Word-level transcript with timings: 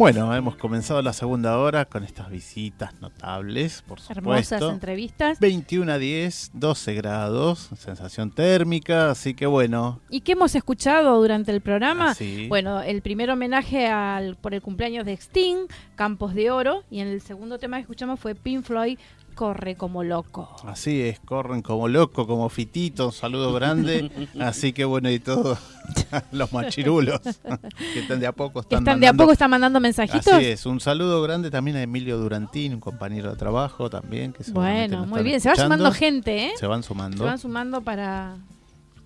Bueno, 0.00 0.34
hemos 0.34 0.56
comenzado 0.56 1.02
la 1.02 1.12
segunda 1.12 1.58
hora 1.58 1.84
con 1.84 2.04
estas 2.04 2.30
visitas 2.30 2.98
notables, 3.02 3.82
por 3.82 4.00
supuesto. 4.00 4.54
Hermosas 4.54 4.72
entrevistas. 4.72 5.38
21 5.40 5.92
a 5.92 5.98
10, 5.98 6.52
12 6.54 6.94
grados, 6.94 7.68
sensación 7.76 8.30
térmica, 8.30 9.10
así 9.10 9.34
que 9.34 9.44
bueno. 9.44 10.00
¿Y 10.08 10.22
qué 10.22 10.32
hemos 10.32 10.54
escuchado 10.54 11.20
durante 11.20 11.52
el 11.52 11.60
programa? 11.60 12.12
Así. 12.12 12.48
Bueno, 12.48 12.80
el 12.80 13.02
primer 13.02 13.28
homenaje 13.28 13.88
al, 13.88 14.36
por 14.36 14.54
el 14.54 14.62
cumpleaños 14.62 15.04
de 15.04 15.12
Sting, 15.12 15.66
Campos 15.96 16.32
de 16.34 16.50
Oro, 16.50 16.82
y 16.90 17.00
en 17.00 17.08
el 17.08 17.20
segundo 17.20 17.58
tema 17.58 17.76
que 17.76 17.82
escuchamos 17.82 18.18
fue 18.18 18.34
Pink 18.34 18.64
Floyd, 18.64 18.98
Corre 19.34 19.74
como 19.76 20.04
loco. 20.04 20.54
Así 20.66 21.00
es, 21.00 21.18
corren 21.20 21.62
como 21.62 21.88
loco, 21.88 22.26
como 22.26 22.48
fitito, 22.50 23.06
un 23.06 23.12
saludo 23.12 23.52
grande. 23.54 24.10
Así 24.40 24.72
que 24.74 24.84
bueno, 24.84 25.10
y 25.10 25.18
todos 25.18 25.58
los 26.32 26.52
machirulos 26.52 27.20
que 27.20 28.00
están 28.00 28.20
de 28.20 28.26
a 28.26 28.32
poco 28.32 28.60
están, 28.60 28.80
están 28.80 29.00
de 29.00 29.06
a 29.06 29.12
mandando- 29.12 29.22
poco 29.22 29.32
están 29.32 29.50
mandando 29.50 29.80
mensajitos. 29.80 30.26
Así 30.32 30.44
es, 30.46 30.66
un 30.66 30.78
saludo 30.80 31.22
grande 31.22 31.50
también 31.50 31.76
a 31.78 31.82
Emilio 31.82 32.18
Durantín, 32.18 32.74
un 32.74 32.80
compañero 32.80 33.30
de 33.30 33.36
trabajo 33.36 33.88
también. 33.88 34.32
Que 34.34 34.44
Bueno, 34.52 35.06
muy 35.06 35.22
bien. 35.22 35.40
Se 35.40 35.48
va 35.48 35.56
sumando 35.56 35.90
gente, 35.92 36.46
¿eh? 36.48 36.52
Se 36.58 36.66
van 36.66 36.82
sumando. 36.82 37.18
Se 37.18 37.24
van 37.24 37.38
sumando 37.38 37.80
para, 37.80 38.36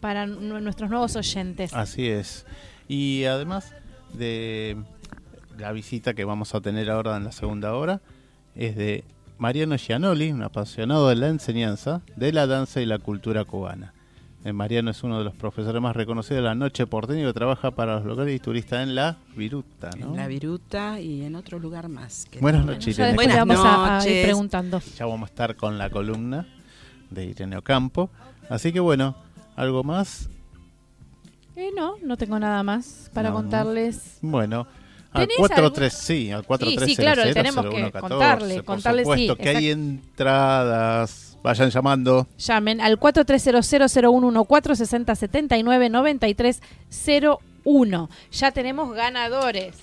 para 0.01 0.27
nu- 0.27 0.61
nuestros 0.61 0.91
nuevos 0.91 1.15
oyentes. 1.15 1.73
Así 1.75 2.09
es. 2.09 2.45
Y 2.89 3.25
además 3.25 3.73
de 4.15 4.77
la 5.59 5.71
visita 5.73 6.15
que 6.15 6.25
vamos 6.25 6.55
a 6.55 6.61
tener 6.61 6.91
ahora 6.91 7.17
en 7.17 7.25
la 7.25 7.33
segunda 7.33 7.75
hora, 7.75 8.01
es 8.57 8.75
de 8.77 9.05
Mariano 9.39 9.77
Gianoli, 9.77 10.33
un 10.33 10.43
apasionado 10.43 11.09
de 11.09 11.17
la 11.17 11.29
enseñanza, 11.29 12.03
de 12.17 12.33
la 12.33 12.47
danza 12.47 12.81
y 12.81 12.87
la 12.87 12.99
cultura 12.99 13.45
cubana. 13.45 13.93
Eh, 14.45 14.53
Mariano 14.53 14.91
es 14.91 15.03
uno 15.03 15.19
de 15.19 15.25
los 15.25 15.35
profesores 15.35 15.81
más 15.81 15.97
reconocidos 15.97 16.37
de 16.43 16.43
la 16.49 16.55
noche 16.55 16.87
porteña 16.87 17.27
que 17.27 17.33
trabaja 17.33 17.71
para 17.71 17.97
los 17.97 18.05
locales 18.05 18.37
y 18.37 18.39
turistas 18.39 18.83
en 18.83 18.95
la 18.95 19.17
Viruta, 19.35 19.91
¿no? 19.99 20.11
En 20.11 20.17
la 20.17 20.27
Viruta 20.29 21.01
y 21.01 21.23
en 21.25 21.35
otro 21.35 21.59
lugar 21.59 21.89
más. 21.89 22.27
que 22.31 22.41
Buenas 22.41 22.65
no- 22.67 22.73
noches, 22.73 22.97
Irene. 22.99 23.15
Buenas 23.15 23.37
vamos 23.39 23.59
a- 23.65 23.85
a, 23.85 23.87
ir 24.01 24.05
noches. 24.05 24.25
preguntando. 24.25 24.81
Ya 24.99 25.07
vamos 25.07 25.29
a 25.29 25.33
estar 25.33 25.57
con 25.57 25.79
la 25.79 25.89
columna 25.91 26.47
de 27.11 27.25
Irene 27.25 27.57
Ocampo. 27.57 28.11
Así 28.51 28.71
que 28.73 28.81
bueno, 28.81 29.17
algo 29.57 29.83
más. 29.83 30.29
Eh, 31.57 31.71
no, 31.75 31.95
no 32.03 32.17
tengo 32.19 32.39
nada 32.39 32.63
más 32.63 33.11
para 33.15 33.31
No, 33.31 33.37
no. 33.37 33.41
contarles. 33.43 34.19
Bueno, 34.21 34.67
al 35.15 35.29
¿Tenés 35.29 35.37
43, 35.39 35.93
sí, 35.93 36.31
al 36.33 36.45
4300 36.45 36.89
Sí, 36.89 36.95
sí, 36.95 37.01
claro, 37.01 37.23
tenemos 37.33 37.65
que 37.67 37.71
0114, 37.71 38.01
contarle, 38.01 38.57
por 38.57 38.65
contarle, 38.65 39.05
sí, 39.15 39.31
que 39.39 39.49
hay 39.49 39.71
entradas, 39.71 41.39
vayan 41.43 41.71
llamando. 41.71 42.27
Llamen 42.37 42.81
al 42.81 42.99
43000114 42.99 44.75
6079 44.77 45.89
9301. 45.89 48.11
Ya 48.33 48.51
tenemos 48.51 48.93
ganadores. 48.93 49.77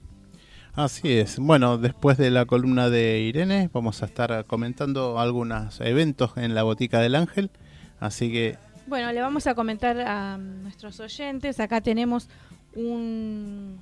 Así 0.76 1.12
es. 1.12 1.40
Bueno, 1.40 1.78
después 1.78 2.18
de 2.18 2.32
la 2.32 2.46
columna 2.46 2.90
de 2.90 3.20
Irene, 3.20 3.70
vamos 3.74 4.02
a 4.02 4.06
estar 4.06 4.46
comentando 4.46 5.20
algunos 5.20 5.82
eventos 5.82 6.38
en 6.38 6.56
la 6.56 6.64
Botica 6.64 7.02
del 7.02 7.16
Ángel. 7.16 7.52
Así 8.00 8.32
que, 8.32 8.58
Bueno, 8.88 9.12
le 9.12 9.20
vamos 9.20 9.46
a 9.48 9.56
comentar 9.56 10.00
a 10.00 10.38
nuestros 10.38 11.02
oyentes. 11.02 11.60
Acá 11.60 11.82
tenemos 11.82 12.30
un- 12.76 13.82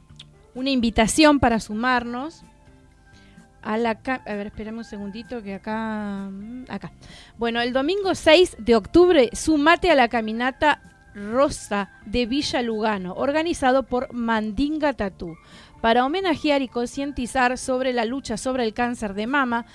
una 0.55 0.69
invitación 0.69 1.39
para 1.39 1.59
sumarnos 1.59 2.43
a 3.61 3.77
la... 3.77 3.91
A 4.25 4.33
ver, 4.35 4.47
esperemos 4.47 4.85
un 4.87 4.89
segundito 4.89 5.41
que 5.41 5.55
acá... 5.55 6.29
Acá. 6.69 6.91
Bueno, 7.37 7.61
el 7.61 7.73
domingo 7.73 8.13
6 8.13 8.57
de 8.59 8.75
octubre, 8.75 9.29
sumate 9.33 9.89
a 9.89 9.95
la 9.95 10.09
caminata 10.09 10.81
Rosa 11.15 11.89
de 12.05 12.25
Villa 12.25 12.61
Lugano, 12.61 13.13
organizado 13.13 13.83
por 13.83 14.11
Mandinga 14.13 14.93
Tatú, 14.93 15.35
para 15.81 16.05
homenajear 16.05 16.61
y 16.61 16.67
concientizar 16.67 17.57
sobre 17.57 17.93
la 17.93 18.05
lucha 18.05 18.35
sobre 18.37 18.63
el 18.63 18.73
cáncer 18.73 19.13
de 19.13 19.27
mama. 19.27 19.65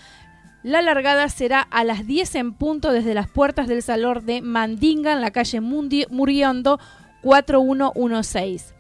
La 0.65 0.83
largada 0.83 1.29
será 1.29 1.61
a 1.61 1.85
las 1.85 2.07
10 2.07 2.35
en 2.35 2.53
punto 2.55 2.93
desde 2.93 3.15
las 3.15 3.29
puertas 3.29 3.69
del 3.69 3.83
salón 3.83 4.27
de 4.27 4.43
Mandinga 4.43 5.13
en 5.13 5.21
la 5.21 5.31
calle 5.31 5.61
Mundi- 5.61 6.09
Muriondo 6.11 6.81
4116 7.23 8.75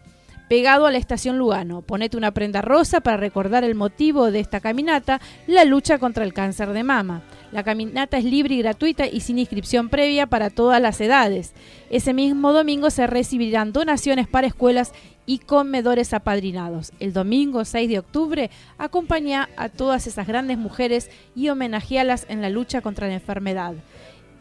pegado 0.49 0.87
a 0.87 0.91
la 0.91 0.99
estación 0.99 1.39
Lugano. 1.39 1.83
Ponete 1.83 2.17
una 2.17 2.33
prenda 2.33 2.62
rosa 2.62 3.00
para 3.00 3.17
recordar 3.17 3.65
el 3.65 3.75
motivo 3.75 4.31
de 4.31 4.41
esta 4.41 4.61
caminata, 4.61 5.21
la 5.47 5.65
lucha 5.65 5.99
contra 5.99 6.25
el 6.25 6.33
cáncer 6.33 6.73
de 6.73 6.83
mama. 6.83 7.23
La 7.53 7.62
caminata 7.62 8.19
es 8.19 8.25
libre 8.25 8.55
y 8.55 8.59
gratuita 8.59 9.06
y 9.06 9.21
sin 9.21 9.39
inscripción 9.39 9.89
previa 9.89 10.27
para 10.27 10.50
todas 10.50 10.81
las 10.81 11.00
edades. 11.00 11.53
Ese 11.91 12.12
mismo 12.12 12.53
domingo 12.53 12.91
se 12.91 13.06
recibirán 13.06 13.73
donaciones 13.73 14.29
para 14.29 14.47
escuelas 14.47 14.93
y 15.27 15.39
comedores 15.39 16.15
apadrinados. 16.15 16.93
El 17.00 17.12
domingo 17.12 17.65
6 17.65 17.89
de 17.89 17.99
octubre 17.99 18.50
acompaña 18.79 19.50
a 19.56 19.69
todas 19.69 20.06
esas 20.06 20.27
grandes 20.27 20.56
mujeres 20.56 21.11
y 21.35 21.50
homenajéalas 21.50 22.27
en 22.29 22.41
la 22.41 22.49
lucha 22.49 22.81
contra 22.81 23.09
la 23.09 23.15
enfermedad. 23.15 23.75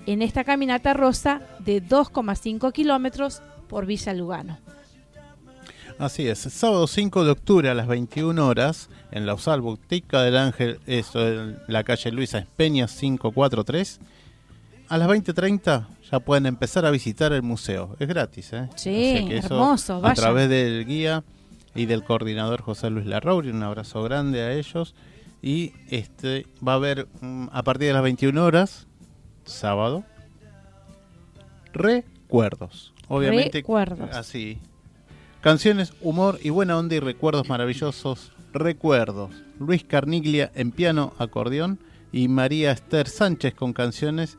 En 0.06 0.22
esta 0.22 0.46
caminata 0.46 0.94
rosa 0.94 1.42
de 1.60 1.84
2,5 1.84 2.72
kilómetros 2.72 3.42
por 3.68 3.86
Villa 3.86 4.14
Lugano. 4.14 4.58
Así 6.00 6.28
es. 6.28 6.40
Sábado 6.40 6.88
5 6.88 7.26
de 7.26 7.32
octubre 7.32 7.70
a 7.70 7.74
las 7.74 7.88
21 7.88 8.48
horas, 8.48 8.90
en 9.12 9.26
la 9.26 9.34
USAL 9.34 9.62
Botica 9.62 10.22
del 10.22 10.38
Ángel, 10.38 10.80
eso 10.86 11.28
en 11.28 11.60
la 11.68 11.84
calle 11.84 12.12
Luisa 12.12 12.40
Espeña 12.40 12.88
543. 12.88 14.00
a 14.90 14.98
las 14.98 15.08
20.30 15.08 15.88
ya 16.12 16.20
pueden 16.20 16.46
empezar 16.46 16.86
a 16.86 16.92
visitar 16.92 17.34
el 17.34 17.42
museo. 17.44 17.96
Es 18.00 18.08
gratis, 18.08 18.54
¿eh? 18.54 18.70
Sí, 18.76 19.28
hermoso. 19.30 20.02
A 20.04 20.14
través 20.14 20.50
del 20.50 20.86
guía 20.86 21.24
y 21.76 21.86
del 21.86 22.04
coordinador 22.04 22.62
José 22.62 22.90
Luis 22.90 23.06
Larrauri, 23.06 23.50
un 23.50 23.64
abrazo 23.64 24.02
grande 24.04 24.42
a 24.42 24.54
ellos. 24.54 24.96
Y 25.42 25.74
este 25.90 26.48
va 26.66 26.74
a 26.74 26.76
haber 26.76 27.08
mm, 27.22 27.50
a 27.52 27.64
partir 27.64 27.88
de 27.88 27.94
las 27.94 28.04
21 28.04 28.44
horas, 28.44 28.88
sábado, 29.46 30.04
recuerdos. 31.74 32.94
Obviamente, 33.08 33.60
recuerdos. 33.60 34.10
Así. 34.16 34.60
Canciones, 35.42 35.94
humor 36.02 36.40
y 36.42 36.50
buena 36.50 36.78
onda 36.78 36.96
y 36.96 37.00
recuerdos 37.00 37.48
maravillosos. 37.48 38.32
Recuerdos. 38.54 39.32
Luis 39.60 39.84
Carniglia 39.84 40.52
en 40.56 40.72
piano, 40.72 41.14
acordeón 41.20 41.80
y 42.12 42.28
María 42.28 42.72
Esther 42.72 43.08
Sánchez 43.08 43.54
con 43.54 43.74
canciones 43.74 44.38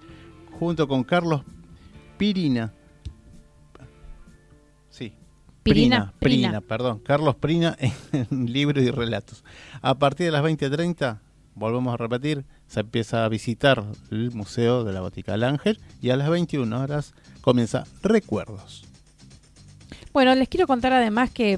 junto 0.58 0.88
con 0.88 1.04
Carlos 1.04 1.42
Pirina. 2.16 2.72
Sí. 4.90 5.12
Prina, 5.62 6.12
Prina, 6.18 6.60
perdón. 6.60 6.98
Carlos 6.98 7.36
Prina 7.36 7.76
en 8.12 8.52
libros 8.52 8.82
y 8.82 8.90
relatos. 8.90 9.44
A 9.82 9.98
partir 9.98 10.26
de 10.26 10.32
las 10.32 10.42
20.30, 10.42 11.20
volvemos 11.54 11.94
a 11.94 11.96
repetir, 11.96 12.44
se 12.66 12.80
empieza 12.80 13.24
a 13.24 13.28
visitar 13.28 13.84
el 14.10 14.32
Museo 14.32 14.82
de 14.82 14.92
la 14.92 15.00
Botica 15.00 15.32
del 15.32 15.44
Ángel 15.44 15.78
y 16.02 16.10
a 16.10 16.16
las 16.16 16.28
21 16.28 16.80
horas 16.80 17.14
comienza 17.40 17.84
Recuerdos. 18.02 18.87
Bueno, 20.18 20.34
les 20.34 20.48
quiero 20.48 20.66
contar 20.66 20.92
además 20.92 21.30
que 21.30 21.56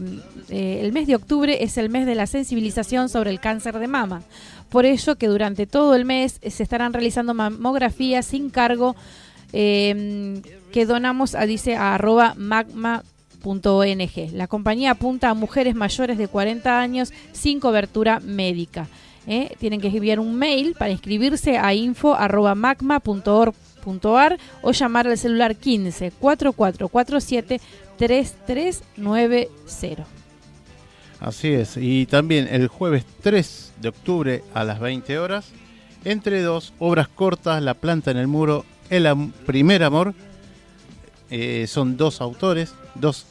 eh, 0.51 0.81
el 0.83 0.93
mes 0.93 1.07
de 1.07 1.15
octubre 1.15 1.65
es 1.65 1.79
el 1.79 1.89
mes 1.89 2.05
de 2.05 2.15
la 2.15 2.27
sensibilización 2.27 3.09
sobre 3.09 3.31
el 3.31 3.41
cáncer 3.41 3.79
de 3.79 3.89
mama. 3.89 4.21
Por 4.69 4.85
ello 4.85 5.17
que 5.17 5.29
durante 5.29 5.67
todo 5.67 5.95
el 5.95 6.05
mes 6.05 6.39
se 6.47 6.63
estarán 6.63 6.93
realizando 6.93 7.33
mamografías 7.33 8.27
sin 8.27 8.51
cargo 8.51 8.97
eh, 9.55 10.43
que 10.73 10.85
donamos 10.85 11.35
a, 11.35 11.47
dice, 11.47 11.75
a 11.75 11.95
arroba 11.95 12.35
magma.ong. 12.37 13.03
La 14.35 14.47
compañía 14.47 14.91
apunta 14.91 15.31
a 15.31 15.35
mujeres 15.35 15.75
mayores 15.75 16.19
de 16.19 16.29
40 16.29 16.79
años 16.79 17.15
sin 17.33 17.61
cobertura 17.61 18.21
médica. 18.21 18.89
¿eh? 19.27 19.57
Tienen 19.59 19.81
que 19.81 19.89
enviar 19.89 20.21
un 20.21 20.35
mail 20.35 20.75
para 20.79 20.91
inscribirse 20.91 21.57
a 21.57 21.73
info.magma.org.ar 21.73 24.39
o 24.61 24.73
llamar 24.73 25.07
al 25.07 25.17
celular 25.17 25.57
15 25.57 26.11
4447 26.11 27.59
3390. 28.01 30.07
Así 31.21 31.49
es, 31.49 31.77
y 31.77 32.07
también 32.07 32.49
el 32.51 32.69
jueves 32.69 33.05
3 33.23 33.75
de 33.79 33.91
octubre 33.91 34.43
a 34.55 34.65
las 34.65 34.81
20 34.81 35.19
horas, 35.19 35.51
entre 36.05 36.41
dos 36.41 36.73
obras 36.79 37.09
cortas, 37.09 37.63
La 37.63 37.75
planta 37.75 38.11
en 38.11 38.17
el 38.17 38.27
muro, 38.27 38.65
El 38.89 39.31
primer 39.45 39.83
amor, 39.83 40.15
eh, 41.29 41.67
son 41.69 41.99
dos 41.99 42.23
autores, 42.23 42.73
dos 42.95 43.27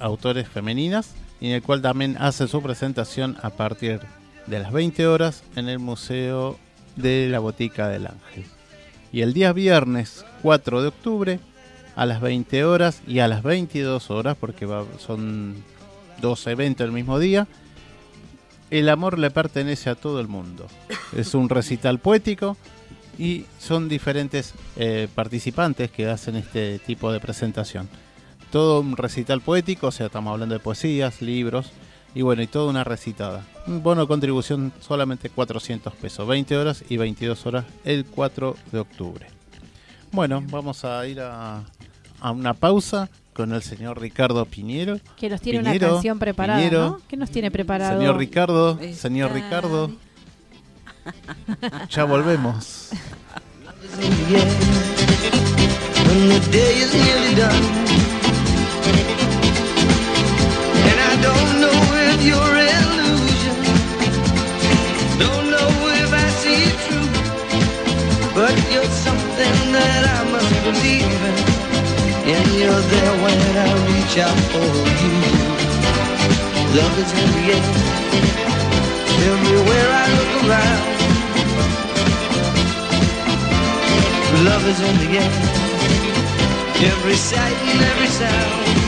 autores 0.00 0.46
femeninas, 0.48 1.14
y 1.40 1.46
en 1.46 1.52
el 1.54 1.62
cual 1.62 1.80
también 1.80 2.18
hace 2.18 2.46
su 2.46 2.62
presentación 2.62 3.38
a 3.40 3.48
partir 3.48 4.00
de 4.46 4.58
las 4.58 4.70
20 4.70 5.06
horas 5.06 5.44
en 5.56 5.70
el 5.70 5.78
Museo 5.78 6.58
de 6.96 7.28
la 7.30 7.38
Botica 7.38 7.88
del 7.88 8.08
Ángel. 8.08 8.44
Y 9.12 9.22
el 9.22 9.32
día 9.32 9.54
viernes 9.54 10.26
4 10.42 10.82
de 10.82 10.88
octubre 10.88 11.40
a 11.98 12.06
las 12.06 12.20
20 12.20 12.64
horas 12.64 13.02
y 13.08 13.18
a 13.18 13.26
las 13.26 13.42
22 13.42 14.12
horas, 14.12 14.36
porque 14.38 14.68
son 15.04 15.56
dos 16.20 16.46
eventos 16.46 16.84
el 16.84 16.92
mismo 16.92 17.18
día. 17.18 17.48
El 18.70 18.88
amor 18.88 19.18
le 19.18 19.32
pertenece 19.32 19.90
a 19.90 19.96
todo 19.96 20.20
el 20.20 20.28
mundo. 20.28 20.68
Es 21.16 21.34
un 21.34 21.48
recital 21.48 21.98
poético 21.98 22.56
y 23.18 23.46
son 23.58 23.88
diferentes 23.88 24.54
eh, 24.76 25.08
participantes 25.12 25.90
que 25.90 26.06
hacen 26.06 26.36
este 26.36 26.78
tipo 26.78 27.10
de 27.10 27.18
presentación. 27.18 27.88
Todo 28.52 28.78
un 28.78 28.96
recital 28.96 29.40
poético, 29.40 29.88
o 29.88 29.92
sea, 29.92 30.06
estamos 30.06 30.32
hablando 30.32 30.54
de 30.54 30.60
poesías, 30.60 31.20
libros 31.20 31.72
y 32.14 32.22
bueno, 32.22 32.42
y 32.42 32.46
toda 32.46 32.70
una 32.70 32.84
recitada. 32.84 33.44
Un 33.66 33.82
bono 33.82 34.02
de 34.02 34.06
contribución 34.06 34.72
solamente 34.78 35.30
400 35.30 35.92
pesos, 35.94 36.28
20 36.28 36.56
horas 36.58 36.84
y 36.88 36.96
22 36.96 37.44
horas 37.46 37.64
el 37.84 38.04
4 38.04 38.54
de 38.70 38.78
octubre. 38.78 39.26
Bueno, 40.12 40.44
vamos 40.48 40.84
a 40.84 41.04
ir 41.06 41.20
a, 41.20 41.64
a 42.20 42.30
una 42.30 42.54
pausa 42.54 43.08
con 43.32 43.52
el 43.52 43.62
señor 43.62 44.00
Ricardo 44.00 44.44
Piñero. 44.46 44.98
Que 45.16 45.28
nos 45.28 45.40
tiene 45.40 45.60
una 45.60 45.78
canción 45.78 46.18
preparada, 46.18 46.70
¿no? 46.70 47.00
¿Qué 47.06 47.16
nos 47.16 47.30
tiene 47.30 47.50
preparado? 47.50 47.98
Señor 47.98 48.16
Ricardo, 48.16 48.78
señor 48.94 49.32
Ricardo. 49.32 49.92
ya 51.90 52.04
volvemos. 52.04 52.90
But 68.34 68.54
you're 68.72 68.84
something 68.84 69.72
that 69.72 70.04
I 70.06 70.30
must 70.30 70.62
believe. 70.62 71.17
And 72.30 72.48
you're 72.60 72.84
there 72.94 73.14
when 73.24 73.40
I 73.56 73.70
reach 73.88 74.18
out 74.18 74.38
for 74.52 74.68
you. 75.02 75.14
Love 76.76 76.94
is 76.98 77.12
in 77.22 77.28
the 77.36 77.44
air. 77.54 77.64
Everywhere 79.32 79.88
I 80.02 80.06
look 80.18 80.32
around. 80.44 80.84
Love 84.44 84.64
is 84.68 84.80
in 84.80 84.96
the 85.04 85.18
air. 85.18 85.32
Every 86.92 87.14
sight 87.14 87.56
and 87.70 87.80
every 87.80 88.08
sound. 88.08 88.87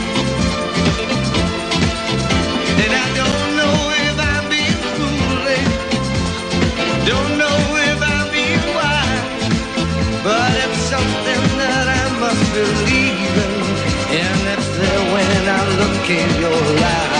In 16.11 16.41
your 16.41 16.51
eyes. 16.51 17.10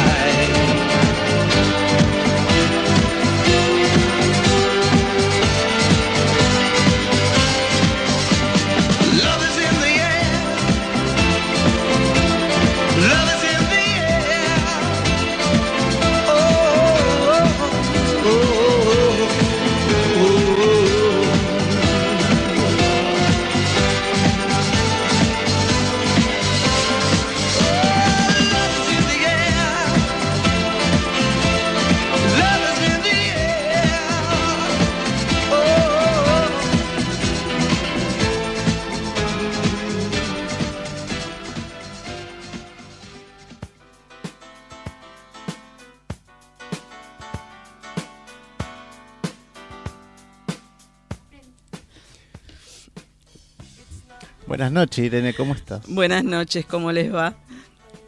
Buenas 54.72 54.88
noches, 54.88 55.06
Irene, 55.06 55.34
¿cómo 55.34 55.54
estás? 55.54 55.82
Buenas 55.90 56.24
noches, 56.24 56.66
¿cómo 56.66 56.94
les 56.94 57.14
va? 57.14 57.34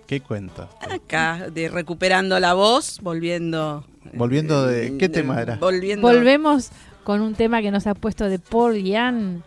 ¿Qué 0.07 0.21
cuenta? 0.21 0.69
Acá, 0.79 1.49
de 1.51 1.67
recuperando 1.67 2.39
la 2.39 2.53
voz, 2.53 3.01
volviendo. 3.01 3.85
¿Volviendo 4.13 4.65
de 4.65 4.87
eh, 4.87 4.97
qué 4.97 5.09
tema 5.09 5.41
era? 5.41 5.57
Volvemos 5.57 6.69
con 7.03 7.19
un 7.19 7.35
tema 7.35 7.61
que 7.61 7.69
nos 7.69 7.85
ha 7.85 7.93
puesto 7.93 8.29
de 8.29 8.39
Paul 8.39 8.81
Young. 8.81 9.41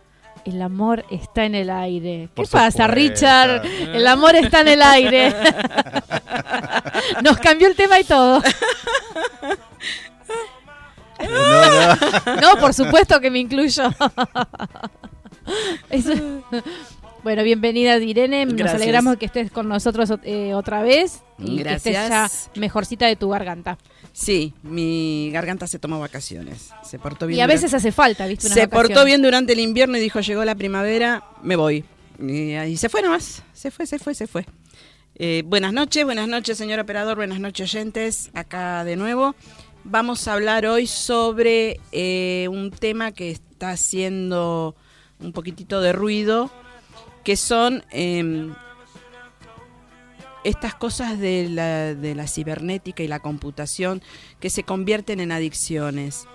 El 0.45 0.61
amor 0.61 1.05
está 1.09 1.45
en 1.45 1.55
el 1.55 1.71
aire. 1.71 2.29
¿Qué 2.35 2.43
pasa, 2.51 2.85
Richard? 2.85 3.65
El 3.65 4.05
amor 4.05 4.35
está 4.35 4.61
en 4.61 4.67
el 4.67 4.83
aire. 4.83 5.33
Nos 7.23 7.39
cambió 7.39 7.67
el 7.67 7.75
tema 7.75 7.99
y 7.99 8.03
todo. 8.03 8.43
No, 12.39 12.59
por 12.59 12.75
supuesto 12.75 13.19
que 13.19 13.31
me 13.31 13.39
incluyo. 13.39 13.91
Bueno, 17.23 17.43
bienvenida 17.43 17.97
Irene, 17.97 18.45
nos 18.45 18.55
Gracias. 18.55 18.81
alegramos 18.81 19.13
de 19.13 19.17
que 19.17 19.25
estés 19.25 19.51
con 19.51 19.67
nosotros 19.67 20.13
eh, 20.23 20.53
otra 20.53 20.81
vez 20.81 21.23
y 21.37 21.61
que 21.61 21.73
estés 21.73 21.93
ya 21.93 22.05
Gracias. 22.07 22.49
mejorcita 22.55 23.05
de 23.07 23.15
tu 23.17 23.29
garganta. 23.29 23.77
Sí, 24.13 24.53
mi 24.63 25.29
garganta 25.33 25.67
se 25.67 25.77
tomó 25.77 25.99
vacaciones. 25.99 26.69
Se 26.83 26.99
portó 26.99 27.27
bien. 27.27 27.39
Y 27.39 27.41
a 27.41 27.45
durante- 27.45 27.63
veces 27.65 27.73
hace 27.73 27.91
falta, 27.91 28.25
¿viste? 28.27 28.47
Unas 28.47 28.57
se 28.57 28.67
portó 28.69 29.03
bien 29.03 29.21
durante 29.21 29.53
el 29.53 29.59
invierno 29.59 29.97
y 29.97 29.99
dijo, 29.99 30.21
llegó 30.21 30.45
la 30.45 30.55
primavera, 30.55 31.25
me 31.43 31.55
voy. 31.57 31.83
Y 32.19 32.53
ahí 32.53 32.77
se 32.77 32.87
fue 32.87 33.01
nomás, 33.01 33.43
se 33.53 33.71
fue, 33.71 33.85
se 33.85 33.99
fue, 33.99 34.15
se 34.15 34.27
fue. 34.27 34.45
Eh, 35.15 35.43
buenas 35.45 35.73
noches, 35.73 36.05
buenas 36.05 36.27
noches 36.29 36.57
señor 36.57 36.79
operador, 36.79 37.17
buenas 37.17 37.39
noches 37.39 37.73
oyentes, 37.73 38.29
acá 38.35 38.85
de 38.85 38.95
nuevo. 38.95 39.35
Vamos 39.83 40.27
a 40.27 40.33
hablar 40.33 40.65
hoy 40.65 40.87
sobre 40.87 41.79
eh, 41.91 42.47
un 42.49 42.71
tema 42.71 43.11
que 43.11 43.31
está 43.31 43.71
haciendo 43.71 44.75
un 45.19 45.33
poquitito 45.33 45.81
de 45.81 45.91
ruido, 45.93 46.51
que 47.27 47.35
son 47.35 47.83
em, 47.91 48.55
estas 50.45 50.73
cosas 50.73 51.19
de 51.19 51.49
la, 51.49 51.93
de 51.93 52.15
la 52.15 52.25
cibernética 52.25 53.03
y 53.03 53.09
la 53.09 53.19
computación 53.19 54.01
que 54.39 54.49
se 54.49 54.63
convierten 54.63 55.19
en 55.19 55.33
adicciones. 55.33 56.25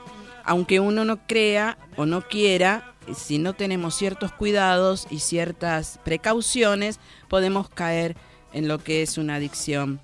Aunque 0.45 0.81
uno 0.81 1.07
no 1.07 1.27
crea 1.27 1.79
o 1.97 2.05
no 2.05 2.21
quiera, 2.29 2.95
si 3.17 3.39
no 3.39 3.55
tenemos 3.55 3.95
ciertos 3.95 4.33
cuidados 4.33 5.07
y 5.09 5.21
ciertas 5.21 5.99
precauciones, 6.05 7.01
podemos 7.27 7.71
caer 7.71 8.15
en 8.53 8.69
lo 8.69 8.77
que 8.77 9.01
es 9.01 9.17
una 9.17 9.37
adicción. 9.37 9.99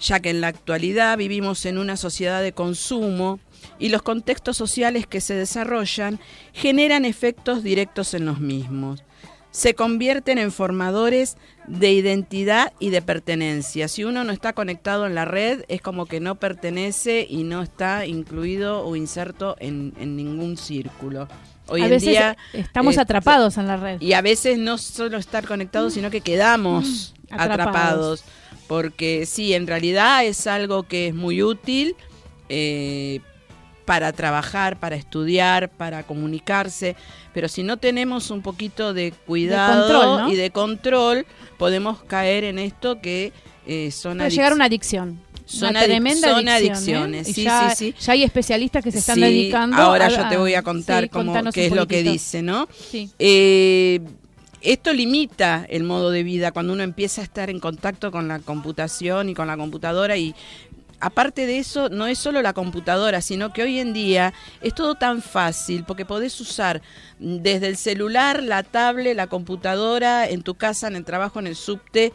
Ya 0.00 0.18
que 0.18 0.30
en 0.30 0.40
la 0.40 0.48
actualidad 0.48 1.16
vivimos 1.16 1.64
en 1.64 1.78
una 1.78 1.96
sociedad 1.96 2.42
de 2.42 2.50
consumo 2.50 3.38
y 3.78 3.90
los 3.90 4.02
contextos 4.02 4.56
sociales 4.56 5.06
que 5.06 5.20
se 5.20 5.34
desarrollan 5.34 6.18
generan 6.52 7.04
efectos 7.04 7.62
directos 7.62 8.14
en 8.14 8.26
los 8.26 8.40
mismos 8.40 9.04
se 9.50 9.74
convierten 9.74 10.38
en 10.38 10.52
formadores 10.52 11.36
de 11.66 11.92
identidad 11.92 12.72
y 12.78 12.90
de 12.90 13.02
pertenencia. 13.02 13.88
Si 13.88 14.04
uno 14.04 14.24
no 14.24 14.32
está 14.32 14.52
conectado 14.52 15.06
en 15.06 15.14
la 15.14 15.24
red, 15.24 15.64
es 15.68 15.80
como 15.80 16.06
que 16.06 16.20
no 16.20 16.36
pertenece 16.36 17.26
y 17.28 17.42
no 17.44 17.62
está 17.62 18.06
incluido 18.06 18.84
o 18.86 18.94
inserto 18.96 19.56
en, 19.58 19.94
en 19.98 20.16
ningún 20.16 20.56
círculo. 20.56 21.28
Hoy 21.66 21.82
a 21.82 21.84
en 21.84 21.90
veces 21.90 22.08
día 22.10 22.36
estamos 22.54 22.96
eh, 22.96 23.00
atrapados 23.00 23.58
en 23.58 23.66
la 23.66 23.76
red. 23.76 24.00
y 24.00 24.14
a 24.14 24.22
veces 24.22 24.58
no 24.58 24.78
solo 24.78 25.18
estar 25.18 25.46
conectados, 25.46 25.92
sino 25.94 26.10
que 26.10 26.20
quedamos 26.22 27.14
Mm, 27.30 27.34
atrapados. 27.34 27.50
atrapados. 28.22 28.24
Porque 28.68 29.26
sí, 29.26 29.52
en 29.54 29.66
realidad 29.66 30.24
es 30.24 30.46
algo 30.46 30.84
que 30.84 31.08
es 31.08 31.14
muy 31.14 31.42
útil 31.42 31.94
eh, 32.48 33.20
para 33.88 34.12
trabajar, 34.12 34.78
para 34.78 34.96
estudiar, 34.96 35.70
para 35.70 36.02
comunicarse. 36.02 36.94
Pero 37.32 37.48
si 37.48 37.62
no 37.62 37.78
tenemos 37.78 38.30
un 38.30 38.42
poquito 38.42 38.92
de 38.92 39.12
cuidado 39.26 39.88
control, 39.88 40.20
¿no? 40.20 40.30
y 40.30 40.36
de 40.36 40.50
control, 40.50 41.24
podemos 41.56 42.02
caer 42.02 42.44
en 42.44 42.58
esto 42.58 43.00
que 43.00 43.32
eh, 43.66 43.90
son 43.90 44.18
Puede 44.18 44.28
llegar 44.28 44.52
a 44.52 44.56
una 44.56 44.66
adicción. 44.66 45.18
Son 45.46 45.70
una 45.70 45.80
adic- 45.80 45.84
tremenda 45.86 46.28
son 46.28 46.48
adicción, 46.50 46.76
adicciones, 46.76 47.26
¿eh? 47.28 47.30
Y 47.30 47.34
sí, 47.34 47.42
ya, 47.44 47.70
sí, 47.74 47.94
sí. 47.96 48.04
ya 48.04 48.12
hay 48.12 48.22
especialistas 48.24 48.84
que 48.84 48.92
se 48.92 48.98
están 48.98 49.14
Sí, 49.14 49.22
dedicando. 49.22 49.76
Ahora 49.78 50.04
a- 50.06 50.10
yo 50.10 50.28
te 50.28 50.36
voy 50.36 50.52
a 50.52 50.62
contar 50.62 51.04
sí, 51.04 51.08
cómo, 51.08 51.32
qué 51.50 51.66
es 51.68 51.72
lo 51.72 51.88
que 51.88 52.02
dice, 52.02 52.42
¿no? 52.42 52.68
Sí. 52.90 53.10
Eh, 53.18 54.00
esto 54.60 54.92
limita 54.92 55.64
el 55.70 55.84
modo 55.84 56.10
de 56.10 56.24
vida 56.24 56.50
cuando 56.52 56.72
uno 56.72 56.82
empieza 56.82 57.20
a 57.20 57.24
estar 57.24 57.48
en 57.48 57.60
contacto 57.60 58.10
con 58.10 58.26
la 58.28 58.40
computación 58.40 59.28
y 59.28 59.34
con 59.34 59.46
la 59.46 59.56
computadora 59.56 60.16
y 60.16 60.34
aparte 61.00 61.46
de 61.46 61.58
eso 61.58 61.88
no 61.88 62.06
es 62.06 62.18
solo 62.18 62.42
la 62.42 62.52
computadora, 62.52 63.20
sino 63.20 63.52
que 63.52 63.62
hoy 63.62 63.78
en 63.78 63.92
día 63.92 64.34
es 64.60 64.74
todo 64.74 64.94
tan 64.94 65.22
fácil 65.22 65.84
porque 65.84 66.04
podés 66.04 66.40
usar 66.40 66.82
desde 67.18 67.68
el 67.68 67.76
celular, 67.76 68.42
la 68.42 68.62
tablet, 68.62 69.16
la 69.16 69.26
computadora, 69.26 70.28
en 70.28 70.42
tu 70.42 70.54
casa, 70.54 70.88
en 70.88 70.96
el 70.96 71.04
trabajo, 71.04 71.38
en 71.38 71.46
el 71.46 71.56
subte, 71.56 72.12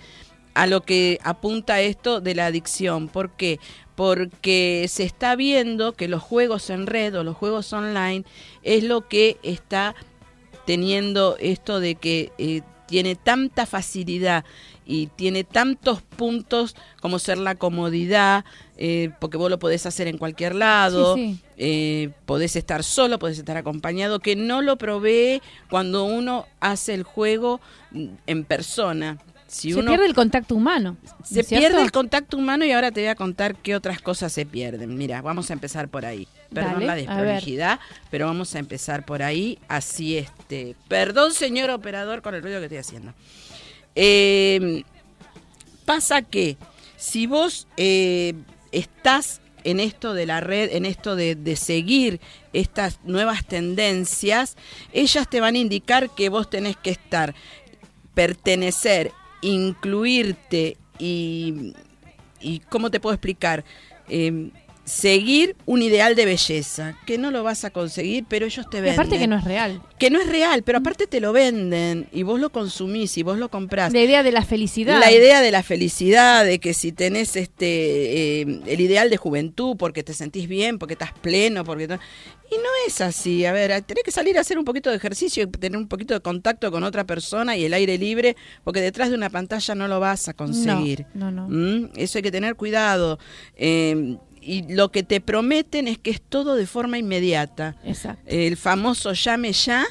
a 0.53 0.67
lo 0.67 0.81
que 0.81 1.19
apunta 1.23 1.81
esto 1.81 2.21
de 2.21 2.35
la 2.35 2.45
adicción. 2.45 3.07
¿Por 3.07 3.31
qué? 3.31 3.59
Porque 3.95 4.85
se 4.89 5.03
está 5.03 5.35
viendo 5.35 5.93
que 5.93 6.07
los 6.07 6.21
juegos 6.21 6.69
en 6.69 6.87
red 6.87 7.17
o 7.17 7.23
los 7.23 7.35
juegos 7.35 7.73
online 7.73 8.23
es 8.61 8.83
lo 8.83 9.07
que 9.07 9.37
está 9.43 9.95
teniendo 10.65 11.37
esto 11.39 11.79
de 11.79 11.95
que 11.95 12.31
eh, 12.37 12.61
tiene 12.87 13.15
tanta 13.15 13.65
facilidad 13.65 14.45
y 14.85 15.07
tiene 15.07 15.43
tantos 15.43 16.01
puntos 16.01 16.75
como 17.01 17.19
ser 17.19 17.37
la 17.37 17.55
comodidad, 17.55 18.45
eh, 18.77 19.12
porque 19.20 19.38
vos 19.38 19.50
lo 19.50 19.60
podés 19.60 19.86
hacer 19.86 20.08
en 20.08 20.18
cualquier 20.18 20.56
lado, 20.56 21.15
Sí, 21.15 21.36
sí. 21.36 21.44
eh, 21.58 22.10
podés 22.25 22.56
estar 22.56 22.84
solo, 22.84 23.20
podés 23.20 23.38
estar 23.38 23.56
acompañado, 23.58 24.20
que 24.20 24.36
no 24.36 24.62
lo 24.62 24.77
provee 24.77 25.42
cuando 25.70 26.06
uno 26.06 26.48
hace 26.60 26.94
el 26.94 27.03
juego 27.03 27.62
en 28.27 28.44
persona. 28.46 29.18
Si 29.46 29.72
se 29.72 29.77
uno 29.80 29.92
pierde 29.92 30.08
el 30.08 30.15
contacto 30.15 30.56
humano. 30.56 30.98
¿no 31.03 31.25
se 31.25 31.44
cierto? 31.44 31.50
pierde 31.68 31.82
el 31.84 31.92
contacto 31.92 32.38
humano 32.38 32.65
y 32.65 32.72
ahora 32.72 32.92
te 32.92 33.01
voy 33.01 33.10
a 33.10 33.15
contar 33.15 33.56
qué 33.56 33.75
otras 33.75 34.01
cosas 34.01 34.34
se 34.34 34.48
pierden. 34.48 34.98
Mira, 34.98 35.22
vamos 35.22 35.51
a 35.51 35.53
empezar 35.53 35.89
por 35.89 36.06
ahí. 36.08 36.27
Perdón 36.51 36.74
Dale, 36.74 36.86
la 36.88 36.96
desprolijidad, 36.96 37.80
pero 38.10 38.25
vamos 38.25 38.56
a 38.56 38.60
empezar 38.60 39.06
por 39.06 39.22
ahí. 39.22 39.60
Así 39.68 40.18
este. 40.18 40.75
Perdón, 40.88 41.34
señor 41.34 41.70
operador, 41.70 42.24
con 42.24 42.34
el 42.34 42.42
ruido 42.42 42.58
que 42.60 42.65
estoy 42.65 42.80
haciendo. 42.80 43.13
Eh, 43.96 44.84
pasa 45.86 46.24
que 46.24 46.58
si 46.98 47.27
vos 47.27 47.68
eh, 47.77 48.34
estás 48.74 49.42
en 49.63 49.80
esto 49.80 50.13
de 50.13 50.25
la 50.25 50.42
red, 50.42 50.74
en 50.74 50.86
esto 50.86 51.15
de, 51.15 51.56
seguir 51.56 52.20
estas 52.51 53.00
nuevas 53.06 53.46
tendencias, 53.46 54.58
ellas 54.92 55.30
te 55.30 55.39
van 55.39 55.56
a 55.56 55.60
indicar 55.60 56.10
que 56.13 56.30
vos 56.30 56.50
tenés 56.50 56.75
que 56.75 56.89
estar, 56.89 57.34
pertenecer, 58.13 59.12
incluirte 59.42 60.77
y, 61.00 61.74
y 62.42 62.60
¿cómo 62.70 62.92
te 62.92 63.00
puedo 63.00 63.13
explicar? 63.13 63.63
Eh, 64.10 64.51
seguir 64.85 65.55
un 65.65 65.81
ideal 65.81 66.15
de 66.15 66.25
belleza, 66.25 66.97
que 67.05 67.17
no 67.17 67.31
lo 67.31 67.43
vas 67.43 67.63
a 67.63 67.69
conseguir, 67.69 68.25
pero 68.27 68.45
ellos 68.45 68.69
te 68.69 68.79
Y 68.79 68.81
venden. 68.81 68.99
aparte 68.99 69.17
que 69.17 69.27
no 69.27 69.37
es 69.37 69.43
real. 69.43 69.81
Que 69.97 70.09
no 70.09 70.19
es 70.19 70.27
real, 70.27 70.63
pero 70.63 70.79
aparte 70.79 71.07
te 71.07 71.21
lo 71.21 71.31
venden 71.31 72.07
y 72.11 72.23
vos 72.23 72.39
lo 72.39 72.49
consumís 72.51 73.17
y 73.17 73.23
vos 73.23 73.37
lo 73.37 73.49
comprás. 73.49 73.93
La 73.93 74.01
idea 74.01 74.23
de 74.23 74.31
la 74.31 74.43
felicidad. 74.43 74.99
La 74.99 75.11
idea 75.11 75.41
de 75.41 75.51
la 75.51 75.63
felicidad, 75.63 76.43
de 76.43 76.59
que 76.59 76.73
si 76.73 76.91
tenés 76.91 77.35
este 77.35 78.41
eh, 78.41 78.61
el 78.65 78.81
ideal 78.81 79.09
de 79.09 79.17
juventud, 79.17 79.77
porque 79.77 80.03
te 80.03 80.13
sentís 80.13 80.47
bien, 80.47 80.79
porque 80.79 80.93
estás 80.93 81.13
pleno, 81.13 81.63
porque 81.63 81.83
y 81.85 81.87
no 82.57 82.69
es 82.85 82.99
así. 83.01 83.45
A 83.45 83.53
ver, 83.53 83.81
tenés 83.83 84.03
que 84.03 84.11
salir 84.11 84.37
a 84.37 84.41
hacer 84.41 84.59
un 84.59 84.65
poquito 84.65 84.89
de 84.89 84.97
ejercicio 84.97 85.43
y 85.43 85.47
tener 85.47 85.77
un 85.77 85.87
poquito 85.87 86.13
de 86.13 86.19
contacto 86.19 86.71
con 86.71 86.83
otra 86.83 87.05
persona 87.05 87.55
y 87.55 87.65
el 87.65 87.73
aire 87.73 87.97
libre, 87.97 88.35
porque 88.63 88.81
detrás 88.81 89.09
de 89.09 89.15
una 89.15 89.29
pantalla 89.29 89.75
no 89.75 89.87
lo 89.87 89.99
vas 89.99 90.27
a 90.27 90.33
conseguir. 90.33 91.05
No, 91.13 91.31
no, 91.31 91.47
no. 91.47 91.49
¿Mm? 91.49 91.91
Eso 91.95 92.17
hay 92.17 92.21
que 92.21 92.31
tener 92.31 92.55
cuidado. 92.55 93.17
Eh, 93.55 94.17
y 94.45 94.73
lo 94.73 94.91
que 94.91 95.03
te 95.03 95.21
prometen 95.21 95.88
es 95.88 95.97
que 95.97 96.12
es 96.12 96.21
todo 96.21 96.55
de 96.55 96.65
forma 96.67 96.97
inmediata 96.97 97.75
Exacto. 97.85 98.21
el 98.27 98.57
famoso 98.57 99.13
llame 99.13 99.51
ya, 99.53 99.85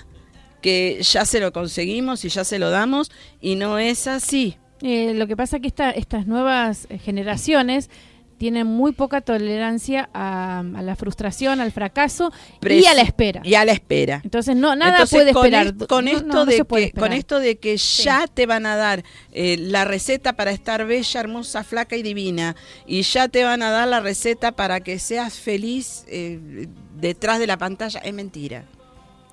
que 0.61 1.00
ya 1.02 1.25
se 1.25 1.40
lo 1.40 1.52
conseguimos 1.52 2.25
y 2.25 2.28
ya 2.28 2.44
se 2.44 2.59
lo 2.59 2.71
damos, 2.71 3.11
y 3.40 3.56
no 3.56 3.78
es 3.78 4.06
así. 4.06 4.56
Eh, 4.82 5.14
lo 5.14 5.26
que 5.26 5.37
pasa 5.37 5.56
es 5.56 5.62
que 5.62 5.68
esta- 5.68 5.90
estas 5.90 6.26
nuevas 6.26 6.87
eh, 6.90 6.99
generaciones 6.99 7.88
tienen 8.42 8.66
muy 8.66 8.90
poca 8.90 9.20
tolerancia 9.20 10.11
a, 10.12 10.64
a 10.75 10.82
la 10.82 10.96
frustración, 10.96 11.61
al 11.61 11.70
fracaso 11.70 12.32
y 12.61 12.87
a 12.87 12.92
la 12.94 13.02
espera. 13.02 13.40
Y 13.44 13.54
a 13.54 13.64
la 13.64 13.70
espera. 13.70 14.20
Entonces 14.25 14.56
no 14.56 14.75
nada 14.75 14.90
Entonces, 14.94 15.16
puede 15.16 15.32
con 15.32 15.44
esperar. 15.46 15.66
est- 15.68 15.87
Con, 15.87 16.08
esto 16.08 16.26
no, 16.26 16.34
no 16.34 16.44
de 16.46 16.56
que, 16.56 16.64
con 16.64 16.78
esperar. 16.82 17.12
esto 17.12 17.38
de 17.38 17.58
que 17.58 17.76
ya 17.76 18.26
te 18.26 18.46
van 18.46 18.66
a 18.66 18.75
dar 18.75 19.04
eh, 19.30 19.58
la 19.61 19.84
receta 19.84 20.32
para 20.32 20.50
estar 20.50 20.84
bella, 20.84 21.20
hermosa, 21.20 21.62
flaca 21.62 21.94
y 21.94 22.02
divina, 22.02 22.56
y 22.84 23.02
ya 23.02 23.28
te 23.28 23.44
van 23.44 23.62
a 23.62 23.70
dar 23.70 23.87
la 23.87 24.00
receta 24.00 24.50
para 24.50 24.80
que 24.80 24.99
seas 24.99 25.34
feliz 25.34 26.04
eh, 26.08 26.66
detrás 26.96 27.38
de 27.38 27.46
la 27.46 27.58
pantalla, 27.58 28.00
es 28.00 28.12
mentira. 28.12 28.64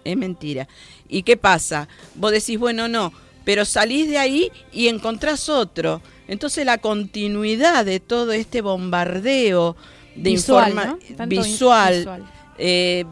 Es 0.03 0.15
mentira. 0.17 0.67
¿Y 1.07 1.23
qué 1.23 1.35
pasa? 1.35 1.87
Vos 2.13 2.31
decís, 2.31 2.59
bueno, 2.59 2.87
no, 2.87 3.11
pero 3.43 3.65
salís 3.65 4.07
de 4.07 4.19
ahí 4.19 4.51
y 4.71 4.87
encontrás 4.87 5.49
otro. 5.49 5.99
Entonces 6.29 6.65
la 6.65 6.77
continuidad 6.77 7.83
de 7.85 7.99
todo 7.99 8.31
este 8.31 8.61
bombardeo 8.61 9.75
de 10.15 10.29
Visual, 10.31 10.97
visual, 11.27 11.95
visual. 11.97 12.23
eh, 12.57 13.03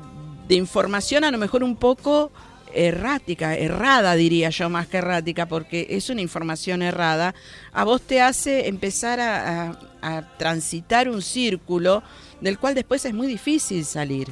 de 0.48 0.56
información 0.56 1.24
a 1.26 1.32
lo 1.32 1.38
mejor 1.38 1.64
un 1.64 1.76
poco 1.76 2.32
errática, 2.74 3.56
errada 3.56 4.14
diría 4.16 4.50
yo 4.50 4.70
más 4.70 4.88
que 4.88 4.98
errática, 4.98 5.48
porque 5.48 5.88
es 5.90 6.10
una 6.10 6.22
información 6.22 6.82
errada, 6.82 7.34
a 7.74 7.84
vos 7.84 8.02
te 8.02 8.22
hace 8.22 8.68
empezar 8.68 9.20
a, 9.20 9.72
a- 9.72 9.78
a 10.18 10.38
transitar 10.38 11.10
un 11.10 11.22
círculo 11.22 12.04
del 12.40 12.60
cual 12.60 12.76
después 12.76 13.04
es 13.06 13.14
muy 13.14 13.28
difícil 13.28 13.84
salir. 13.84 14.28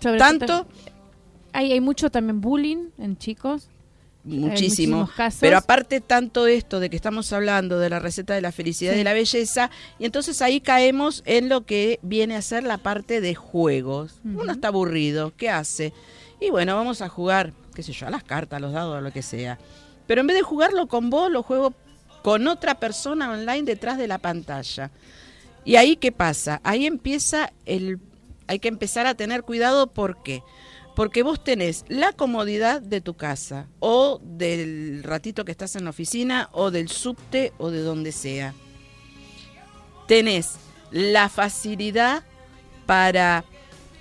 Sobre 0.00 0.18
Tanto, 0.18 0.66
hay, 1.52 1.72
hay 1.72 1.80
mucho 1.80 2.10
también 2.10 2.40
bullying 2.40 2.88
en 2.98 3.16
chicos. 3.18 3.68
Muchísimo, 4.24 5.08
pero 5.40 5.56
aparte 5.56 6.00
tanto 6.00 6.46
esto 6.46 6.80
de 6.80 6.90
que 6.90 6.96
estamos 6.96 7.32
hablando 7.32 7.78
de 7.78 7.88
la 7.88 7.98
receta 7.98 8.34
de 8.34 8.40
la 8.40 8.52
felicidad 8.52 8.92
y 8.92 8.98
de 8.98 9.04
la 9.04 9.12
belleza, 9.12 9.70
y 9.98 10.04
entonces 10.04 10.42
ahí 10.42 10.60
caemos 10.60 11.22
en 11.26 11.48
lo 11.48 11.64
que 11.64 11.98
viene 12.02 12.36
a 12.36 12.42
ser 12.42 12.64
la 12.64 12.78
parte 12.78 13.20
de 13.20 13.34
juegos. 13.34 14.20
Uno 14.24 14.52
está 14.52 14.68
aburrido, 14.68 15.32
¿qué 15.36 15.50
hace? 15.50 15.92
Y 16.40 16.50
bueno, 16.50 16.74
vamos 16.74 17.02
a 17.02 17.08
jugar, 17.08 17.52
qué 17.74 17.82
sé 17.82 17.92
yo, 17.92 18.06
a 18.06 18.10
las 18.10 18.24
cartas, 18.24 18.58
a 18.58 18.60
los 18.60 18.72
dados, 18.72 18.96
a 18.96 19.00
lo 19.00 19.12
que 19.12 19.22
sea. 19.22 19.58
pero 20.06 20.20
en 20.22 20.26
vez 20.26 20.36
de 20.36 20.42
jugarlo 20.42 20.86
con 20.88 21.10
vos, 21.10 21.30
lo 21.30 21.42
juego 21.42 21.74
con 22.22 22.46
otra 22.48 22.78
persona 22.78 23.30
online 23.30 23.62
detrás 23.62 23.98
de 23.98 24.08
la 24.08 24.18
pantalla. 24.18 24.90
Y 25.64 25.76
ahí 25.76 25.96
qué 25.96 26.12
pasa? 26.12 26.60
Ahí 26.64 26.86
empieza 26.86 27.52
el 27.66 28.00
hay 28.46 28.58
que 28.58 28.68
empezar 28.68 29.06
a 29.06 29.14
tener 29.14 29.44
cuidado 29.44 29.86
¿por 29.86 30.24
qué? 30.24 30.42
Porque 30.94 31.22
vos 31.22 31.42
tenés 31.42 31.84
la 31.88 32.12
comodidad 32.12 32.82
de 32.82 33.00
tu 33.00 33.14
casa 33.14 33.68
o 33.78 34.20
del 34.22 35.02
ratito 35.02 35.44
que 35.44 35.52
estás 35.52 35.76
en 35.76 35.84
la 35.84 35.90
oficina 35.90 36.48
o 36.52 36.70
del 36.70 36.88
subte 36.88 37.52
o 37.58 37.70
de 37.70 37.80
donde 37.80 38.12
sea. 38.12 38.54
Tenés 40.06 40.56
la 40.90 41.28
facilidad 41.28 42.24
para 42.86 43.44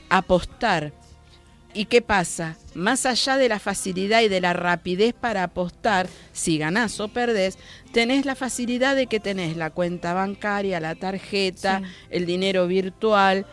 apostar. 0.10 0.92
¿Y 1.74 1.86
qué 1.86 2.02
pasa? 2.02 2.58
Más 2.74 3.06
allá 3.06 3.38
de 3.38 3.48
la 3.48 3.60
facilidad 3.60 4.22
y 4.22 4.28
de 4.28 4.42
la 4.42 4.54
rapidez 4.54 5.14
para 5.14 5.44
apostar, 5.44 6.10
si 6.34 6.58
ganás 6.58 7.00
o 7.00 7.10
perdés, 7.10 7.60
tenés 7.94 8.26
la 8.26 8.34
facilidad 8.34 8.96
de 8.96 9.06
que 9.06 9.20
tenés 9.20 9.56
la 9.56 9.70
cuenta 9.70 10.14
bancaria, 10.14 10.80
la 10.80 10.96
tarjeta, 10.96 11.84
el 12.10 12.26
dinero 12.26 12.66
virtual, 12.66 13.46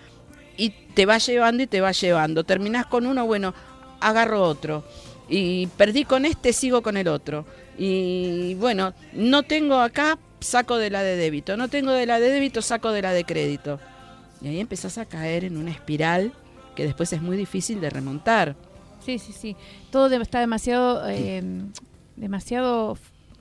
y 0.57 0.71
te 0.71 1.07
va 1.07 1.19
llevando 1.19 1.63
y 1.63 1.67
te 1.67 1.81
va 1.81 1.93
llevando. 1.93 2.45
Terminás 2.45 2.87
con 2.87 3.07
uno, 3.07 3.27
bueno, 3.27 3.55
agarro 4.01 4.43
otro. 4.43 4.85
Y 5.29 5.67
perdí 5.69 6.05
con 6.05 6.25
este, 6.25 6.53
sigo 6.53 6.83
con 6.83 6.97
el 6.97 7.09
otro. 7.09 7.45
Y 7.79 8.55
bueno, 8.55 8.95
no 9.13 9.43
tengo 9.43 9.81
acá, 9.81 10.19
saco 10.41 10.77
de 10.77 10.91
la 10.91 11.03
de 11.03 11.17
débito. 11.17 11.57
No 11.57 11.69
tengo 11.69 11.93
de 11.93 12.07
la 12.07 12.21
de 12.21 12.31
débito, 12.31 12.63
saco 12.63 12.93
de 12.93 13.03
la 13.03 13.13
de 13.13 13.25
crédito. 13.25 13.81
Y 14.41 14.49
ahí 14.49 14.61
empezás 14.61 14.99
a 14.99 15.07
caer 15.07 15.45
en 15.45 15.57
una 15.57 15.71
espiral 15.71 16.33
que 16.75 16.85
después 16.85 17.13
es 17.13 17.23
muy 17.23 17.37
difícil 17.37 17.81
de 17.81 17.91
remontar. 17.91 18.55
Sí, 19.05 19.19
sí, 19.19 19.33
sí. 19.33 19.57
Todo 19.91 20.09
está 20.21 20.41
demasiado, 20.41 21.09
eh, 21.09 21.43
demasiado 22.17 22.97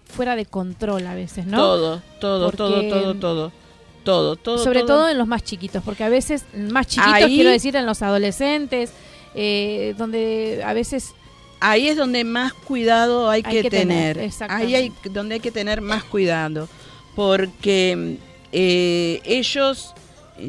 fuera 0.05 0.36
de 0.36 0.45
control 0.45 1.05
a 1.07 1.15
veces, 1.15 1.45
¿no? 1.45 1.57
Todo, 1.57 2.01
todo, 2.19 2.51
todo, 2.51 2.89
todo, 2.89 3.15
todo. 3.15 3.64
Todo, 4.05 4.35
todo. 4.35 4.59
Sobre 4.59 4.83
todo. 4.83 5.09
en 5.09 5.17
los 5.17 5.27
más 5.27 5.43
chiquitos, 5.43 5.83
porque 5.83 6.03
a 6.03 6.09
veces, 6.09 6.45
más 6.55 6.88
chiquitos 6.88 7.27
quiero 7.27 7.50
decir, 7.50 7.75
en 7.75 7.85
los 7.85 8.01
adolescentes, 8.01 8.91
eh, 9.33 9.95
donde 9.97 10.62
a 10.65 10.74
veces 10.74 11.13
ahí 11.59 11.88
es 11.88 11.97
donde 11.97 12.24
más 12.24 12.53
cuidado 12.53 13.29
hay, 13.29 13.43
que, 13.43 13.69
tener. 13.69 14.29
Ahí 14.47 14.75
hay 14.75 14.93
donde 15.05 15.35
hay 15.35 15.41
que 15.41 15.51
tener 15.51 15.81
más 15.81 16.03
cuidado, 16.03 16.69
porque 17.15 18.17
eh, 18.51 19.21
ellos 19.25 19.93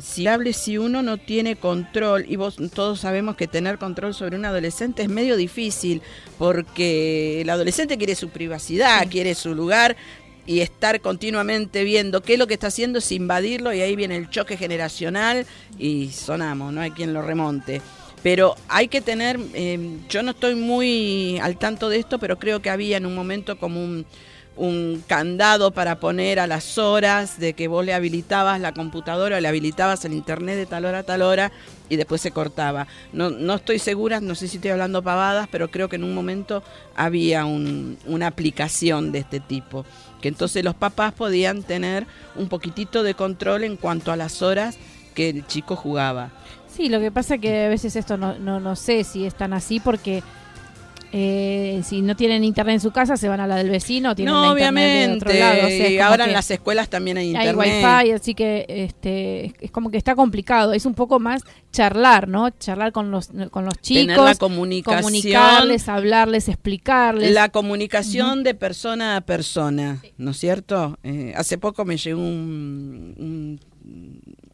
si 0.01 0.27
hable 0.27 0.53
si 0.53 0.79
uno 0.79 1.03
no 1.03 1.17
tiene 1.17 1.57
control, 1.57 2.25
y 2.29 2.37
vos 2.37 2.57
todos 2.75 3.01
sabemos 3.01 3.37
que 3.37 3.47
tener 3.47 3.79
control 3.79 4.15
sobre 4.15 4.37
un 4.37 4.45
adolescente 4.45 5.03
es 5.03 5.09
medio 5.09 5.37
difícil, 5.37 6.03
porque 6.39 7.41
el 7.43 7.51
adolescente 7.51 7.97
quiere 7.97 8.15
su 8.15 8.31
privacidad, 8.31 9.07
quiere 9.09 9.35
su 9.35 9.55
lugar 9.55 9.97
y 10.47 10.61
estar 10.61 11.01
continuamente 11.01 11.85
viendo 11.85 12.23
qué 12.23 12.35
es 12.35 12.39
lo 12.39 12.47
que 12.47 12.55
está 12.55 12.69
haciendo 12.69 13.01
es 13.01 13.13
invadirlo 13.13 13.73
y 13.73 13.81
ahí 13.81 13.97
viene 13.97 14.17
el 14.17 14.31
choque 14.31 14.57
generacional 14.57 15.47
y 15.79 16.11
sonamos, 16.11 16.73
no 16.73 16.81
hay 16.81 16.93
quien 16.93 17.13
lo 17.13 17.23
remonte. 17.23 17.83
Pero 18.23 18.57
hay 18.69 18.89
que 18.89 19.01
tener, 19.01 19.39
eh, 19.55 19.99
yo 20.09 20.23
no 20.23 20.33
estoy 20.33 20.55
muy 20.55 21.39
al 21.41 21.59
tanto 21.59 21.89
de 21.89 21.99
esto, 21.99 22.19
pero 22.19 22.39
creo 22.39 22.61
que 22.61 22.71
había 22.71 22.97
en 22.97 23.07
un 23.07 23.15
momento 23.15 23.59
como 23.59 23.83
un 23.83 24.07
un 24.57 25.05
candado 25.07 25.71
para 25.71 26.01
poner 26.01 26.41
a 26.41 26.47
las 26.47 26.79
horas 26.79 27.39
de 27.39 27.53
que 27.53 27.69
vos 27.69 27.85
le 27.85 27.93
habilitabas 27.93 28.61
la 28.61 28.73
computadora, 28.73 29.41
le 29.41 29.49
habilitabas 29.49 30.05
el 30.05 30.15
internet 30.15 30.57
de 30.57 30.67
tal 30.67 30.85
hora 30.87 31.01
a 31.01 31.03
tal 31.03 31.23
hora 31.23 31.53
y 31.89 31.97
después 31.97 32.21
se 32.21 32.31
cortaba. 32.31 32.87
No, 33.13 33.31
no 33.31 33.55
estoy 33.55 33.79
segura, 33.79 34.21
no 34.21 34.35
sé 34.35 34.49
si 34.49 34.57
estoy 34.57 34.71
hablando 34.71 35.03
pavadas, 35.03 35.49
pero 35.51 35.71
creo 35.71 35.89
que 35.89 35.97
en 35.97 36.05
un 36.05 36.15
momento 36.15 36.63
había 36.95 37.45
una 37.45 38.27
aplicación 38.27 39.13
de 39.13 39.21
este 39.21 39.41
tipo, 39.41 39.85
que 40.21 40.29
entonces 40.29 40.65
los 40.65 40.75
papás 40.75 41.13
podían 41.13 41.63
tener 41.63 42.07
un 42.35 42.49
poquitito 42.49 43.03
de 43.03 43.15
control 43.15 43.65
en 43.65 43.77
cuanto 43.77 44.11
a 44.11 44.17
las 44.17 44.43
horas 44.43 44.79
que 45.15 45.31
el 45.31 45.47
chico 45.47 45.77
jugaba. 45.77 46.31
Sí, 46.69 46.89
lo 46.89 47.01
que 47.01 47.11
pasa 47.11 47.39
que 47.39 47.65
a 47.65 47.69
veces 47.69 47.97
esto 47.97 48.17
no, 48.19 48.39
no, 48.39 48.61
no 48.61 48.77
sé 48.77 49.03
si 49.05 49.25
es 49.25 49.35
tan 49.35 49.55
así 49.55 49.81
porque 49.81 50.23
eh, 51.13 51.83
si 51.85 52.03
no 52.03 52.17
tienen 52.17 52.45
internet 52.45 52.75
en 52.75 52.81
su 52.81 52.91
casa, 52.91 53.17
se 53.17 53.29
van 53.29 53.41
a 53.41 53.47
la 53.47 53.57
del 53.57 53.71
vecino. 53.71 54.15
Tienen 54.15 54.35
no, 54.35 54.53
obviamente. 54.53 55.39
y 55.91 55.99
ahora 55.99 56.25
en 56.25 56.33
las 56.33 56.51
escuelas 56.51 56.89
también 56.89 57.17
hay 57.17 57.29
internet. 57.29 57.57
Hay 57.59 58.05
wifi, 58.05 58.13
así 58.13 58.35
que 58.35 58.67
este, 58.69 59.55
es 59.61 59.71
como 59.71 59.91
que 59.91 59.99
está 59.99 60.15
complicado. 60.15 60.73
Es 60.73 60.87
un 60.87 60.95
poco 60.95 61.19
más 61.19 61.43
charlar, 61.73 62.29
¿no? 62.29 62.51
Charlar 62.51 62.93
con 62.93 63.11
los, 63.11 63.31
con 63.51 63.65
los 63.65 63.75
chicos. 63.81 64.03
Tener 64.03 64.19
la 64.19 64.35
comunicación. 64.35 65.03
Comunicarles, 65.03 65.89
hablarles, 65.89 66.49
explicarles. 66.49 67.33
La 67.33 67.51
comunicación 67.51 68.43
de 68.43 68.55
persona 68.55 69.17
a 69.17 69.21
persona, 69.21 70.03
¿no 70.19 70.33
es 70.33 70.39
cierto? 70.39 70.99
Eh, 71.03 71.33
hace 71.37 71.59
poco 71.59 71.85
me 71.85 71.97
llegó 71.97 72.21
un, 72.21 73.61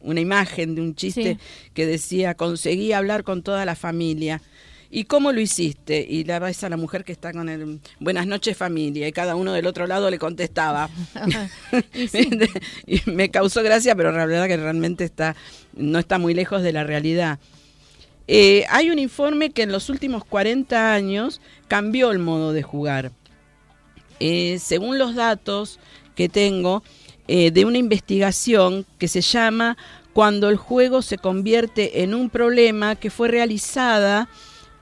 una 0.01 0.19
imagen 0.19 0.75
de 0.75 0.81
un 0.81 0.95
chiste 0.95 1.37
que 1.73 1.85
decía, 1.85 2.35
conseguí 2.35 2.93
hablar 2.93 3.23
con 3.23 3.41
toda 3.41 3.65
la 3.65 3.75
familia 3.75 4.41
¿Y 4.95 5.05
cómo 5.05 5.31
lo 5.31 5.41
hiciste? 5.41 6.05
Y 6.07 6.23
la 6.23 6.37
ves 6.37 6.63
a 6.63 6.69
la 6.69 6.77
mujer 6.77 7.03
que 7.03 7.13
está 7.13 7.33
con 7.33 7.49
el 7.49 7.79
buenas 7.99 8.27
noches 8.27 8.55
familia 8.55 9.07
y 9.07 9.11
cada 9.11 9.35
uno 9.35 9.51
del 9.51 9.65
otro 9.65 9.87
lado 9.87 10.11
le 10.11 10.19
contestaba. 10.19 10.87
y, 12.85 13.01
me 13.09 13.31
causó 13.31 13.63
gracia, 13.63 13.95
pero 13.95 14.11
la 14.11 14.27
verdad 14.27 14.45
que 14.45 14.55
realmente 14.55 15.03
está, 15.03 15.35
no 15.75 15.97
está 15.97 16.19
muy 16.19 16.35
lejos 16.35 16.61
de 16.61 16.73
la 16.73 16.83
realidad. 16.83 17.39
Eh, 18.27 18.65
hay 18.69 18.91
un 18.91 18.99
informe 18.99 19.49
que 19.49 19.63
en 19.63 19.71
los 19.71 19.89
últimos 19.89 20.25
40 20.25 20.93
años 20.93 21.41
cambió 21.67 22.11
el 22.11 22.19
modo 22.19 22.53
de 22.53 22.61
jugar. 22.61 23.11
Eh, 24.19 24.59
según 24.59 24.99
los 24.99 25.15
datos 25.15 25.79
que 26.13 26.29
tengo 26.29 26.83
eh, 27.27 27.49
de 27.49 27.65
una 27.65 27.79
investigación 27.79 28.85
que 28.99 29.07
se 29.07 29.21
llama 29.21 29.75
Cuando 30.13 30.49
el 30.49 30.57
juego 30.57 31.01
se 31.01 31.17
convierte 31.17 32.03
en 32.03 32.13
un 32.13 32.29
problema 32.29 32.95
que 32.95 33.09
fue 33.09 33.27
realizada 33.27 34.29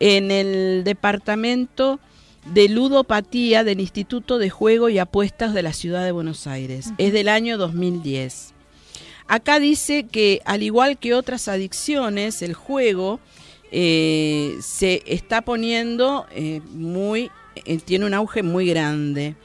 en 0.02 0.32
el 0.32 0.84
departamento 0.84 2.00
de 2.46 2.68
ludopatía 2.68 3.64
del 3.64 3.80
Instituto 3.80 4.40
de 4.40 4.50
Juego 4.50 4.90
y 4.90 4.98
Apuestas 4.98 5.54
de 5.54 5.62
la 5.62 5.74
Ciudad 5.74 6.04
de 6.04 6.12
Buenos 6.12 6.48
Aires. 6.48 6.92
Es 6.98 7.14
del 7.14 7.30
año 7.30 7.60
2010. 7.60 8.56
Acá 9.28 9.60
dice 9.60 10.08
que 10.08 10.42
al 10.44 10.64
igual 10.64 10.98
que 10.98 11.14
otras 11.14 11.48
adicciones, 11.48 12.42
el 12.42 12.56
juego 12.56 13.20
eh, 13.72 14.58
se 14.60 15.04
está 15.06 15.44
poniendo 15.44 16.26
eh, 16.32 16.62
muy, 16.74 17.30
eh, 17.64 17.78
tiene 17.78 18.08
un 18.08 18.16
auge 18.16 18.42
muy 18.42 18.66
grande. 18.66 19.36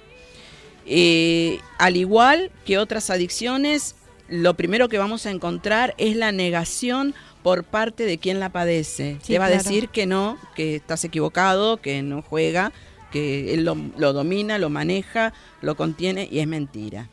al 1.78 1.96
igual 1.96 2.50
que 2.64 2.78
otras 2.78 3.10
adicciones, 3.10 3.94
lo 4.28 4.54
primero 4.54 4.88
que 4.88 4.96
vamos 4.96 5.26
a 5.26 5.30
encontrar 5.30 5.94
es 5.98 6.16
la 6.16 6.32
negación 6.32 7.14
por 7.46 7.62
parte 7.62 8.06
de 8.06 8.18
quien 8.18 8.40
la 8.40 8.48
padece. 8.48 9.18
Te 9.24 9.38
va 9.38 9.44
a 9.44 9.50
decir 9.50 9.88
que 9.88 10.04
no, 10.04 10.36
que 10.56 10.74
estás 10.74 11.04
equivocado, 11.04 11.76
que 11.76 12.02
no 12.02 12.20
juega, 12.20 12.72
que 13.12 13.54
él 13.54 13.64
lo, 13.64 14.12
domina, 14.12 14.58
lo 14.58 14.68
maneja, 14.68 15.32
lo 15.60 15.76
contiene 15.76 16.28
y 16.28 16.40
es 16.40 16.48
mentira. 16.48 17.08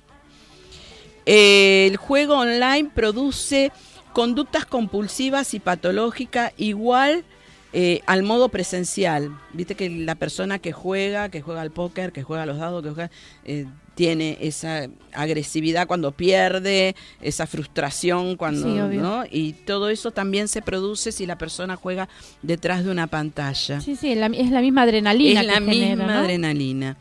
El 1.28 1.98
juego 1.98 2.40
online 2.40 2.90
produce 2.96 3.72
conductas 4.12 4.66
compulsivas 4.66 5.54
y 5.54 5.60
patológicas 5.60 6.52
igual 6.58 7.26
eh, 7.74 8.02
al 8.06 8.22
modo 8.24 8.50
presencial. 8.50 9.36
Viste 9.52 9.74
que 9.74 9.90
la 9.90 10.16
persona 10.16 10.60
que 10.60 10.72
juega, 10.72 11.30
que 11.30 11.42
juega 11.42 11.62
al 11.62 11.72
póker, 11.72 12.12
que 12.12 12.22
juega 12.22 12.44
a 12.44 12.46
los 12.46 12.60
dados, 12.60 12.84
que 12.84 12.90
juega, 12.92 13.12
eh, 13.46 13.66
tiene 13.96 14.38
esa 14.42 14.88
agresividad 15.12 15.88
cuando 15.88 16.12
pierde, 16.12 16.96
esa 17.22 17.48
frustración 17.48 18.36
cuando, 18.36 18.88
¿no? 18.90 19.24
Y 19.30 19.54
todo 19.54 19.90
eso 19.90 20.12
también 20.12 20.48
se 20.48 20.62
produce 20.62 21.12
si 21.12 21.26
la 21.26 21.38
persona 21.38 21.76
juega 21.76 22.10
detrás 22.42 22.86
de 22.86 22.92
una 22.92 23.08
pantalla. 23.08 23.82
Sí, 23.82 23.96
sí, 23.96 24.12
es 24.12 24.18
la 24.18 24.30
misma 24.30 24.84
adrenalina. 24.84 25.42
Es 25.42 25.48
la 25.48 25.60
misma 25.60 26.20
adrenalina. 26.20 26.98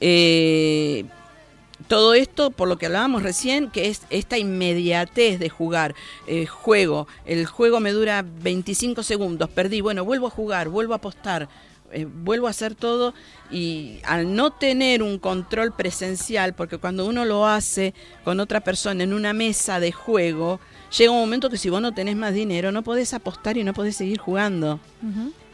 Eh, 0.00 1.04
todo 1.88 2.14
esto, 2.14 2.50
por 2.50 2.68
lo 2.68 2.78
que 2.78 2.86
hablábamos 2.86 3.22
recién, 3.22 3.70
que 3.70 3.88
es 3.88 4.02
esta 4.10 4.38
inmediatez 4.38 5.40
de 5.40 5.48
jugar. 5.48 5.94
Eh, 6.26 6.46
juego, 6.46 7.08
el 7.24 7.46
juego 7.46 7.80
me 7.80 7.92
dura 7.92 8.24
25 8.24 9.02
segundos, 9.02 9.48
perdí, 9.48 9.80
bueno, 9.80 10.04
vuelvo 10.04 10.28
a 10.28 10.30
jugar, 10.30 10.68
vuelvo 10.68 10.92
a 10.92 10.96
apostar. 10.96 11.48
Eh, 11.90 12.06
vuelvo 12.06 12.48
a 12.48 12.50
hacer 12.50 12.74
todo 12.74 13.14
y 13.50 14.00
al 14.04 14.34
no 14.34 14.50
tener 14.50 15.02
un 15.02 15.18
control 15.18 15.72
presencial, 15.72 16.52
porque 16.52 16.76
cuando 16.76 17.06
uno 17.06 17.24
lo 17.24 17.46
hace 17.46 17.94
con 18.24 18.40
otra 18.40 18.60
persona 18.60 19.04
en 19.04 19.14
una 19.14 19.32
mesa 19.32 19.80
de 19.80 19.90
juego, 19.90 20.60
llega 20.96 21.12
un 21.12 21.20
momento 21.20 21.48
que 21.48 21.56
si 21.56 21.70
vos 21.70 21.80
no 21.80 21.94
tenés 21.94 22.14
más 22.14 22.34
dinero 22.34 22.72
no 22.72 22.82
podés 22.82 23.14
apostar 23.14 23.56
y 23.56 23.64
no 23.64 23.72
podés 23.72 23.96
seguir 23.96 24.18
jugando. 24.18 24.80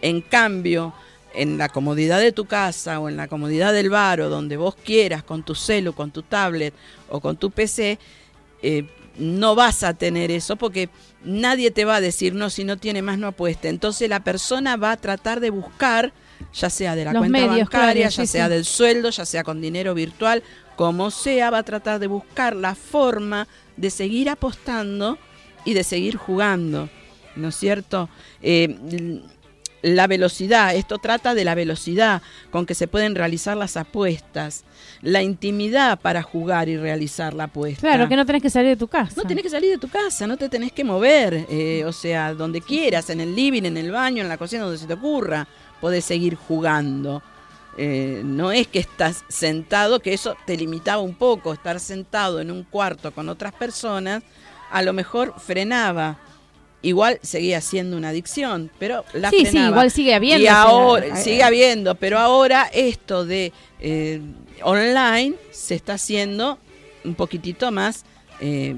En 0.02 0.22
cambio, 0.22 0.92
en 1.34 1.58
la 1.58 1.68
comodidad 1.68 2.20
de 2.20 2.32
tu 2.32 2.46
casa 2.46 3.00
o 3.00 3.08
en 3.08 3.16
la 3.16 3.28
comodidad 3.28 3.72
del 3.72 3.90
bar 3.90 4.20
o 4.20 4.28
donde 4.28 4.56
vos 4.56 4.76
quieras, 4.76 5.22
con 5.22 5.42
tu 5.42 5.54
celu, 5.54 5.92
con 5.92 6.10
tu 6.10 6.22
tablet 6.22 6.74
o 7.08 7.20
con 7.20 7.36
tu 7.36 7.50
PC, 7.50 7.98
eh, 8.62 8.86
no 9.18 9.54
vas 9.54 9.82
a 9.82 9.94
tener 9.94 10.30
eso 10.30 10.56
porque 10.56 10.88
nadie 11.24 11.70
te 11.70 11.84
va 11.84 11.96
a 11.96 12.00
decir 12.00 12.34
no, 12.34 12.50
si 12.50 12.64
no 12.64 12.76
tiene 12.76 13.02
más 13.02 13.18
no 13.18 13.28
apuesta. 13.28 13.68
Entonces 13.68 14.08
la 14.08 14.20
persona 14.20 14.76
va 14.76 14.92
a 14.92 14.96
tratar 14.96 15.40
de 15.40 15.50
buscar 15.50 16.12
ya 16.52 16.70
sea 16.70 16.94
de 16.94 17.04
la 17.04 17.12
Los 17.12 17.20
cuenta 17.20 17.38
medios, 17.38 17.70
bancaria, 17.70 17.92
claro, 17.92 18.00
ya 18.00 18.10
sí, 18.10 18.26
sea 18.26 18.46
sí. 18.46 18.52
del 18.52 18.64
sueldo, 18.64 19.10
ya 19.10 19.24
sea 19.24 19.44
con 19.44 19.60
dinero 19.60 19.94
virtual, 19.94 20.42
como 20.76 21.10
sea, 21.10 21.50
va 21.50 21.58
a 21.58 21.62
tratar 21.62 22.00
de 22.00 22.06
buscar 22.06 22.56
la 22.56 22.74
forma 22.74 23.46
de 23.76 23.90
seguir 23.90 24.28
apostando 24.28 25.18
y 25.64 25.74
de 25.74 25.84
seguir 25.84 26.16
jugando, 26.16 26.88
¿no 27.36 27.48
es 27.48 27.56
cierto? 27.56 28.08
Eh, 28.42 29.22
la 29.84 30.06
velocidad, 30.06 30.74
esto 30.74 30.96
trata 30.96 31.34
de 31.34 31.44
la 31.44 31.54
velocidad 31.54 32.22
con 32.50 32.64
que 32.64 32.74
se 32.74 32.88
pueden 32.88 33.14
realizar 33.14 33.54
las 33.54 33.76
apuestas, 33.76 34.64
la 35.02 35.22
intimidad 35.22 36.00
para 36.00 36.22
jugar 36.22 36.70
y 36.70 36.78
realizar 36.78 37.34
la 37.34 37.44
apuesta. 37.44 37.82
Claro, 37.82 38.08
que 38.08 38.16
no 38.16 38.24
tenés 38.24 38.40
que 38.40 38.48
salir 38.48 38.70
de 38.70 38.76
tu 38.76 38.88
casa. 38.88 39.12
No 39.14 39.28
tenés 39.28 39.44
que 39.44 39.50
salir 39.50 39.70
de 39.70 39.78
tu 39.78 39.88
casa, 39.88 40.26
no 40.26 40.38
te 40.38 40.48
tenés 40.48 40.72
que 40.72 40.84
mover, 40.84 41.46
eh, 41.50 41.84
o 41.84 41.92
sea, 41.92 42.32
donde 42.32 42.62
quieras, 42.62 43.10
en 43.10 43.20
el 43.20 43.34
living, 43.36 43.64
en 43.64 43.76
el 43.76 43.90
baño, 43.90 44.22
en 44.22 44.28
la 44.30 44.38
cocina, 44.38 44.62
donde 44.62 44.78
se 44.78 44.86
te 44.86 44.94
ocurra, 44.94 45.46
podés 45.82 46.06
seguir 46.06 46.34
jugando. 46.34 47.22
Eh, 47.76 48.22
no 48.24 48.52
es 48.52 48.66
que 48.68 48.78
estás 48.78 49.22
sentado, 49.28 50.00
que 50.00 50.14
eso 50.14 50.34
te 50.46 50.56
limitaba 50.56 51.02
un 51.02 51.14
poco, 51.14 51.52
estar 51.52 51.78
sentado 51.78 52.40
en 52.40 52.50
un 52.50 52.62
cuarto 52.62 53.12
con 53.12 53.28
otras 53.28 53.52
personas, 53.52 54.22
a 54.70 54.80
lo 54.80 54.94
mejor 54.94 55.34
frenaba. 55.38 56.16
Igual 56.84 57.18
seguía 57.22 57.60
siendo 57.60 57.96
una 57.96 58.10
adicción, 58.10 58.70
pero 58.78 59.04
la 59.14 59.30
Sí, 59.30 59.46
sí, 59.46 59.58
igual 59.58 59.90
sigue 59.90 60.14
habiendo, 60.14 60.44
Y 60.44 60.46
ahora, 60.46 61.16
sigue 61.16 61.42
habiendo, 61.42 61.94
pero 61.96 62.18
ahora 62.18 62.70
esto 62.72 63.24
de 63.24 63.52
eh, 63.80 64.20
online 64.62 65.34
se 65.50 65.74
está 65.74 65.94
haciendo 65.94 66.58
un 67.04 67.14
poquitito 67.14 67.72
más 67.72 68.04
eh, 68.40 68.76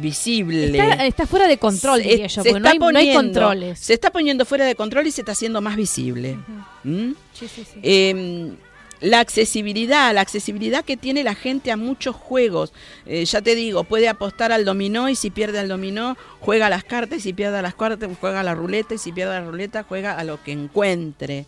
visible. 0.00 0.66
Está, 0.66 1.06
está 1.06 1.26
fuera 1.26 1.46
de 1.48 1.58
control, 1.58 2.02
Se- 2.02 2.08
diría 2.08 2.26
yo, 2.26 2.42
se 2.42 2.50
porque 2.50 2.60
no 2.62 2.68
hay, 2.70 2.78
no 2.78 2.86
hay 2.86 2.92
poniendo- 2.94 3.20
controles. 3.40 3.78
Se 3.78 3.94
está 3.94 4.10
poniendo 4.10 4.44
fuera 4.44 4.64
de 4.64 4.74
control 4.74 5.06
y 5.06 5.10
se 5.10 5.20
está 5.22 5.32
haciendo 5.32 5.60
más 5.60 5.76
visible. 5.76 6.36
¿Mm? 6.84 7.12
Sí, 7.32 7.48
sí, 7.48 7.64
sí. 7.64 7.80
Eh, 7.82 8.52
la 9.00 9.20
accesibilidad, 9.20 10.14
la 10.14 10.20
accesibilidad 10.20 10.84
que 10.84 10.96
tiene 10.96 11.24
la 11.24 11.34
gente 11.34 11.70
a 11.70 11.76
muchos 11.76 12.16
juegos. 12.16 12.72
Eh, 13.06 13.24
ya 13.24 13.42
te 13.42 13.54
digo, 13.54 13.84
puede 13.84 14.08
apostar 14.08 14.52
al 14.52 14.64
dominó 14.64 15.08
y 15.08 15.16
si 15.16 15.30
pierde 15.30 15.58
al 15.58 15.68
dominó, 15.68 16.16
juega 16.40 16.66
a 16.66 16.70
las 16.70 16.84
cartas 16.84 17.18
y 17.18 17.22
si 17.22 17.32
pierde 17.32 17.58
a 17.58 17.62
las 17.62 17.74
cartas, 17.74 18.10
juega 18.20 18.40
a 18.40 18.44
la 18.44 18.54
ruleta 18.54 18.94
y 18.94 18.98
si 18.98 19.12
pierde 19.12 19.34
la 19.34 19.44
ruleta, 19.44 19.84
juega 19.86 20.18
a 20.18 20.24
lo 20.24 20.42
que 20.42 20.52
encuentre. 20.52 21.46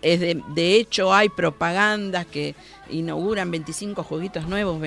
Es 0.00 0.20
de, 0.20 0.42
de 0.54 0.76
hecho, 0.76 1.12
hay 1.12 1.28
propagandas 1.28 2.24
que 2.26 2.54
inauguran 2.88 3.50
25 3.50 4.02
jueguitos 4.02 4.48
nuevos, 4.48 4.80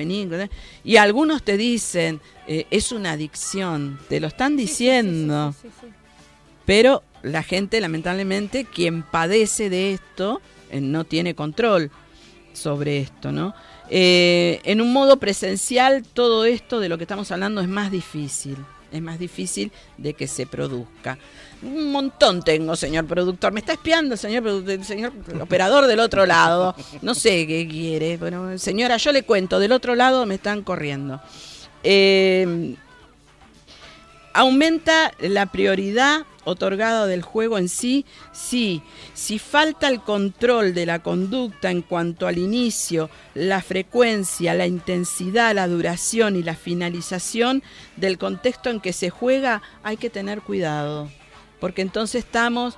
y 0.82 0.96
algunos 0.96 1.44
te 1.44 1.56
dicen, 1.56 2.20
eh, 2.48 2.66
es 2.70 2.90
una 2.90 3.12
adicción, 3.12 4.00
te 4.08 4.18
lo 4.18 4.26
están 4.26 4.56
diciendo. 4.56 5.52
Sí, 5.52 5.68
sí, 5.68 5.74
sí, 5.80 5.86
sí. 5.86 5.92
Pero 6.66 7.04
la 7.22 7.42
gente, 7.42 7.80
lamentablemente, 7.80 8.64
quien 8.64 9.02
padece 9.02 9.70
de 9.70 9.92
esto, 9.92 10.40
no 10.72 11.04
tiene 11.04 11.34
control 11.34 11.90
sobre 12.52 12.98
esto, 12.98 13.32
¿no? 13.32 13.54
Eh, 13.88 14.60
en 14.64 14.80
un 14.80 14.92
modo 14.92 15.18
presencial, 15.18 16.04
todo 16.04 16.44
esto 16.44 16.80
de 16.80 16.88
lo 16.88 16.96
que 16.96 17.04
estamos 17.04 17.30
hablando 17.32 17.60
es 17.60 17.68
más 17.68 17.90
difícil. 17.90 18.56
Es 18.92 19.00
más 19.00 19.20
difícil 19.20 19.70
de 19.98 20.14
que 20.14 20.26
se 20.26 20.46
produzca. 20.46 21.16
Un 21.62 21.92
montón 21.92 22.42
tengo, 22.42 22.74
señor 22.74 23.06
productor. 23.06 23.52
Me 23.52 23.60
está 23.60 23.74
espiando 23.74 24.16
señor, 24.16 24.46
el 24.46 24.84
señor 24.84 25.12
operador 25.40 25.86
del 25.86 26.00
otro 26.00 26.26
lado. 26.26 26.74
No 27.00 27.14
sé 27.14 27.46
qué 27.46 27.68
quiere. 27.68 28.16
Bueno, 28.16 28.58
señora, 28.58 28.96
yo 28.96 29.12
le 29.12 29.22
cuento. 29.22 29.60
Del 29.60 29.72
otro 29.72 29.94
lado 29.94 30.26
me 30.26 30.36
están 30.36 30.62
corriendo. 30.62 31.20
Eh, 31.84 32.74
aumenta 34.32 35.12
la 35.20 35.46
prioridad 35.46 36.24
otorgada 36.44 37.06
del 37.06 37.22
juego 37.22 37.58
en 37.58 37.68
sí, 37.68 38.06
sí. 38.32 38.82
Si 39.14 39.38
falta 39.38 39.88
el 39.88 40.00
control 40.00 40.72
de 40.74 40.86
la 40.86 41.00
conducta 41.00 41.70
en 41.70 41.82
cuanto 41.82 42.26
al 42.26 42.38
inicio, 42.38 43.10
la 43.34 43.60
frecuencia, 43.62 44.54
la 44.54 44.66
intensidad, 44.66 45.54
la 45.54 45.68
duración 45.68 46.36
y 46.36 46.42
la 46.42 46.54
finalización 46.56 47.62
del 47.96 48.18
contexto 48.18 48.70
en 48.70 48.80
que 48.80 48.92
se 48.92 49.10
juega, 49.10 49.62
hay 49.82 49.96
que 49.96 50.10
tener 50.10 50.40
cuidado, 50.40 51.10
porque 51.60 51.82
entonces 51.82 52.24
estamos 52.24 52.76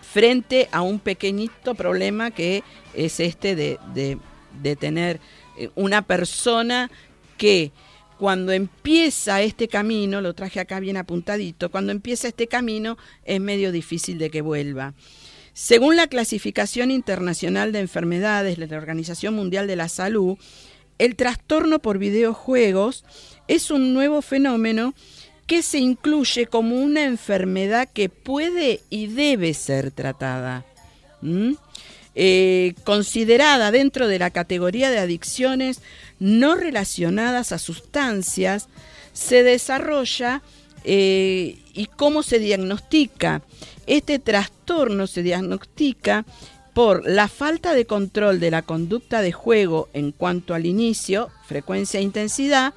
frente 0.00 0.68
a 0.72 0.82
un 0.82 0.98
pequeñito 0.98 1.74
problema 1.74 2.30
que 2.30 2.62
es 2.94 3.20
este 3.20 3.54
de, 3.56 3.78
de- 3.92 4.18
de 4.62 4.76
tener 4.76 5.18
eh, 5.58 5.70
una 5.74 6.02
persona 6.02 6.90
que 7.38 7.72
cuando 8.22 8.52
empieza 8.52 9.42
este 9.42 9.66
camino, 9.66 10.20
lo 10.20 10.32
traje 10.32 10.60
acá 10.60 10.78
bien 10.78 10.96
apuntadito, 10.96 11.72
cuando 11.72 11.90
empieza 11.90 12.28
este 12.28 12.46
camino 12.46 12.96
es 13.24 13.40
medio 13.40 13.72
difícil 13.72 14.16
de 14.18 14.30
que 14.30 14.42
vuelva. 14.42 14.94
Según 15.54 15.96
la 15.96 16.06
clasificación 16.06 16.92
internacional 16.92 17.72
de 17.72 17.80
enfermedades 17.80 18.58
de 18.58 18.68
la 18.68 18.76
Organización 18.76 19.34
Mundial 19.34 19.66
de 19.66 19.74
la 19.74 19.88
Salud, 19.88 20.38
el 21.00 21.16
trastorno 21.16 21.80
por 21.80 21.98
videojuegos 21.98 23.04
es 23.48 23.72
un 23.72 23.92
nuevo 23.92 24.22
fenómeno 24.22 24.94
que 25.48 25.64
se 25.64 25.78
incluye 25.78 26.46
como 26.46 26.76
una 26.76 27.02
enfermedad 27.02 27.88
que 27.92 28.08
puede 28.08 28.82
y 28.88 29.08
debe 29.08 29.52
ser 29.52 29.90
tratada. 29.90 30.64
Eh, 32.14 32.74
considerada 32.84 33.70
dentro 33.70 34.06
de 34.06 34.18
la 34.18 34.28
categoría 34.30 34.90
de 34.90 34.98
adicciones 34.98 35.80
no 36.22 36.54
relacionadas 36.54 37.50
a 37.50 37.58
sustancias, 37.58 38.68
se 39.12 39.42
desarrolla 39.42 40.40
eh, 40.84 41.58
y 41.74 41.86
cómo 41.86 42.22
se 42.22 42.38
diagnostica. 42.38 43.42
Este 43.88 44.20
trastorno 44.20 45.08
se 45.08 45.24
diagnostica 45.24 46.24
por 46.74 47.04
la 47.04 47.26
falta 47.26 47.74
de 47.74 47.86
control 47.86 48.38
de 48.38 48.52
la 48.52 48.62
conducta 48.62 49.20
de 49.20 49.32
juego 49.32 49.88
en 49.94 50.12
cuanto 50.12 50.54
al 50.54 50.64
inicio, 50.64 51.28
frecuencia 51.46 51.98
e 51.98 52.04
intensidad, 52.04 52.72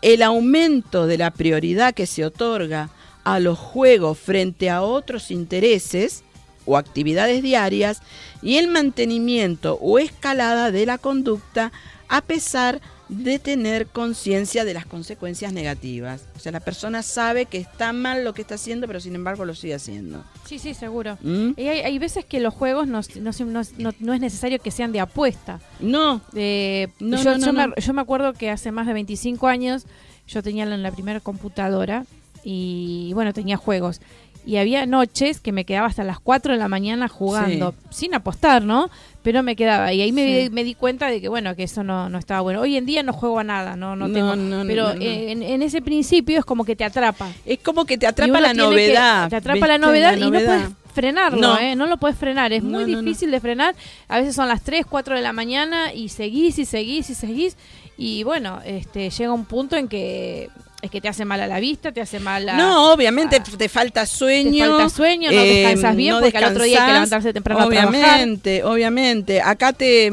el 0.00 0.22
aumento 0.22 1.06
de 1.06 1.18
la 1.18 1.30
prioridad 1.30 1.92
que 1.92 2.06
se 2.06 2.24
otorga 2.24 2.88
a 3.24 3.40
los 3.40 3.58
juegos 3.58 4.18
frente 4.18 4.70
a 4.70 4.80
otros 4.80 5.30
intereses 5.30 6.24
o 6.64 6.78
actividades 6.78 7.42
diarias 7.42 8.00
y 8.42 8.56
el 8.56 8.68
mantenimiento 8.68 9.78
o 9.82 9.98
escalada 9.98 10.70
de 10.70 10.86
la 10.86 10.96
conducta 10.96 11.72
a 12.12 12.20
pesar 12.22 12.80
de 13.08 13.38
tener 13.38 13.86
conciencia 13.86 14.64
de 14.64 14.74
las 14.74 14.84
consecuencias 14.86 15.52
negativas. 15.52 16.26
O 16.36 16.38
sea, 16.38 16.52
la 16.52 16.60
persona 16.60 17.02
sabe 17.02 17.46
que 17.46 17.58
está 17.58 17.92
mal 17.92 18.24
lo 18.24 18.34
que 18.34 18.42
está 18.42 18.56
haciendo, 18.56 18.86
pero 18.86 19.00
sin 19.00 19.14
embargo 19.14 19.44
lo 19.44 19.54
sigue 19.54 19.74
haciendo. 19.74 20.22
Sí, 20.44 20.58
sí, 20.58 20.74
seguro. 20.74 21.18
¿Mm? 21.22 21.52
Y 21.56 21.68
hay, 21.68 21.80
hay 21.80 21.98
veces 21.98 22.24
que 22.24 22.38
los 22.40 22.52
juegos 22.54 22.86
no, 22.86 23.00
no, 23.20 23.30
no- 24.00 24.12
es 24.14 24.20
necesario 24.20 24.58
que 24.60 24.70
sean 24.70 24.92
de 24.92 25.00
apuesta. 25.00 25.60
No, 25.80 26.20
Eh, 26.34 26.88
No, 27.00 27.16
yo. 27.22 27.52
Me, 27.52 27.68
yo 27.80 27.92
me 27.94 28.00
acuerdo 28.02 28.32
que 28.32 28.50
hace 28.50 28.70
más 28.70 28.86
de 28.86 28.92
25 28.92 29.46
años 29.48 29.86
yo 30.28 30.42
tenía 30.42 30.66
la 30.66 30.92
primera 30.92 31.18
computadora 31.20 32.04
y 32.44 33.12
bueno, 33.14 33.32
tenía 33.32 33.56
juegos. 33.56 34.00
Y 34.46 34.56
había 34.56 34.86
noches 34.86 35.40
que 35.40 35.52
me 35.52 35.64
quedaba 35.64 35.86
hasta 35.86 36.02
las 36.02 36.18
4 36.18 36.52
de 36.54 36.58
la 36.58 36.68
mañana 36.68 37.08
jugando, 37.08 37.74
sin 37.90 38.14
apostar, 38.14 38.62
¿no? 38.64 38.90
Pero 39.22 39.42
me 39.42 39.54
quedaba. 39.54 39.92
Y 39.92 40.00
ahí 40.00 40.12
me, 40.12 40.44
Sí. 40.44 40.50
me 40.50 40.64
di 40.64 40.74
cuenta 40.74 41.08
de 41.08 41.20
que, 41.20 41.28
bueno, 41.28 41.54
que 41.54 41.64
eso 41.64 41.84
no, 41.84 42.08
no 42.08 42.18
estaba 42.18 42.40
bueno. 42.40 42.60
Hoy 42.62 42.76
en 42.76 42.86
día 42.86 43.02
no 43.02 43.12
juego 43.12 43.38
a 43.38 43.44
nada, 43.44 43.76
no, 43.76 43.94
no, 43.96 44.08
No, 44.08 44.14
tengo. 44.14 44.34
no, 44.36 44.64
pero 44.66 44.92
En, 44.92 45.42
en 45.42 45.62
ese 45.62 45.82
principio 45.82 46.38
es 46.38 46.44
como 46.44 46.64
que 46.64 46.74
te 46.74 46.84
atrapa. 46.84 47.28
es 47.44 47.58
como 47.58 47.84
que 47.84 47.98
te 47.98 48.06
atrapa 48.06 48.40
la 48.40 48.48
que- 48.52 48.54
novedad. 48.56 49.28
te 49.28 49.36
atrapa 49.36 49.66
la 49.66 49.76
novedad 49.78 50.16
y 50.16 50.20
no 50.20 50.30
puedes 50.30 50.68
frenarlo, 50.94 51.40
No. 51.40 51.58
¿eh? 51.58 51.76
No 51.76 51.86
lo 51.86 51.98
puedes 51.98 52.16
frenar. 52.16 52.52
Es 52.52 52.62
muy 52.62 52.84
difícil 52.84 53.30
de 53.30 53.40
frenar. 53.40 53.74
A 54.08 54.18
veces 54.18 54.34
son 54.34 54.48
las 54.48 54.62
3, 54.62 54.86
4 54.88 55.14
de 55.14 55.22
la 55.22 55.32
mañana 55.34 55.92
y 55.92 56.08
seguís 56.08 56.58
y 56.58 56.64
seguís 56.64 57.10
y 57.10 57.14
seguís. 57.14 57.56
Y 57.98 58.22
bueno, 58.24 58.60
este 58.64 59.10
llega 59.10 59.32
un 59.32 59.44
punto 59.44 59.76
en 59.76 59.86
que 59.86 60.48
es 60.82 60.90
que 60.90 61.00
te 61.00 61.08
hace 61.08 61.24
mal 61.24 61.40
a 61.40 61.46
la 61.46 61.60
vista, 61.60 61.92
te 61.92 62.00
hace 62.00 62.20
mal 62.20 62.48
a... 62.48 62.56
No, 62.56 62.92
obviamente 62.92 63.36
a- 63.36 63.42
te 63.42 63.68
falta 63.68 64.06
sueño. 64.06 64.64
Te 64.64 64.70
falta 64.70 64.88
sueño, 64.88 65.30
no 65.30 65.38
eh, 65.40 65.54
descansas 65.62 65.96
bien, 65.96 66.16
porque 66.20 66.38
al 66.38 66.44
otro 66.52 66.64
día 66.64 66.80
hay 66.80 66.86
que 66.86 66.92
levantarse 66.94 67.32
temprano 67.32 67.60
a 67.62 67.68
trabajar. 67.68 67.90
Obviamente, 67.90 68.64
obviamente. 68.64 69.40
Acá 69.42 69.72
te, 69.72 70.10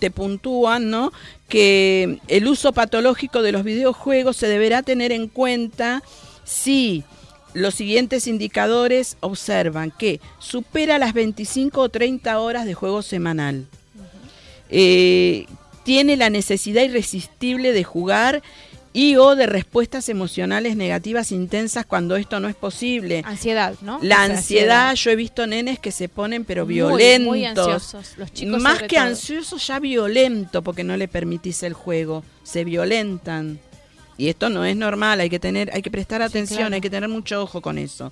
te 0.00 0.10
puntúan, 0.10 0.90
¿no? 0.90 1.12
Que 1.48 2.18
el 2.28 2.46
uso 2.48 2.72
patológico 2.72 3.42
de 3.42 3.52
los 3.52 3.62
videojuegos 3.64 4.36
se 4.36 4.48
deberá 4.48 4.82
tener 4.82 5.12
en 5.12 5.28
cuenta 5.28 6.02
si 6.44 7.04
los 7.54 7.74
siguientes 7.74 8.26
indicadores 8.26 9.16
observan 9.20 9.90
que 9.96 10.20
supera 10.38 10.98
las 10.98 11.14
25 11.14 11.80
o 11.80 11.88
30 11.88 12.38
horas 12.40 12.66
de 12.66 12.74
juego 12.74 13.02
semanal. 13.02 13.66
Eh, 14.70 15.46
tiene 15.84 16.16
la 16.16 16.28
necesidad 16.28 16.82
irresistible 16.82 17.72
de 17.72 17.84
jugar 17.84 18.42
y 18.98 19.14
o 19.14 19.36
de 19.36 19.46
respuestas 19.46 20.08
emocionales 20.08 20.74
negativas 20.74 21.30
intensas 21.30 21.86
cuando 21.86 22.16
esto 22.16 22.40
no 22.40 22.48
es 22.48 22.56
posible. 22.56 23.22
Ansiedad, 23.24 23.76
¿no? 23.80 24.00
La 24.02 24.16
O 24.24 24.26
sea, 24.26 24.36
ansiedad, 24.36 24.94
yo 24.96 25.12
he 25.12 25.14
visto 25.14 25.46
nenes 25.46 25.78
que 25.78 25.92
se 25.92 26.08
ponen 26.08 26.44
pero 26.44 26.64
Muy, 26.64 26.74
violentos. 26.74 27.24
Muy, 27.28 27.44
ansiosos. 27.44 28.18
Los 28.18 28.32
chicos 28.32 28.60
Más 28.60 28.82
que 28.82 28.96
todo. 28.96 29.00
ansiosos, 29.02 29.64
ya 29.64 29.78
violento 29.78 30.62
porque 30.62 30.82
no 30.82 30.96
le 30.96 31.06
permitís 31.06 31.62
el 31.62 31.74
juego. 31.74 32.24
Se 32.42 32.64
violentan. 32.64 33.60
y 34.16 34.26
esto 34.30 34.48
no 34.50 34.64
es 34.64 34.74
normal, 34.76 35.20
hay 35.20 35.30
que 35.30 35.38
tener, 35.38 35.70
hay 35.72 35.80
que 35.80 35.92
prestar 35.92 36.20
atención, 36.20 36.58
claro. 36.58 36.74
hay 36.74 36.80
que 36.80 36.90
tener 36.90 37.08
mucho 37.08 37.40
ojo 37.40 37.60
con 37.62 37.78
eso. 37.78 38.10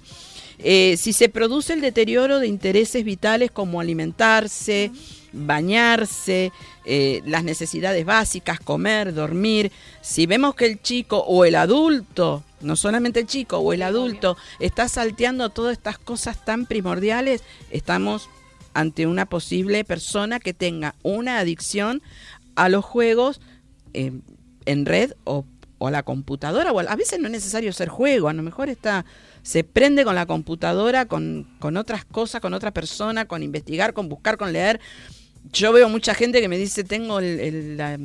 Eh, 0.60 0.96
si 0.96 1.12
se 1.12 1.28
produce 1.28 1.72
el 1.72 1.80
deterioro 1.80 2.38
de 2.38 2.46
intereses 2.46 3.02
vitales 3.04 3.50
como 3.50 3.80
alimentarse, 3.80 4.92
bañarse, 5.36 6.52
eh, 6.84 7.22
las 7.26 7.44
necesidades 7.44 8.04
básicas, 8.04 8.58
comer, 8.60 9.14
dormir, 9.14 9.70
si 10.00 10.26
vemos 10.26 10.54
que 10.54 10.66
el 10.66 10.80
chico 10.80 11.18
o 11.18 11.44
el 11.44 11.54
adulto, 11.54 12.42
no 12.60 12.76
solamente 12.76 13.20
el 13.20 13.26
chico 13.26 13.58
o 13.58 13.72
el 13.72 13.82
adulto, 13.82 14.36
está 14.60 14.88
salteando 14.88 15.50
todas 15.50 15.72
estas 15.72 15.98
cosas 15.98 16.44
tan 16.44 16.66
primordiales, 16.66 17.42
estamos 17.70 18.28
ante 18.74 19.06
una 19.06 19.26
posible 19.26 19.84
persona 19.84 20.40
que 20.40 20.54
tenga 20.54 20.94
una 21.02 21.38
adicción 21.38 22.02
a 22.56 22.68
los 22.68 22.84
juegos 22.84 23.40
eh, 23.94 24.12
en 24.64 24.86
red 24.86 25.12
o, 25.24 25.44
o 25.78 25.88
a 25.88 25.90
la 25.90 26.02
computadora. 26.02 26.72
O 26.72 26.80
a, 26.80 26.82
a 26.82 26.96
veces 26.96 27.18
no 27.20 27.26
es 27.26 27.32
necesario 27.32 27.72
ser 27.72 27.88
juego, 27.88 28.28
a 28.28 28.32
lo 28.32 28.42
mejor 28.42 28.68
está 28.68 29.04
se 29.46 29.62
prende 29.62 30.04
con 30.04 30.16
la 30.16 30.26
computadora, 30.26 31.06
con, 31.06 31.46
con 31.60 31.76
otras 31.76 32.04
cosas, 32.04 32.40
con 32.40 32.52
otra 32.52 32.72
persona, 32.72 33.26
con 33.26 33.44
investigar, 33.44 33.92
con 33.92 34.08
buscar, 34.08 34.38
con 34.38 34.52
leer. 34.52 34.80
Yo 35.52 35.72
veo 35.72 35.88
mucha 35.88 36.14
gente 36.14 36.40
que 36.40 36.48
me 36.48 36.58
dice, 36.58 36.84
tengo 36.84 37.18
el- 37.18 37.40
el- 37.40 37.76
la, 37.76 37.98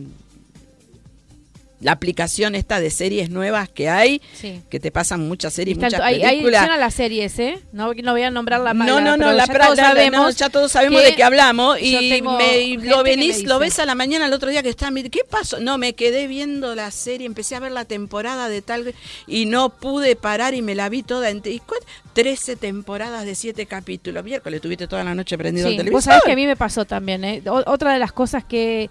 la 1.81 1.91
aplicación 1.93 2.55
esta 2.55 2.79
de 2.79 2.89
series 2.89 3.29
nuevas 3.29 3.67
que 3.69 3.89
hay, 3.89 4.21
Sí. 4.33 4.61
que 4.69 4.79
te 4.79 4.91
pasan 4.91 5.27
muchas 5.27 5.53
series, 5.53 5.75
Está- 5.77 5.87
muchas 5.87 6.01
hay, 6.01 6.15
hay 6.21 6.29
películas. 6.37 6.59
adicción 6.61 6.75
a 6.77 6.79
las 6.79 6.93
series, 6.93 7.39
¿eh? 7.39 7.59
No, 7.73 7.93
no 7.93 8.11
voy 8.11 8.21
a 8.23 8.31
nombrar 8.31 8.61
la 8.61 8.73
No, 8.73 9.01
no, 9.01 9.17
no, 9.17 9.31
la, 9.33 9.45
ya 9.47 9.53
todos 9.59 9.77
la- 9.77 10.09
no, 10.11 10.29
ya 10.29 10.49
todos 10.49 10.71
sabemos 10.71 11.01
que 11.01 11.07
de 11.07 11.15
qué 11.15 11.23
hablamos 11.23 11.77
y, 11.81 12.21
me- 12.21 12.57
y 12.59 12.77
lo 12.77 13.03
venís, 13.03 13.43
lo 13.45 13.59
ves 13.59 13.79
a 13.79 13.85
la 13.85 13.95
mañana 13.95 14.27
el 14.27 14.33
otro 14.33 14.49
día 14.49 14.63
que 14.63 14.69
está, 14.69 14.89
¿qué 15.11 15.21
pasó? 15.29 15.59
No, 15.59 15.77
me 15.77 15.93
quedé 15.93 16.27
viendo 16.27 16.75
la 16.75 16.91
serie, 16.91 17.25
empecé 17.25 17.55
a 17.55 17.59
ver 17.59 17.71
la 17.71 17.85
temporada 17.85 18.47
de 18.47 18.61
tal 18.61 18.93
y 19.27 19.45
no 19.47 19.69
pude 19.69 20.15
parar 20.15 20.53
y 20.53 20.61
me 20.61 20.75
la 20.75 20.87
vi 20.89 21.03
toda 21.03 21.29
en 21.29 21.41
13 22.13 22.55
temporadas 22.55 23.25
de 23.25 23.35
7 23.35 23.65
capítulos. 23.65 24.23
Miércoles 24.23 24.61
tuviste 24.61 24.87
toda 24.87 25.03
la 25.03 25.15
noche 25.15 25.37
prendido 25.37 25.67
Sí, 25.67 25.73
el 25.73 25.77
televisor. 25.77 25.97
vos 25.97 26.03
sabés 26.03 26.21
que 26.25 26.31
a 26.33 26.35
mí 26.35 26.45
me 26.45 26.55
pasó 26.55 26.85
también, 26.85 27.23
¿eh? 27.23 27.41
O- 27.47 27.63
otra 27.71 27.93
de 27.93 27.99
las 27.99 28.11
cosas 28.11 28.43
que... 28.43 28.89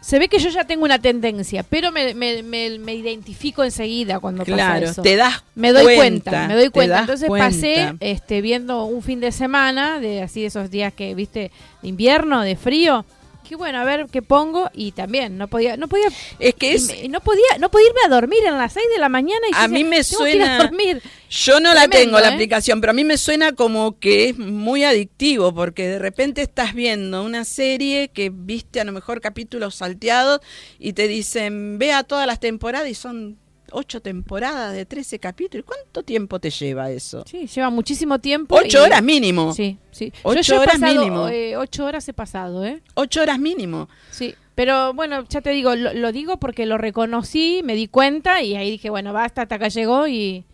Se 0.00 0.18
ve 0.18 0.28
que 0.28 0.38
yo 0.38 0.48
ya 0.48 0.64
tengo 0.64 0.84
una 0.84 0.98
tendencia, 0.98 1.62
pero 1.62 1.92
me, 1.92 2.14
me, 2.14 2.42
me- 2.42 2.78
me 2.78 2.94
identifico 2.94 3.62
enseguida 3.62 4.18
cuando 4.18 4.44
pasa 4.44 4.54
Claro, 4.54 4.86
eso. 4.86 5.02
te 5.02 5.14
das 5.16 5.44
Me 5.54 5.72
doy 5.72 5.94
cuenta, 5.94 6.30
cuenta, 6.30 6.48
me 6.48 6.54
doy 6.54 6.70
cuenta. 6.70 7.00
Entonces 7.00 7.28
cuenta. 7.28 7.46
pasé 7.48 7.94
este, 8.00 8.40
viendo 8.40 8.84
un 8.84 9.02
fin 9.02 9.20
de 9.20 9.30
semana, 9.30 10.00
de 10.00 10.22
así 10.22 10.40
de 10.40 10.46
esos 10.46 10.70
días 10.70 10.92
que, 10.94 11.14
viste, 11.14 11.50
de 11.82 11.88
invierno, 11.88 12.40
de 12.42 12.56
frío. 12.56 13.04
Que 13.50 13.56
bueno, 13.56 13.78
a 13.80 13.84
ver 13.84 14.06
qué 14.12 14.22
pongo 14.22 14.70
y 14.72 14.92
también 14.92 15.36
no 15.36 15.48
podía, 15.48 15.76
no 15.76 15.88
podía, 15.88 16.06
Es 16.38 16.54
que 16.54 16.70
y 16.70 16.74
es, 16.76 16.86
me- 16.86 17.08
no 17.08 17.20
podía, 17.20 17.42
no 17.58 17.68
podía 17.68 17.88
irme 17.88 18.00
a 18.06 18.08
dormir 18.08 18.38
en 18.46 18.56
las 18.56 18.74
6 18.74 18.86
de 18.94 19.00
la 19.00 19.08
mañana 19.08 19.40
y 19.50 19.52
A 19.56 19.66
mí 19.66 19.82
me 19.82 20.04
"Tengo 20.04 20.22
que 20.22 20.36
ir 20.36 20.42
a 20.42 20.46
suena- 20.46 20.58
dormir. 20.62 21.02
Yo 21.28 21.58
no 21.58 21.74
la 21.74 21.88
tengo 21.88 22.20
la 22.20 22.28
¿eh? 22.28 22.34
aplicación, 22.34 22.80
pero 22.80 22.92
a 22.92 22.94
mí 22.94 23.02
me 23.02 23.18
suena 23.18 23.52
como 23.56 23.98
que 23.98 24.28
es 24.28 24.38
muy 24.38 24.84
adictivo 24.84 25.52
porque 25.52 25.88
de 25.88 25.98
repente 25.98 26.42
estás 26.42 26.74
viendo 26.74 27.24
una 27.24 27.44
serie 27.44 28.10
que 28.10 28.30
viste 28.32 28.80
a 28.80 28.84
lo 28.84 28.92
mejor 28.92 29.20
capítulos 29.20 29.74
salteados 29.74 30.38
y 30.78 30.92
te 30.92 31.08
dicen 31.08 31.80
vea 31.80 32.04
todas 32.04 32.28
las 32.28 32.38
temporadas 32.38 32.88
y 32.88 32.94
son 32.94 33.36
ocho 33.72 34.00
temporadas 34.02 34.74
de 34.74 34.86
13 34.86 35.18
capítulos. 35.18 35.64
¿Cuánto 35.66 36.02
tiempo 36.02 36.38
te 36.38 36.50
lleva 36.50 36.90
eso? 36.90 37.24
Sí, 37.26 37.46
lleva 37.46 37.70
muchísimo 37.70 38.18
tiempo. 38.18 38.56
Ocho 38.56 38.78
y- 38.78 38.80
horas 38.86 39.02
mínimo. 39.02 39.52
Sí, 39.52 39.78
sí. 39.90 40.12
Ocho 40.22 40.40
yo, 40.40 40.42
yo 40.42 40.54
he 40.54 40.58
horas 40.58 40.74
pasado, 40.80 40.94
mínimo. 41.00 41.28
eh, 41.28 41.56
ocho 41.56 41.84
horas 41.84 42.08
he 42.08 42.12
pasado, 42.12 42.64
¿eh? 42.64 42.82
Ocho 42.94 43.22
horas 43.22 43.38
mínimo. 43.38 43.88
Sí. 44.10 44.34
Pero 44.54 44.92
bueno, 44.92 45.24
ya 45.28 45.40
te 45.40 45.50
digo, 45.50 45.74
lo, 45.74 45.94
lo 45.94 46.12
digo 46.12 46.38
porque 46.38 46.66
lo 46.66 46.76
reconocí, 46.76 47.62
me 47.64 47.74
di 47.74 47.86
cuenta 47.88 48.42
y 48.42 48.56
ahí 48.56 48.70
dije, 48.70 48.90
bueno, 48.90 49.12
basta, 49.12 49.42
hasta 49.42 49.54
acá 49.54 49.68
llegó 49.68 50.06
y, 50.06 50.44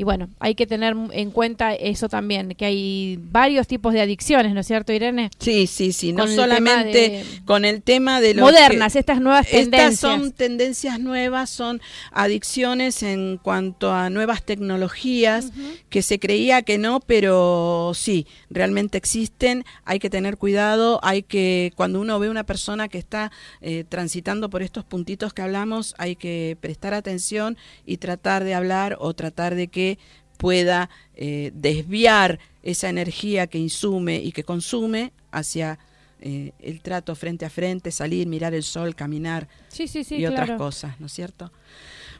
y 0.00 0.04
bueno, 0.04 0.28
hay 0.38 0.54
que 0.54 0.64
tener 0.64 0.94
en 1.12 1.30
cuenta 1.32 1.74
eso 1.74 2.08
también, 2.08 2.54
que 2.56 2.64
hay 2.64 3.18
varios 3.20 3.66
tipos 3.66 3.92
de 3.92 4.00
adicciones, 4.00 4.54
¿no 4.54 4.60
es 4.60 4.66
cierto, 4.68 4.92
Irene? 4.92 5.28
Sí, 5.40 5.66
sí, 5.66 5.92
sí. 5.92 6.12
No 6.12 6.24
Con 6.24 6.34
solamente 6.36 6.88
de- 6.98 7.24
con 7.44 7.64
el 7.64 7.82
tema 7.82 8.20
de 8.20 8.32
lo 8.34 8.42
Modernas, 8.42 8.92
que- 8.92 9.00
estas 9.00 9.20
nuevas 9.20 9.46
tendencias. 9.48 9.92
Estas 9.94 9.98
son 10.20 10.30
tendencias 10.32 11.00
nuevas, 11.00 11.50
son 11.50 11.80
adicciones 12.12 13.02
en 13.02 13.38
cuanto 13.38 13.92
a 13.92 14.08
nuevas 14.10 14.44
tecnologías 14.44 15.50
que 15.88 16.02
se 16.02 16.18
creía 16.18 16.62
que 16.62 16.78
no, 16.78 17.00
pero 17.00 17.92
sí, 17.94 18.26
realmente 18.50 18.98
existen. 18.98 19.64
Hay 19.84 19.98
que 19.98 20.10
tener 20.10 20.36
cuidado, 20.36 21.00
hay 21.02 21.22
que, 21.22 21.72
cuando 21.74 22.00
uno 22.00 22.18
ve 22.18 22.28
una 22.30 22.44
persona 22.44 22.88
que 22.88 22.98
está 22.98 23.32
eh, 23.62 23.84
transitando 23.88 24.50
por 24.50 24.62
estos 24.62 24.84
puntitos 24.84 25.32
que 25.32 25.42
hablamos, 25.42 25.94
hay 25.98 26.14
que 26.16 26.56
prestar 26.60 26.94
atención 26.94 27.56
y 27.86 27.96
tratar 27.96 28.44
de 28.44 28.54
hablar 28.54 28.96
o 29.00 29.14
tratar 29.14 29.54
de 29.54 29.68
que 29.68 29.87
pueda 30.36 30.90
eh, 31.14 31.50
desviar 31.54 32.38
esa 32.62 32.88
energía 32.88 33.46
que 33.46 33.58
insume 33.58 34.16
y 34.16 34.32
que 34.32 34.44
consume 34.44 35.12
hacia 35.30 35.78
eh, 36.20 36.52
el 36.58 36.80
trato 36.80 37.14
frente 37.14 37.44
a 37.44 37.50
frente, 37.50 37.90
salir, 37.90 38.26
mirar 38.26 38.52
el 38.52 38.64
sol, 38.64 38.94
caminar 38.94 39.48
Sí, 39.68 39.86
sí, 39.86 40.02
sí, 40.04 40.16
y 40.16 40.26
otras 40.26 40.46
claro. 40.46 40.58
cosas, 40.58 40.98
¿no 41.00 41.06
es 41.06 41.12
cierto? 41.12 41.52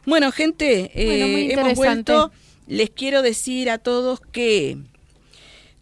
Bueno, 0.05 0.31
gente, 0.31 0.91
eh, 0.93 1.49
Bueno, 1.51 1.61
hemos 1.61 1.75
vuelto. 1.75 2.31
Les 2.67 2.89
quiero 2.89 3.21
decir 3.21 3.69
a 3.69 3.79
todos 3.79 4.21
que 4.21 4.77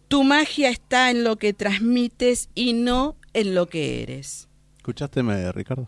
tu 0.08 0.24
magia 0.24 0.70
está 0.70 1.10
en 1.10 1.22
lo 1.22 1.36
que 1.36 1.52
transmites 1.52 2.48
y 2.54 2.72
no 2.72 3.16
en 3.34 3.54
lo 3.54 3.68
que 3.68 4.02
eres. 4.02 4.48
¿Escuchaste, 4.78 5.22
Ricardo? 5.52 5.86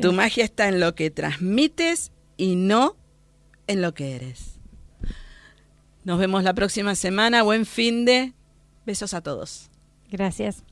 Tu 0.00 0.12
magia 0.12 0.44
está 0.44 0.68
en 0.68 0.80
lo 0.80 0.94
que 0.94 1.10
transmites 1.10 2.12
y 2.36 2.54
no 2.54 2.96
en 3.66 3.82
lo 3.82 3.92
que 3.92 4.14
eres. 4.14 4.57
Nos 6.08 6.18
vemos 6.18 6.42
la 6.42 6.54
próxima 6.54 6.94
semana. 6.94 7.42
Buen 7.42 7.66
fin 7.66 8.06
de. 8.06 8.32
Besos 8.86 9.12
a 9.12 9.20
todos. 9.20 9.68
Gracias. 10.10 10.64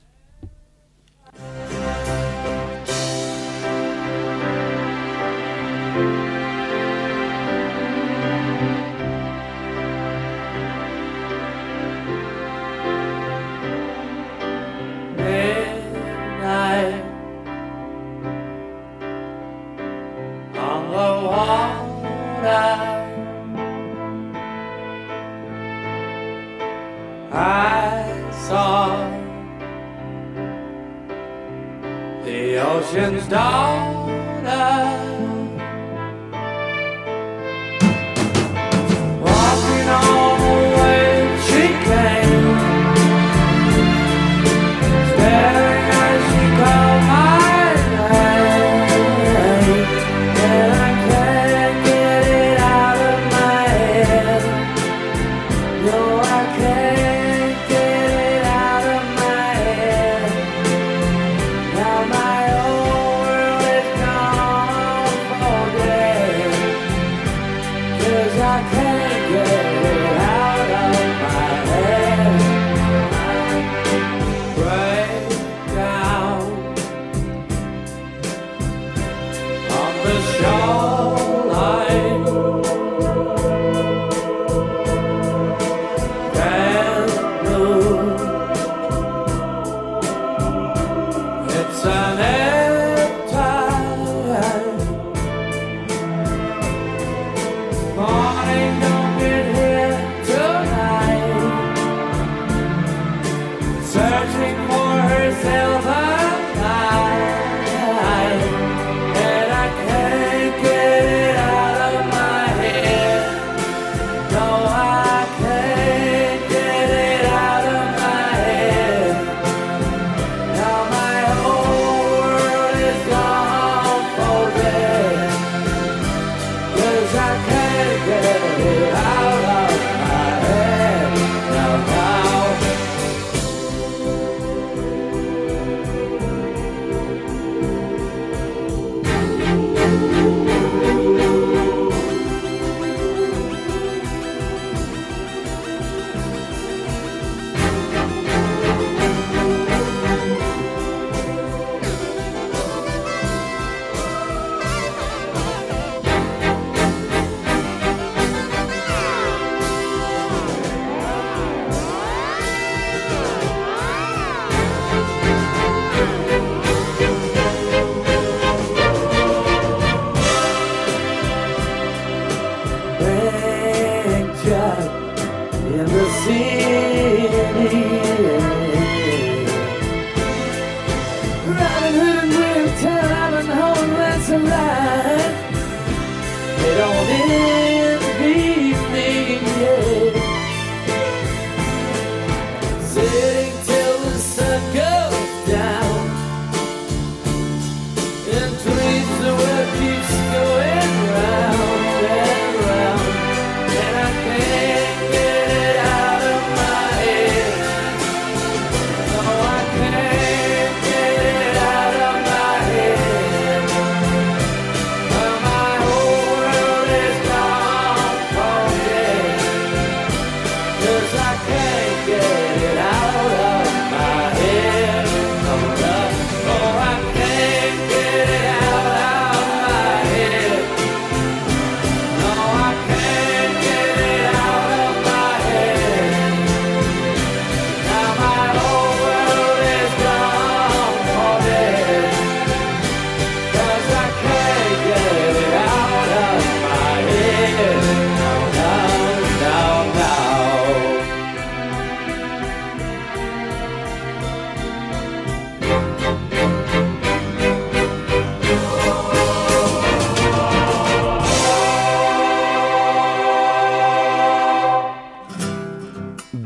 midnight 15.19 17.05
on 20.57 20.91
the 20.93 21.09
water. 21.29 22.86
I 27.39 28.31
saw 28.49 28.97
the 32.25 32.57
ocean's 32.57 33.29
daughter 33.29 34.96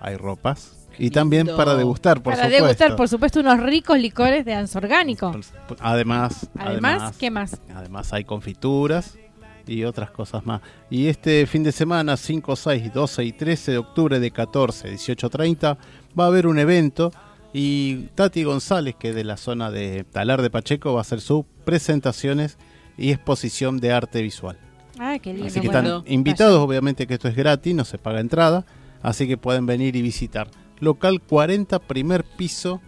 hay 0.00 0.16
ropas. 0.16 0.75
Y 0.98 1.10
también 1.10 1.46
lindo. 1.46 1.56
para 1.56 1.74
degustar, 1.74 2.22
por 2.22 2.32
Para 2.34 2.44
supuesto. 2.44 2.62
degustar, 2.64 2.96
por 2.96 3.08
supuesto, 3.08 3.40
unos 3.40 3.60
ricos 3.60 3.98
licores 3.98 4.44
de 4.44 4.54
anso 4.54 4.78
orgánico. 4.78 5.32
Además, 5.80 6.48
Además, 6.58 7.16
¿qué 7.18 7.30
más? 7.30 7.60
Además 7.74 8.12
hay 8.12 8.24
confituras 8.24 9.18
y 9.66 9.84
otras 9.84 10.10
cosas 10.10 10.46
más. 10.46 10.60
Y 10.90 11.08
este 11.08 11.46
fin 11.46 11.62
de 11.62 11.72
semana, 11.72 12.16
5, 12.16 12.56
6, 12.56 12.92
12 12.94 13.24
y 13.24 13.32
13 13.32 13.72
de 13.72 13.78
octubre 13.78 14.20
de 14.20 14.30
14, 14.30 14.88
18, 14.90 15.28
30, 15.30 15.78
va 16.18 16.24
a 16.24 16.28
haber 16.28 16.46
un 16.46 16.58
evento 16.58 17.12
y 17.52 18.08
Tati 18.14 18.44
González, 18.44 18.94
que 18.98 19.10
es 19.10 19.14
de 19.14 19.24
la 19.24 19.36
zona 19.36 19.70
de 19.70 20.04
Talar 20.04 20.42
de 20.42 20.50
Pacheco, 20.50 20.92
va 20.92 21.00
a 21.00 21.02
hacer 21.02 21.20
sus 21.20 21.44
presentaciones 21.64 22.58
y 22.98 23.12
exposición 23.12 23.78
de 23.78 23.92
arte 23.92 24.22
visual. 24.22 24.58
Ah, 24.98 25.18
qué 25.20 25.32
lindo. 25.32 25.48
Así 25.48 25.60
que 25.60 25.68
bueno. 25.68 25.98
están 25.98 26.12
invitados, 26.12 26.58
obviamente 26.58 27.06
que 27.06 27.14
esto 27.14 27.28
es 27.28 27.36
gratis, 27.36 27.74
no 27.74 27.84
se 27.84 27.98
paga 27.98 28.20
entrada, 28.20 28.64
así 29.02 29.26
que 29.26 29.36
pueden 29.36 29.66
venir 29.66 29.96
y 29.96 30.02
visitar. 30.02 30.48
Local 30.80 31.20
40, 31.22 31.78
primer 31.80 32.24
piso, 32.24 32.80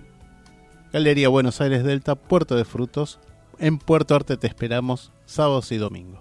Galería 0.93 1.29
Buenos 1.29 1.61
Aires 1.61 1.85
Delta, 1.85 2.15
Puerto 2.15 2.57
de 2.57 2.65
Frutos. 2.65 3.19
En 3.59 3.79
Puerto 3.79 4.15
Arte 4.15 4.37
te 4.37 4.47
esperamos 4.47 5.13
sábados 5.27 5.73
y 5.73 5.77
domingos. 5.79 6.21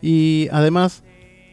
Y 0.00 0.48
además, 0.50 1.04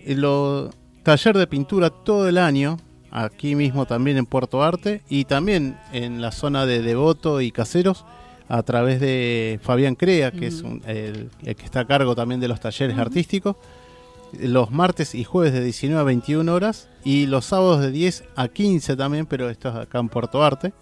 en 0.05 0.22
lo, 0.22 0.70
taller 1.03 1.38
de 1.38 1.47
pintura 1.47 1.89
todo 1.89 2.28
el 2.30 2.38
año, 2.38 2.78
aquí 3.12 3.55
mismo 3.55 3.86
también 3.86 4.18
en 4.18 4.26
Puerto 4.26 4.64
Arte 4.64 5.01
y 5.10 5.26
también 5.26 5.78
en 5.91 6.22
la 6.22 6.32
zona 6.32 6.66
de 6.66 6.82
Devoto 6.82 7.41
y 7.41 7.51
Caseros 7.51 8.05
a 8.47 8.64
través 8.64 8.99
de 8.99 9.60
Fabián 9.62 9.95
Crea, 9.95 10.32
que 10.32 10.47
es 10.47 10.62
un- 10.64 10.82
el, 10.88 11.30
el 11.43 11.55
que 11.55 11.66
está 11.66 11.82
a 11.82 11.86
cargo 11.88 12.16
también 12.16 12.39
de 12.39 12.47
los 12.47 12.60
talleres 12.60 12.97
artísticos, 12.97 13.55
los 14.34 14.71
martes 14.71 15.15
y 15.15 15.23
jueves 15.23 15.53
de 15.53 15.63
19 15.63 15.99
a 15.99 16.03
21 16.03 16.53
horas 16.53 16.88
y 17.03 17.25
los 17.25 17.45
sábados 17.45 17.82
de 17.82 17.91
10 17.91 18.23
a 18.36 18.47
15 18.47 18.95
también, 18.95 19.25
pero 19.25 19.49
esto 19.49 19.69
es 19.69 19.75
acá 19.75 19.99
en 19.99 20.09
Puerto 20.09 20.43
Arte. 20.43 20.73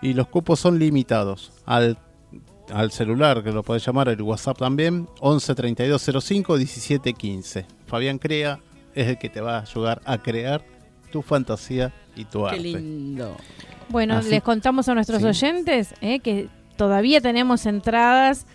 Y 0.00 0.14
los 0.14 0.26
cupos 0.28 0.58
son 0.58 0.78
limitados 0.78 1.52
al, 1.64 1.96
al 2.72 2.90
celular, 2.90 3.44
que 3.44 3.52
lo 3.52 3.62
podés 3.62 3.84
llamar, 3.86 4.08
el 4.08 4.20
WhatsApp 4.22 4.58
también, 4.58 5.08
11 5.20 5.54
32 5.54 6.10
05 6.24 6.56
17 6.58 7.12
15. 7.12 7.66
Fabián 7.86 8.18
Crea 8.18 8.58
es 8.94 9.06
el 9.08 9.18
que 9.18 9.28
te 9.28 9.40
va 9.40 9.58
a 9.58 9.60
ayudar 9.62 10.02
a 10.04 10.18
crear 10.18 10.64
tu 11.12 11.22
fantasía 11.22 11.92
y 12.16 12.24
tu 12.24 12.40
Qué 12.40 12.46
arte. 12.46 12.58
lindo. 12.60 13.36
Bueno, 13.90 14.14
Así- 14.16 14.30
les 14.30 14.42
contamos 14.42 14.88
a 14.88 14.94
nuestros 14.94 15.20
Sí. 15.20 15.28
oyentes 15.28 15.94
eh, 16.00 16.18
que 16.20 16.48
todavía 16.76 17.20
tenemos 17.20 17.64
entradas 17.66 18.46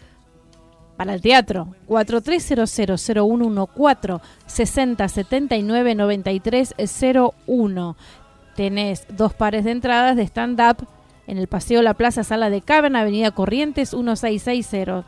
para 0.97 1.13
el 1.13 1.21
teatro. 1.21 1.73
4300-0114 1.87 4.19
60 4.45 5.07
79 5.07 5.95
93 5.95 6.75
01. 7.47 7.95
Tenés 8.55 9.07
dos 9.15 9.33
pares 9.33 9.63
de 9.63 9.71
entradas 9.71 10.17
de 10.17 10.23
stand-up 10.23 10.85
en 11.27 11.37
el 11.37 11.47
Paseo 11.47 11.81
La 11.81 11.93
Plaza 11.93 12.23
Sala 12.23 12.49
de 12.49 12.61
Caverna, 12.61 12.99
Avenida 13.01 13.31
Corrientes 13.31 13.93
1660. 13.93 15.05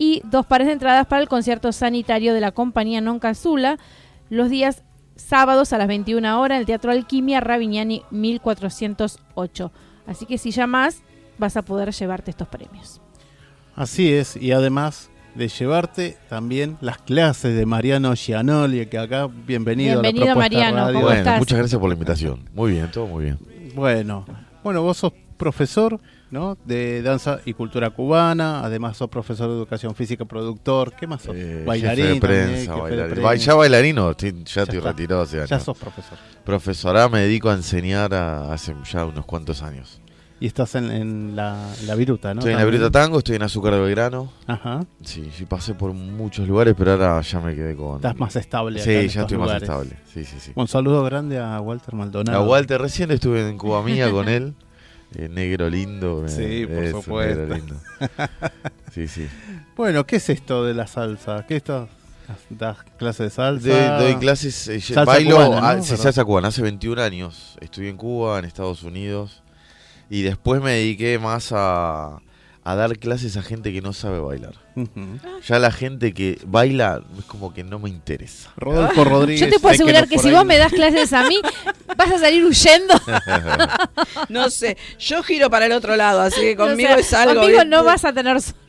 Y 0.00 0.20
dos 0.24 0.46
pares 0.46 0.66
de 0.66 0.74
entradas 0.74 1.06
para 1.06 1.22
el 1.22 1.28
concierto 1.28 1.72
sanitario 1.72 2.34
de 2.34 2.40
la 2.40 2.52
compañía 2.52 3.00
Non 3.00 3.18
Casula 3.18 3.78
los 4.30 4.50
días 4.50 4.84
sábados 5.16 5.72
a 5.72 5.78
las 5.78 5.88
21 5.88 6.40
horas 6.40 6.56
en 6.56 6.60
el 6.60 6.66
Teatro 6.66 6.92
Alquimia 6.92 7.40
Ravignani 7.40 8.02
1408. 8.10 9.72
Así 10.06 10.26
que 10.26 10.38
si 10.38 10.52
llamas 10.52 11.02
vas 11.38 11.56
a 11.56 11.62
poder 11.62 11.92
llevarte 11.92 12.30
estos 12.30 12.46
premios. 12.48 13.00
Así 13.74 14.12
es, 14.12 14.36
y 14.36 14.52
además 14.52 15.10
de 15.38 15.48
llevarte 15.48 16.16
también 16.28 16.76
las 16.80 16.98
clases 16.98 17.56
de 17.56 17.64
Mariano 17.64 18.12
Gianoli, 18.14 18.86
que 18.86 18.98
acá, 18.98 19.28
bienvenido, 19.28 20.00
Bienvenido, 20.02 20.24
a 20.24 20.28
la 20.28 20.32
propuesta 20.34 20.56
Mariano, 20.56 20.76
radio. 20.78 20.92
¿cómo 20.94 21.04
Bueno, 21.06 21.18
estás? 21.20 21.38
muchas 21.38 21.58
gracias 21.58 21.80
por 21.80 21.88
la 21.88 21.94
invitación. 21.94 22.40
Muy 22.54 22.72
bien, 22.72 22.90
todo 22.90 23.06
muy 23.06 23.24
bien. 23.24 23.38
Bueno, 23.74 24.26
bueno, 24.64 24.82
vos 24.82 24.96
sos 24.96 25.12
profesor, 25.36 26.00
¿no? 26.32 26.58
De 26.64 27.00
danza 27.02 27.38
y 27.44 27.52
cultura 27.54 27.90
cubana, 27.90 28.64
además 28.64 28.96
sos 28.96 29.08
profesor 29.08 29.48
de 29.48 29.54
educación 29.56 29.94
física, 29.94 30.24
productor, 30.24 30.92
¿qué 30.94 31.06
más 31.06 31.22
sos? 31.22 31.36
Eh, 31.36 31.62
bailarín 31.64 32.04
jefe 32.04 32.14
de 32.14 32.20
también, 32.20 32.48
prensa, 32.48 32.74
jefe 32.74 32.74
de 32.74 32.80
bailarín. 32.96 33.14
prensa. 33.24 33.44
Ya 33.46 33.54
bailarino, 33.54 34.10
estoy- 34.10 34.44
ya, 34.44 34.62
estoy 34.62 34.78
está. 34.78 34.90
retirado 34.90 35.22
hace 35.22 35.36
años. 35.36 35.50
Ya 35.50 35.60
sos 35.60 35.78
profesor. 35.78 36.18
Profesora, 36.44 37.08
me 37.08 37.20
dedico 37.20 37.48
a 37.48 37.54
enseñar 37.54 38.12
a- 38.12 38.52
hace 38.52 38.74
ya 38.92 39.04
unos 39.04 39.24
cuantos 39.24 39.62
años. 39.62 40.00
Y 40.40 40.46
estás 40.46 40.76
en, 40.76 40.90
en 40.92 41.34
la, 41.34 41.68
la 41.86 41.94
viruta, 41.96 42.32
¿no? 42.32 42.38
estoy 42.40 42.52
en 42.52 42.58
la. 42.58 42.64
Brita 42.64 42.90
Tango, 42.90 43.18
estoy 43.18 43.36
en 43.36 43.42
Azúcar 43.42 43.74
de 43.74 43.80
Belgrano. 43.80 44.32
Ajá. 44.46 44.84
Sí, 45.02 45.30
sí, 45.36 45.46
pasé 45.46 45.74
por 45.74 45.92
muchos 45.92 46.46
lugares, 46.46 46.74
pero 46.78 46.92
ahora 46.92 47.20
ya 47.22 47.40
me 47.40 47.54
quedé 47.56 47.74
con... 47.74 47.96
Estás 47.96 48.16
más 48.18 48.36
estable. 48.36 48.80
acá 48.80 48.84
Sí, 48.84 48.94
en 48.96 49.08
ya 49.08 49.20
estoy 49.22 49.36
lugares. 49.36 49.68
más 49.68 49.78
estable. 49.80 49.96
Sí, 50.14 50.24
sí, 50.24 50.36
sí. 50.38 50.52
Un 50.54 50.68
saludo 50.68 51.02
grande 51.02 51.38
a 51.40 51.60
Walter 51.60 51.94
Maldonado. 51.94 52.38
A 52.38 52.46
Walter, 52.46 52.80
recién 52.80 53.10
estuve 53.10 53.48
en 53.48 53.58
Cuba 53.58 53.82
Mía 53.82 54.10
con 54.12 54.28
él. 54.28 54.54
Eh, 55.16 55.28
negro 55.28 55.68
lindo. 55.70 56.24
eh, 56.24 56.28
Sí, 56.28 56.66
por 56.72 56.84
eso, 56.84 57.02
supuesto. 57.02 57.40
negro 57.40 57.56
lindo. 57.56 57.76
Sí, 58.92 59.06
sí. 59.06 59.28
Bueno, 59.76 60.06
¿qué 60.06 60.16
es 60.16 60.28
esto 60.30 60.64
de 60.64 60.74
la 60.74 60.86
salsa? 60.86 61.44
¿Qué 61.46 61.56
esto? 61.56 61.88
¿Das 62.50 62.78
clases 62.98 63.18
de 63.26 63.30
salsa? 63.30 63.96
Doy, 63.98 64.12
doy 64.12 64.20
clases, 64.20 64.68
eh, 64.68 64.80
bailo, 65.04 65.36
cubana, 65.36 65.60
¿no? 65.60 65.66
ah, 65.66 65.82
sí, 65.82 65.96
salsa 65.96 66.24
cubana, 66.24 66.48
hace 66.48 66.62
21 66.62 67.00
años. 67.02 67.56
Estuve 67.60 67.88
en 67.90 67.96
Cuba, 67.96 68.38
en 68.38 68.44
Estados 68.46 68.82
Unidos. 68.82 69.42
Y 70.10 70.22
después 70.22 70.62
me 70.62 70.72
dediqué 70.72 71.18
más 71.18 71.52
a, 71.52 72.20
a 72.64 72.74
dar 72.74 72.98
clases 72.98 73.36
a 73.36 73.42
gente 73.42 73.72
que 73.72 73.80
no 73.80 73.92
sabe 73.92 74.20
bailar. 74.20 74.54
Ya 75.46 75.58
la 75.58 75.70
gente 75.70 76.12
que 76.12 76.38
baila 76.46 77.02
es 77.18 77.24
como 77.24 77.52
que 77.52 77.64
no 77.64 77.78
me 77.78 77.88
interesa. 77.88 78.52
Rodolfo 78.56 79.04
Rodríguez. 79.04 79.40
Yo 79.40 79.48
te 79.48 79.58
puedo 79.58 79.74
asegurar 79.74 80.04
no 80.04 80.08
que 80.08 80.18
si 80.18 80.28
ahí 80.28 80.34
vos 80.34 80.44
me 80.44 80.58
das 80.58 80.72
clases 80.72 81.12
a 81.12 81.26
mí, 81.28 81.40
vas 81.96 82.10
a 82.12 82.18
salir 82.18 82.44
huyendo. 82.44 82.94
No 84.28 84.50
sé, 84.50 84.76
yo 84.98 85.22
giro 85.22 85.48
para 85.48 85.66
el 85.66 85.72
otro 85.72 85.96
lado, 85.96 86.20
así 86.20 86.40
que 86.40 86.56
conmigo 86.56 86.90
O 86.90 86.92
sea, 86.92 86.98
es 86.98 87.14
algo. 87.14 87.40
Conmigo 87.40 87.64
no 87.64 87.84
vas 87.84 88.04
a 88.04 88.12
tener 88.12 88.40
suerte. 88.40 88.68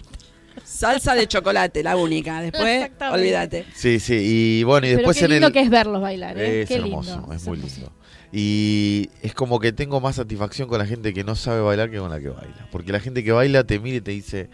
Salsa 0.64 1.16
de 1.16 1.28
chocolate, 1.28 1.84
la 1.84 1.98
única. 1.98 2.42
Después, 2.42 2.90
olvídate. 3.12 3.66
Sí, 3.76 4.00
sí, 4.00 4.16
y 4.16 4.64
bueno, 4.64 4.88
y 4.88 4.92
Pero 4.92 5.00
después 5.00 5.18
qué 5.18 5.26
en 5.26 5.32
lindo 5.32 5.48
el... 5.48 5.54
que 5.54 5.60
es 5.62 5.70
verlos 5.70 6.02
bailar, 6.02 6.38
¿eh? 6.38 6.62
Es 6.62 6.68
qué 6.68 6.76
hermoso, 6.76 7.18
lindo. 7.18 7.34
es 7.34 7.46
muy 7.46 7.58
lindo. 7.58 7.92
Y 8.32 9.10
es 9.22 9.34
como 9.34 9.60
que 9.60 9.72
tengo 9.72 10.00
más 10.02 10.18
satisfacción 10.18 10.68
con 10.68 10.78
la 10.80 10.86
gente 10.86 11.14
que 11.14 11.24
no 11.24 11.36
sabe 11.36 11.62
bailar 11.62 11.90
que 11.90 11.98
con 11.98 12.12
la 12.12 12.20
que 12.20 12.30
baila. 12.30 12.68
Porque 12.72 12.92
la 12.92 13.00
gente 13.00 13.24
que 13.24 13.32
baila 13.32 13.64
te 13.64 13.80
mira 13.80 13.98
y 13.98 14.02
te 14.02 14.12
dice, 14.12 14.50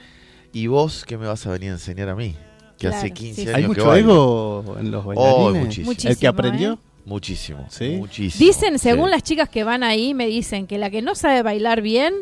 ¿y 0.53 0.67
vos 0.67 1.03
qué 1.05 1.17
me 1.17 1.27
vas 1.27 1.45
a 1.45 1.51
venir 1.51 1.69
a 1.71 1.73
enseñar 1.73 2.07
a 2.09 2.15
mí? 2.15 2.35
Que 2.77 2.87
Claro, 2.87 2.97
hace 2.97 3.11
15 3.11 3.35
sí, 3.35 3.41
sí. 3.47 3.47
años 3.47 3.55
¿Hay 3.57 3.61
que 3.63 3.67
mucho 3.67 3.85
bailo". 3.87 4.09
ego 4.65 4.77
en 4.79 4.91
los 4.91 5.03
Oh, 5.05 5.07
bailarines? 5.07 5.61
muchísimo. 5.63 5.85
Muchísimo, 5.87 6.11
¿El 6.11 6.17
que 6.17 6.27
aprendió? 6.27 6.73
¿eh? 6.73 6.77
Muchísimo. 7.05 7.65
¿Sí? 7.69 7.95
Muchísimo. 7.97 8.45
Dicen, 8.47 8.79
según 8.79 9.05
sí. 9.05 9.11
las 9.11 9.23
chicas 9.23 9.49
que 9.49 9.63
van 9.63 9.83
ahí, 9.83 10.13
me 10.13 10.25
dicen 10.27 10.67
que 10.67 10.77
la 10.77 10.89
que 10.89 11.01
no 11.01 11.13
sabe 11.15 11.41
bailar 11.43 11.81
bien, 11.81 12.13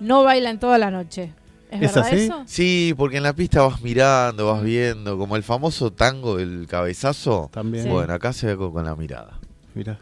no 0.00 0.24
baila 0.24 0.50
en 0.50 0.58
toda 0.58 0.78
la 0.78 0.90
noche. 0.90 1.32
¿Es, 1.70 1.82
¿Es 1.82 1.94
verdad 1.94 2.12
así? 2.12 2.24
eso? 2.24 2.42
Sí, 2.46 2.94
porque 2.96 3.18
en 3.18 3.22
la 3.24 3.32
pista 3.34 3.62
vas 3.62 3.80
mirando, 3.82 4.46
vas 4.46 4.62
viendo, 4.62 5.16
como 5.18 5.36
el 5.36 5.42
famoso 5.42 5.92
tango 5.92 6.36
del 6.36 6.66
cabezazo. 6.68 7.50
También. 7.52 7.84
Sí. 7.84 7.90
Bueno, 7.90 8.12
acá 8.14 8.32
se 8.32 8.46
ve 8.46 8.56
con, 8.56 8.72
con 8.72 8.84
la 8.84 8.96
mirada. 8.96 9.38
Mira. 9.74 9.98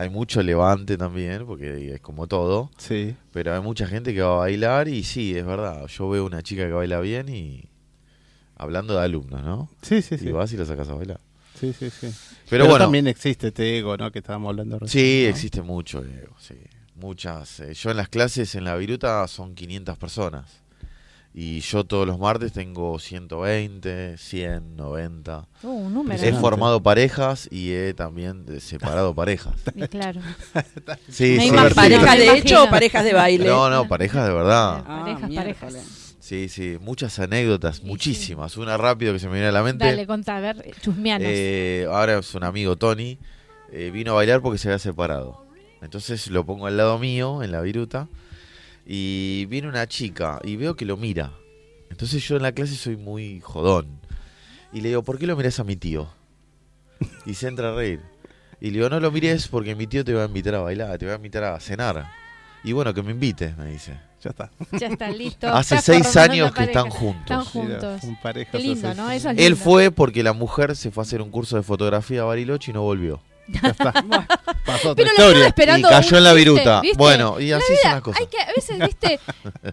Hay 0.00 0.08
mucho 0.08 0.42
levante 0.42 0.96
también, 0.96 1.44
porque 1.44 1.92
es 1.92 2.00
como 2.00 2.26
todo. 2.26 2.70
Sí. 2.78 3.14
Pero 3.34 3.54
hay 3.54 3.60
mucha 3.60 3.86
gente 3.86 4.14
que 4.14 4.22
va 4.22 4.32
a 4.32 4.38
bailar 4.38 4.88
y 4.88 5.04
sí, 5.04 5.36
es 5.36 5.44
verdad. 5.44 5.86
Yo 5.88 6.08
veo 6.08 6.24
una 6.24 6.42
chica 6.42 6.64
que 6.64 6.72
baila 6.72 7.00
bien 7.00 7.28
y 7.28 7.68
hablando 8.56 8.94
de 8.94 9.04
alumnos, 9.04 9.42
¿no? 9.42 9.68
Sí, 9.82 10.00
sí, 10.00 10.16
sí. 10.16 10.28
Y 10.28 10.32
vas 10.32 10.50
y 10.54 10.56
la 10.56 10.64
sacas 10.64 10.88
a 10.88 10.94
bailar. 10.94 11.20
Sí, 11.54 11.74
sí, 11.78 11.90
sí. 11.90 12.10
Pero, 12.48 12.64
bueno, 12.64 12.78
también 12.78 13.08
existe 13.08 13.48
este 13.48 13.76
ego, 13.76 13.98
¿no? 13.98 14.10
Que 14.10 14.20
estábamos 14.20 14.48
hablando 14.48 14.78
recién. 14.78 15.04
sí, 15.04 15.22
¿no? 15.24 15.28
existe 15.28 15.60
mucho 15.60 16.02
ego, 16.02 16.34
sí. 16.38 16.54
Muchas. 16.94 17.60
eh, 17.60 17.74
yo 17.74 17.90
en 17.90 17.98
las 17.98 18.08
clases 18.08 18.54
en 18.54 18.64
la 18.64 18.76
viruta 18.76 19.28
son 19.28 19.54
500 19.54 19.98
personas. 19.98 20.62
Y 21.32 21.60
yo 21.60 21.84
todos 21.84 22.06
los 22.08 22.18
martes 22.18 22.52
tengo 22.52 22.98
120, 22.98 24.18
100, 24.18 24.76
90. 24.76 25.48
Uh, 25.62 25.68
un 25.68 25.94
número. 25.94 26.20
He 26.22 26.32
formado 26.32 26.82
parejas 26.82 27.48
y 27.52 27.70
he 27.72 27.94
también 27.94 28.44
eh, 28.48 28.58
separado 28.60 29.14
parejas. 29.14 29.54
Y 29.76 29.86
claro. 29.86 30.20
Sí, 31.08 31.38
sí. 31.38 31.52
¿Parejas 31.74 32.18
de 32.18 32.36
hecho 32.38 32.64
o 32.64 32.68
parejas 32.70 33.04
de 33.04 33.12
baile? 33.14 33.46
No, 33.46 33.70
no, 33.70 33.86
parejas 33.86 34.26
de 34.26 34.34
verdad. 34.34 34.84
Ah, 34.86 35.02
parejas, 35.04 35.28
miércoles. 35.28 35.56
parejas. 35.60 36.16
Sí, 36.18 36.48
sí, 36.48 36.78
muchas 36.80 37.18
anécdotas, 37.18 37.82
muchísimas. 37.82 38.56
Una 38.56 38.76
rápido 38.76 39.12
que 39.12 39.18
se 39.18 39.26
me 39.26 39.34
viene 39.34 39.48
a 39.48 39.52
la 39.52 39.62
mente. 39.62 39.84
Dale, 39.84 40.06
contá, 40.06 40.36
a 40.36 40.40
ver, 40.40 40.64
chusmeanos. 40.80 41.26
Eh, 41.28 41.86
ahora 41.90 42.18
es 42.18 42.34
un 42.34 42.44
amigo, 42.44 42.76
Tony. 42.76 43.18
eh, 43.72 43.90
vino 43.92 44.12
a 44.12 44.14
bailar 44.16 44.40
porque 44.42 44.58
se 44.58 44.68
había 44.68 44.78
separado. 44.80 45.44
Entonces 45.80 46.26
lo 46.28 46.44
pongo 46.44 46.66
al 46.66 46.76
lado 46.76 46.98
mío, 46.98 47.42
en 47.42 47.52
la 47.52 47.60
viruta. 47.62 48.08
Y 48.92 49.46
viene 49.46 49.68
una 49.68 49.86
chica 49.86 50.40
y 50.42 50.56
veo 50.56 50.74
que 50.74 50.84
lo 50.84 50.96
mira. 50.96 51.30
Entonces 51.90 52.26
yo 52.26 52.34
en 52.34 52.42
la 52.42 52.50
clase 52.50 52.74
soy 52.74 52.96
muy 52.96 53.38
jodón. 53.40 53.86
Y 54.72 54.80
le 54.80 54.88
digo, 54.88 55.04
¿por 55.04 55.16
qué 55.16 55.28
lo 55.28 55.36
miras 55.36 55.60
a 55.60 55.64
mi 55.64 55.76
tío? 55.76 56.08
Y 57.24 57.34
se 57.34 57.46
entra 57.46 57.70
a 57.70 57.74
reír. 57.76 58.00
Y 58.60 58.66
le 58.70 58.78
digo, 58.78 58.88
no 58.88 58.98
lo 58.98 59.12
mires 59.12 59.46
porque 59.46 59.76
mi 59.76 59.86
tío 59.86 60.04
te 60.04 60.12
va 60.12 60.24
a 60.24 60.26
invitar 60.26 60.56
a 60.56 60.60
bailar, 60.62 60.98
te 60.98 61.06
va 61.06 61.12
a 61.12 61.16
invitar 61.16 61.44
a 61.44 61.60
cenar. 61.60 62.10
Y 62.64 62.72
bueno, 62.72 62.92
que 62.92 63.00
me 63.04 63.12
invite, 63.12 63.54
me 63.56 63.66
dice. 63.66 63.96
Ya 64.24 64.30
está. 64.30 64.50
ya 64.72 64.88
está 64.88 65.08
listo. 65.08 65.46
Hace 65.48 65.80
seis 65.80 66.16
años 66.16 66.52
que 66.52 66.64
están 66.64 66.88
pareja. 66.88 66.98
juntos. 66.98 67.46
Están 67.46 67.64
Mira, 67.66 67.78
juntos. 67.80 68.00
son 68.00 68.16
parejas 68.20 68.52
Qué 68.52 68.58
lindo. 68.58 68.94
¿no? 68.94 69.08
Eso 69.12 69.30
es 69.30 69.38
Él 69.38 69.44
lindo. 69.52 69.56
fue 69.64 69.90
porque 69.92 70.24
la 70.24 70.32
mujer 70.32 70.74
se 70.74 70.90
fue 70.90 71.02
a 71.02 71.04
hacer 71.06 71.22
un 71.22 71.30
curso 71.30 71.56
de 71.56 71.62
fotografía 71.62 72.22
a 72.22 72.24
Bariloche 72.24 72.72
y 72.72 72.74
no 72.74 72.82
volvió. 72.82 73.22
Ya 73.52 73.68
está. 73.70 73.92
Pasó 74.66 74.90
otra 74.90 74.94
Pero 74.94 75.04
lo 75.04 75.10
estaba 75.10 75.28
historia. 75.28 75.46
esperando. 75.48 75.88
Y 75.88 75.90
cayó 75.90 76.08
un- 76.10 76.16
en 76.16 76.24
la 76.24 76.32
¿viste? 76.34 76.50
viruta. 76.52 76.80
¿viste? 76.80 76.98
Bueno, 76.98 77.40
y 77.40 77.52
así 77.52 77.64
son 77.66 77.76
vida, 77.76 77.92
las 77.94 78.02
cosas. 78.02 78.20
Hay 78.20 78.26
que, 78.28 78.40
a 78.40 78.52
veces, 78.54 78.78
viste, 78.78 79.20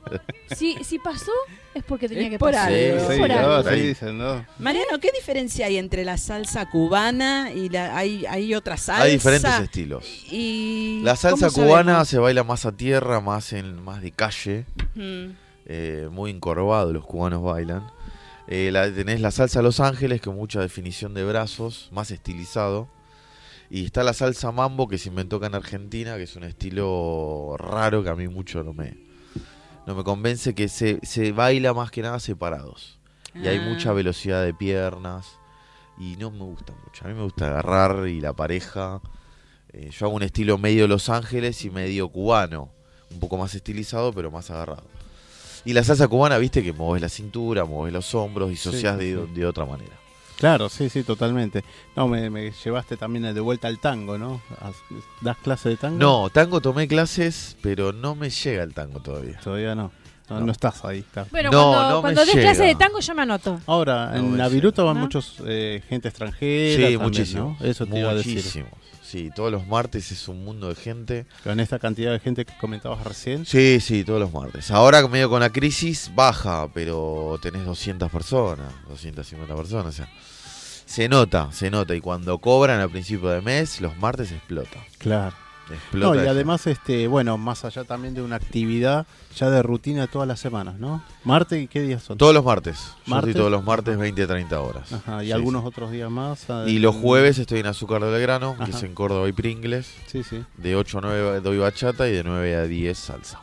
si, 0.56 0.84
si 0.84 1.00
pasó, 1.00 1.32
es 1.74 1.84
porque 1.84 2.08
tenía 2.08 2.24
Es 2.26 2.30
que 2.32 2.40
por 2.40 2.52
pasar. 2.52 2.68
algo. 2.74 2.78
Es 2.98 3.08
Sí, 3.14 3.20
por 3.20 3.30
no, 3.30 3.36
algo. 3.38 3.64
sí, 3.64 3.70
Ahí. 3.76 3.82
dicen, 3.88 4.18
¿no? 4.18 4.46
Mariano, 4.60 5.00
¿qué 5.00 5.12
diferencia 5.12 5.66
hay 5.68 5.78
entre 5.78 6.04
la 6.06 6.18
salsa 6.18 6.70
cubana 6.70 7.52
y 7.54 7.70
la 7.70 7.96
hay, 7.98 8.26
hay 8.26 8.56
otra 8.56 8.78
salsa? 8.78 9.04
Hay 9.04 9.12
diferentes 9.14 9.60
estilos. 9.60 10.04
Y 10.32 11.02
La 11.04 11.16
salsa 11.16 11.50
¿cómo 11.50 11.68
cubana 11.68 11.92
sabemos? 11.92 12.08
se 12.10 12.18
baila 12.20 12.44
más 12.44 12.66
a 12.66 12.72
tierra, 12.72 13.22
más 13.22 13.54
en 13.54 13.84
más 13.84 14.02
de 14.02 14.12
calle, 14.12 14.66
Mm. 14.96 15.32
eh, 15.68 16.08
muy 16.12 16.32
encorvado 16.32 16.92
los 16.94 17.06
cubanos 17.06 17.44
bailan. 17.44 17.92
Eh, 18.50 18.70
la, 18.72 18.90
tenés 18.92 19.20
la 19.20 19.30
salsa 19.32 19.62
Los 19.62 19.82
Ángeles, 19.82 20.22
con 20.22 20.36
mucha 20.38 20.62
definición 20.62 21.14
de 21.14 21.26
brazos, 21.26 21.90
más 21.92 22.12
estilizado. 22.12 22.88
Y 23.70 23.86
está 23.86 24.04
la 24.04 24.14
salsa 24.14 24.52
mambo 24.52 24.88
que 24.88 24.98
se 24.98 25.10
inventó 25.10 25.38
acá 25.38 25.48
en 25.48 25.56
Argentina, 25.56 26.16
que 26.16 26.24
es 26.24 26.36
un 26.36 26.44
estilo 26.44 27.56
raro 27.58 28.04
que 28.04 28.10
a 28.10 28.16
mí 28.16 28.28
mucho 28.28 28.64
no 28.64 28.74
me, 28.74 28.98
no 29.86 29.96
me 29.96 30.04
convence, 30.04 30.56
que 30.56 30.70
se, 30.70 31.00
se 31.04 31.32
baila 31.34 31.74
más 31.74 31.92
que 31.92 32.02
nada 32.02 32.20
separados. 32.20 32.98
Y 33.36 33.48
hay 33.48 33.58
Ah. 33.58 33.68
mucha 33.70 33.92
velocidad 33.94 34.44
de 34.44 34.54
piernas. 34.54 35.28
Y 36.00 36.16
no 36.18 36.30
me 36.32 36.44
gusta 36.44 36.74
mucho. 36.86 37.06
A 37.06 37.08
mí 37.08 37.16
me 37.16 37.24
gusta 37.24 37.48
agarrar 37.48 38.08
y 38.08 38.22
la 38.22 38.32
pareja. 38.34 39.02
Eh, 39.74 39.90
yo 39.92 40.06
hago 40.06 40.16
un 40.16 40.24
estilo 40.24 40.58
medio 40.60 40.88
Los 40.88 41.10
Ángeles 41.10 41.66
y 41.66 41.70
medio 41.72 42.08
cubano. 42.10 42.70
Un 43.12 43.20
poco 43.20 43.38
más 43.38 43.54
estilizado, 43.56 44.14
pero 44.14 44.30
más 44.32 44.50
agarrado. 44.52 44.86
Y 45.66 45.74
la 45.74 45.84
salsa 45.84 46.08
cubana, 46.08 46.38
viste 46.38 46.62
que 46.64 46.72
mueves 46.72 47.02
la 47.02 47.10
cintura, 47.10 47.66
mueves 47.66 47.94
los 47.94 48.14
hombros 48.16 48.52
y 48.52 48.56
Sí, 48.56 48.70
de, 48.84 49.26
de 49.34 49.46
otra 49.46 49.66
manera. 49.66 49.92
Claro, 50.38 50.70
sí, 50.70 50.90
sí, 50.90 51.04
totalmente. 51.04 51.64
No, 51.96 52.08
me, 52.08 52.30
me 52.30 52.52
llevaste 52.52 52.96
también 52.96 53.34
de 53.34 53.40
vuelta 53.42 53.68
al 53.68 53.80
tango, 53.80 54.18
¿no? 54.18 54.42
¿Das 55.22 55.38
clase 55.38 55.70
de 55.70 55.78
tango? 55.78 55.98
No, 55.98 56.30
tango 56.30 56.62
tomé 56.62 56.88
clases, 56.88 57.58
pero 57.62 57.92
no 57.92 58.16
me 58.16 58.30
llega 58.30 58.64
el 58.64 58.74
tango 58.74 59.00
todavía. 59.00 59.40
Todavía 59.44 59.74
no. 59.76 59.92
No, 60.30 60.40
No. 60.42 60.46
no 60.48 60.52
estás 60.52 60.84
ahí. 60.84 61.04
Bueno, 61.32 61.50
No, 61.52 61.72
cuando, 61.72 62.02
cuando 62.02 62.22
des 62.26 62.34
llega. 62.36 62.48
clase 62.50 62.64
de 62.66 62.76
tango, 62.76 63.00
yo 63.00 63.16
me 63.16 63.22
anoto. 63.22 63.60
Ahora, 63.66 64.12
No, 64.12 64.18
en 64.18 64.38
la 64.38 64.48
Viruta 64.50 64.84
van 64.84 64.96
¿no? 64.96 65.02
muchos 65.04 65.36
eh, 65.46 65.82
gente 65.88 66.10
extranjera. 66.10 66.76
Sí, 66.76 66.82
también, 66.82 67.02
muchísimo. 67.02 67.58
¿no? 67.60 67.66
Eso 67.66 67.86
te 67.86 67.98
iba 68.00 68.12
a 68.12 68.14
decir. 68.16 68.66
Sí, 69.08 69.32
todos 69.34 69.50
los 69.50 69.66
martes 69.66 70.12
es 70.12 70.28
un 70.28 70.44
mundo 70.44 70.68
de 70.68 70.76
gente. 70.76 71.26
Con 71.46 71.62
esta 71.62 71.80
cantidad 71.80 72.12
de 72.12 72.20
gente 72.20 72.44
que 72.44 72.52
comentabas 72.58 73.06
recién. 73.06 73.46
Sí, 73.46 73.80
sí, 73.80 74.04
todos 74.04 74.20
los 74.20 74.34
martes. 74.34 74.70
Ahora 74.70 75.08
medio 75.08 75.30
con 75.30 75.40
la 75.40 75.50
crisis 75.50 76.12
baja, 76.14 76.68
pero 76.74 77.40
tenés 77.42 77.66
200 77.66 78.12
personas, 78.12 78.74
250 78.90 79.56
personas, 79.56 79.86
o 79.86 79.92
sea, 79.94 80.10
se 80.86 81.08
nota, 81.08 81.54
se 81.54 81.72
nota 81.72 81.96
y 81.96 82.02
cuando 82.02 82.38
cobran 82.40 82.82
a 82.82 82.90
principio 82.90 83.30
de 83.30 83.40
mes, 83.40 83.80
los 83.80 83.96
martes 83.98 84.34
explota. 84.34 84.78
Claro. 84.98 85.47
Explota. 85.74 86.08
No, 86.08 86.16
y 86.16 86.20
de 86.24 86.30
además, 86.30 86.66
este, 86.68 87.08
bueno, 87.08 87.38
más 87.38 87.66
allá 87.66 87.84
también 87.84 88.14
de 88.14 88.22
una 88.22 88.36
actividad 88.38 89.06
ya 89.36 89.50
de 89.50 89.62
rutina 89.62 90.08
todas 90.08 90.28
las 90.28 90.40
semanas, 90.40 90.80
¿no? 90.80 91.04
¿Marte 91.24 91.62
y 91.62 91.68
qué 91.68 91.82
días 91.82 92.02
son? 92.04 92.18
todos 92.18 92.34
los 92.34 92.44
martes. 92.44 92.78
Yo 93.06 93.12
¿Martes? 93.12 93.30
estoy 93.30 93.40
todos 93.42 93.52
los 93.52 93.64
martes 93.64 93.98
20 93.98 94.24
a 94.24 94.28
30 94.28 94.62
horas. 94.62 94.94
Ajá, 94.94 95.24
y 95.24 95.28
Sí, 95.28 95.32
algunos 95.34 95.62
sí. 95.64 95.68
otros 95.68 95.92
días 95.92 96.10
más. 96.10 96.50
ah, 96.50 96.64
Y 96.68 96.80
los 96.80 96.96
jueves 96.96 97.38
estoy 97.38 97.60
en 97.60 97.68
Azúcar 97.68 98.04
del 98.04 98.22
Grano, 98.22 98.56
que 98.64 98.72
es 98.72 98.84
en 98.84 98.94
Córdoba 98.96 99.28
y 99.30 99.34
Pringles. 99.34 99.92
Sí, 100.08 100.24
sí. 100.24 100.44
De 100.58 100.76
8 100.76 100.98
a 100.98 101.02
9 101.02 101.42
doy 101.42 101.58
bachata 101.58 102.08
y 102.08 102.14
de 102.14 102.24
9 102.24 102.56
a 102.56 102.64
10 102.64 102.98
salsa. 102.98 103.42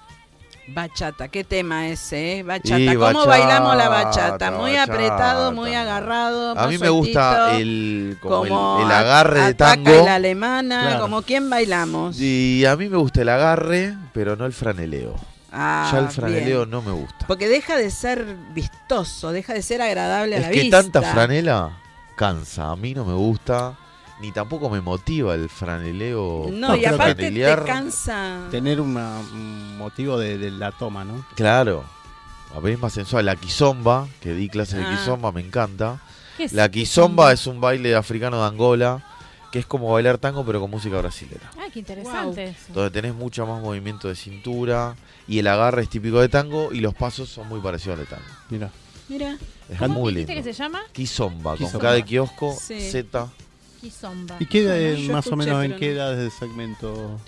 Bachata, 0.67 1.29
qué 1.29 1.45
tema 1.45 1.89
ese, 1.89 2.39
¿eh? 2.39 2.43
Bachata. 2.43 2.79
Y 2.81 2.87
¿Cómo 2.87 3.01
bachata, 3.01 3.27
bailamos 3.27 3.77
la 3.77 3.89
bachata? 3.91 4.51
Muy 4.51 4.73
bachata. 4.73 4.93
apretado, 4.95 5.53
muy 5.53 5.75
agarrado. 5.75 6.59
A 6.59 6.67
mí 6.69 6.79
me 6.79 6.89
gusta 6.89 7.57
el, 7.59 8.17
como 8.21 8.45
el- 8.45 8.49
como 8.51 8.81
el, 8.83 8.91
a- 8.91 8.99
agarre 9.01 9.41
de 9.41 9.47
ataca 9.47 9.75
tango. 9.85 10.05
la 10.07 10.15
alemana, 10.15 10.83
Claro. 10.83 11.01
como 11.03 11.23
quién 11.23 11.51
bailamos. 11.51 12.19
Y 12.19 12.65
a 12.65 12.77
mí 12.77 12.89
me 12.89 12.97
gusta 12.97 13.21
el 13.23 13.29
agarre, 13.29 13.95
pero 14.15 14.37
no 14.37 14.47
el 14.47 14.55
franeleo. 14.55 15.15
Ah, 15.53 15.89
ya 15.93 15.99
el 16.01 16.09
franeleo 16.09 16.61
bien. 16.61 16.71
no 16.71 16.83
me 16.83 16.93
gusta. 16.93 17.27
Porque 17.29 17.47
deja 17.47 17.77
de 17.77 17.91
ser 17.91 18.25
vistoso, 18.55 19.33
deja 19.33 19.53
de 19.53 19.63
ser 19.63 19.83
agradable 19.83 20.37
a 20.37 20.39
Es 20.39 20.45
la 20.47 20.51
que 20.51 20.61
vista. 20.63 20.83
tanta 20.83 21.03
franela 21.03 21.71
cansa. 22.17 22.71
A 22.71 22.77
mí 22.77 22.95
no 22.95 23.05
me 23.05 23.13
gusta, 23.15 23.75
ni 24.21 24.33
tampoco 24.33 24.71
me 24.71 24.81
motiva 24.81 25.35
el 25.35 25.49
franeleo. 25.49 26.47
No, 26.51 26.69
No, 26.69 26.77
y 26.77 26.85
aparte 26.85 27.31
te 27.31 27.57
cansa. 27.67 28.47
Tener 28.51 28.81
una- 28.81 29.19
un 29.33 29.77
motivo 29.79 30.19
de, 30.19 30.39
de 30.39 30.51
la 30.51 30.73
toma, 30.73 31.05
¿no? 31.05 31.25
Claro. 31.35 31.85
A 32.55 32.61
ver, 32.61 32.75
es 32.75 32.79
más 32.79 32.93
sensual. 32.93 33.25
La 33.27 33.37
quizomba, 33.37 34.07
que 34.21 34.33
di 34.35 34.49
clases 34.49 34.79
de 34.79 34.85
Ah. 34.85 34.97
quizomba, 34.97 35.33
me 35.33 35.41
encanta. 35.41 36.01
¿Qué 36.37 36.45
es? 36.45 36.53
La 36.53 36.69
quizomba 36.71 37.33
es 37.33 37.47
un 37.47 37.61
baile 37.61 37.95
africano 37.97 38.41
de 38.41 38.47
Angola, 38.47 39.05
que 39.51 39.59
es 39.59 39.67
como 39.67 39.93
bailar 39.93 40.19
tango, 40.19 40.45
pero 40.45 40.61
con 40.61 40.71
música 40.71 40.99
brasilera. 40.99 41.51
Ay, 41.61 41.71
qué 41.73 41.81
interesante 41.81 42.45
eso. 42.45 42.73
Donde 42.73 42.91
tenés 42.91 43.15
mucho 43.15 43.47
más 43.47 43.61
movimiento 43.63 44.09
de 44.09 44.15
cintura, 44.17 44.95
y 45.27 45.39
el 45.41 45.47
agarre 45.49 45.83
es 45.83 45.89
típico 45.89 46.21
de 46.21 46.29
tango, 46.29 46.73
y 46.73 46.81
los 46.81 46.95
pasos 46.95 47.29
son 47.29 47.49
muy 47.49 47.61
parecidos 47.61 47.99
al 47.99 48.05
de 48.05 48.11
tango. 48.11 48.29
Mira. 48.51 48.71
Mira, 49.09 49.37
Es 49.69 49.79
¿Cómo 49.79 50.01
muy 50.01 50.13
lindo. 50.15 50.33
que 50.33 50.43
se 50.43 50.53
llama? 50.53 50.81
Kizomba, 50.93 51.57
con 51.57 51.81
de 51.81 52.03
kiosco, 52.05 52.57
Sí. 52.59 52.81
Z. 52.91 53.29
Kizomba. 53.89 54.37
¿Y 54.41 54.47
qué 54.47 54.65
Bueno, 54.67 54.97
yo 54.99 55.13
más 55.13 55.27
o 55.27 55.37
menos 55.37 55.65
en 55.65 55.77
qué 55.77 55.89
no. 55.89 55.93
edad 55.95 56.17
del 56.17 56.31
segmento? 56.31 57.21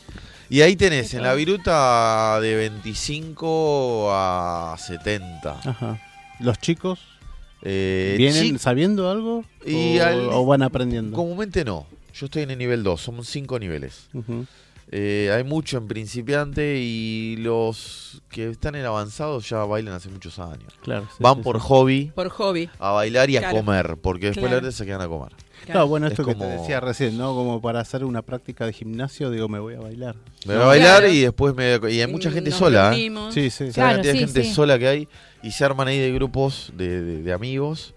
Y 0.49 0.61
ahí 0.63 0.75
tenés, 0.77 1.13
en 1.15 1.23
la 1.23 1.35
viruta 1.35 2.39
de 2.41 2.55
25 2.57 4.09
a 4.13 4.77
70. 4.79 5.61
Ajá. 5.65 6.01
¿Los 6.41 6.59
chicos 6.59 6.99
Eh, 7.63 8.15
vienen 8.19 8.43
chi- 8.55 8.59
sabiendo 8.59 9.11
algo? 9.11 9.45
Y 9.65 9.99
o, 9.99 10.05
al- 10.07 10.29
o 10.31 10.47
van 10.47 10.63
aprendiendo? 10.63 11.15
Comúnmente 11.17 11.65
no. 11.65 11.87
Yo 12.15 12.27
estoy 12.27 12.43
en 12.43 12.51
el 12.53 12.59
nivel 12.59 12.83
2, 12.83 13.01
somos 13.01 13.29
5 13.29 13.59
niveles. 13.59 14.09
Eh, 14.93 15.33
hay 15.35 15.43
mucho 15.43 15.79
en 15.79 15.89
principiante 15.89 16.77
y 16.79 17.37
los 17.39 18.23
que 18.31 18.49
están 18.51 18.77
en 18.77 18.85
avanzados 18.87 19.49
ya 19.49 19.65
bailan 19.65 19.95
hace 19.95 20.09
muchos 20.11 20.39
años. 20.39 20.73
Claro. 20.83 21.09
sí, 21.11 21.17
Van 21.19 21.37
sí, 21.37 21.43
por 21.43 21.57
sí. 21.61 21.67
hobby 21.67 22.13
Por 22.15 22.29
hobby. 22.29 22.71
a 22.79 22.93
bailar 22.93 23.29
y 23.31 23.37
a 23.37 23.51
comer, 23.51 23.97
porque 24.01 24.27
después 24.27 24.45
Claro. 24.45 24.57
la 24.57 24.63
verdad 24.63 24.71
se 24.77 24.87
quedan 24.87 25.01
a 25.01 25.09
comer. 25.09 25.33
Claro, 25.73 25.89
bueno, 25.89 26.07
Es 26.07 26.13
esto 26.13 26.25
que 26.25 26.35
te 26.35 26.39
como- 26.39 26.51
decía 26.51 26.81
recién, 26.81 27.19
¿no? 27.19 27.35
Como 27.35 27.61
para 27.61 27.81
hacer 27.81 28.05
una 28.05 28.23
práctica 28.23 28.65
de 28.67 28.73
gimnasio, 28.73 29.31
digo, 29.31 29.49
me 29.49 29.59
voy 29.59 29.75
a 29.75 29.81
bailar. 29.81 30.15
Me 30.47 30.55
voy 30.55 30.63
a 30.63 30.67
bailar 30.67 31.01
Claro. 31.01 31.13
y 31.13 31.21
después 31.21 31.55
me... 31.55 31.79
Y 31.93 32.01
hay 32.01 32.07
mucha 32.07 32.31
gente 32.31 32.51
Nos 32.51 32.59
sola, 32.59 32.95
¿eh? 32.97 33.11
Sí, 33.33 33.51
sí. 33.51 33.65
O 33.65 33.67
sea, 33.67 33.73
Claro, 33.73 33.89
la 33.89 33.93
cantidad 33.95 34.13
de 34.13 34.19
sí, 34.19 34.25
gente 34.27 34.45
sí. 34.45 34.55
sola 34.55 34.79
que 34.79 34.89
hay 34.89 35.09
y 35.43 35.51
se 35.51 35.65
arman 35.65 35.89
ahí 35.89 35.99
de 35.99 36.13
grupos 36.13 36.73
de, 36.77 37.03
de- 37.03 37.23
de 37.23 37.33
amigos 37.33 37.95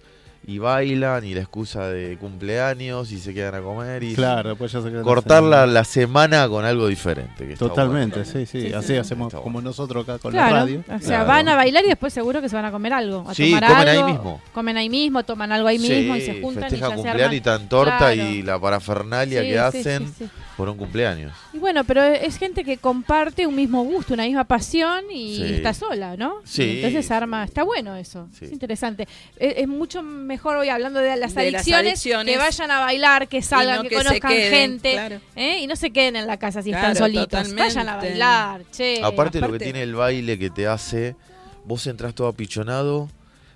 y 0.50 0.58
bailan 0.58 1.24
y 1.26 1.36
la 1.36 1.42
excusa 1.42 1.88
de 1.90 2.18
cumpleaños 2.18 3.12
y 3.12 3.20
se 3.20 3.34
quedan 3.34 3.54
a 3.56 3.62
comer 3.62 4.02
y 4.04 4.16
Claro, 4.16 4.56
pues 4.56 4.72
ya 4.72 4.82
se 4.82 4.90
quedan 4.90 5.04
cortar 5.04 5.44
la, 5.44 5.84
semana 5.84 6.48
con 6.50 6.66
algo 6.66 6.88
diferente. 6.88 7.48
que 7.48 7.56
Totalmente, 7.56 8.20
bueno. 8.22 8.32
sí, 8.32 8.46
sí, 8.46 8.62
Sí, 8.68 8.74
Así 8.74 8.88
sí. 8.88 8.96
hacemos 8.98 9.28
Está 9.28 9.44
como 9.44 9.54
bueno. 9.54 9.70
nosotros 9.70 10.04
acá 10.04 10.18
con 10.18 10.32
claro, 10.32 10.54
la 10.56 10.60
radio. 10.62 10.80
o 10.88 11.00
sea, 11.00 11.00
Claro. 11.00 11.28
van 11.28 11.48
a 11.50 11.56
bailar 11.56 11.84
y 11.86 11.90
después 11.90 12.12
seguro 12.14 12.42
que 12.42 12.50
se 12.50 12.56
van 12.56 12.66
a 12.66 12.72
comer 12.72 12.94
algo, 12.94 13.26
a 13.30 13.34
Sí, 13.36 13.52
tomar 13.54 13.68
comen 13.70 13.88
ahí 13.88 13.98
algo, 13.98 14.10
mismo. 14.10 14.42
comen 14.54 14.78
ahí 14.78 14.90
mismo, 14.90 15.24
toman 15.24 15.52
algo 15.52 15.68
ahí 15.68 15.78
mismo 15.80 16.16
y 16.16 16.22
se 16.22 16.42
juntan 16.42 16.66
y 16.74 16.78
se 16.78 16.80
cumpleaños 16.86 17.06
arman. 17.22 17.34
y 17.34 17.42
tan 17.42 17.70
torta 17.70 17.98
Claro. 18.14 18.14
y 18.16 18.42
la 18.42 18.60
parafernalia 18.60 19.42
Sí, 19.42 19.46
que 19.48 19.52
sí, 19.54 19.58
hacen 19.58 20.08
sí, 20.08 20.14
sí. 20.20 20.30
Por 20.60 20.68
un 20.68 20.76
cumpleaños. 20.76 21.32
Y 21.54 21.58
bueno, 21.58 21.86
pero 21.86 22.04
es 22.04 22.38
gente 22.38 22.66
que 22.66 22.76
comparte 22.76 23.48
un 23.48 23.56
mismo 23.56 23.82
gusto, 23.86 24.14
una 24.14 24.24
misma 24.24 24.44
pasión 24.44 25.06
y 25.10 25.38
Sí. 25.38 25.54
está 25.54 25.74
sola, 25.74 26.18
¿no? 26.18 26.42
Sí, 26.44 26.64
Y 26.64 26.76
Entonces 26.84 27.10
arma, 27.12 27.46
está 27.46 27.64
bueno 27.64 27.96
eso, 27.96 28.28
Sí. 28.38 28.44
es 28.44 28.52
interesante. 28.52 29.08
Es, 29.38 29.54
es 29.60 29.68
mucho 29.70 30.04
mejor 30.04 30.58
hoy 30.58 30.68
hablando 30.68 31.00
de 31.00 31.16
las, 31.16 31.34
De 31.34 31.50
las 31.50 31.62
adicciones, 31.66 32.04
que 32.04 32.38
vayan 32.38 32.72
a 32.72 32.82
bailar, 32.82 33.30
que 33.30 33.42
salgan, 33.42 33.78
no 33.78 33.84
que, 33.84 33.96
conozcan 33.96 34.32
queden, 34.34 34.52
gente 34.52 34.92
claro. 34.92 35.22
¿eh? 35.38 35.60
y 35.62 35.68
no 35.68 35.78
se 35.78 35.92
queden 35.92 36.18
en 36.18 36.28
la 36.28 36.36
casa 36.36 36.62
si 36.62 36.72
Claro, 36.72 36.88
están 36.92 37.06
solitos. 37.08 37.24
totalmente. 37.30 37.62
Vayan 37.64 37.88
a 37.88 37.96
bailar, 37.96 38.62
che. 38.70 39.02
aparte, 39.02 39.40
lo 39.40 39.48
que 39.48 39.52
aparte- 39.56 39.64
tiene 39.64 39.82
el 39.84 39.96
baile 39.96 40.38
que 40.38 40.50
te 40.50 40.68
hace, 40.68 41.16
vos 41.64 41.88
entras 41.88 42.14
todo 42.14 42.28
apichonado 42.28 43.08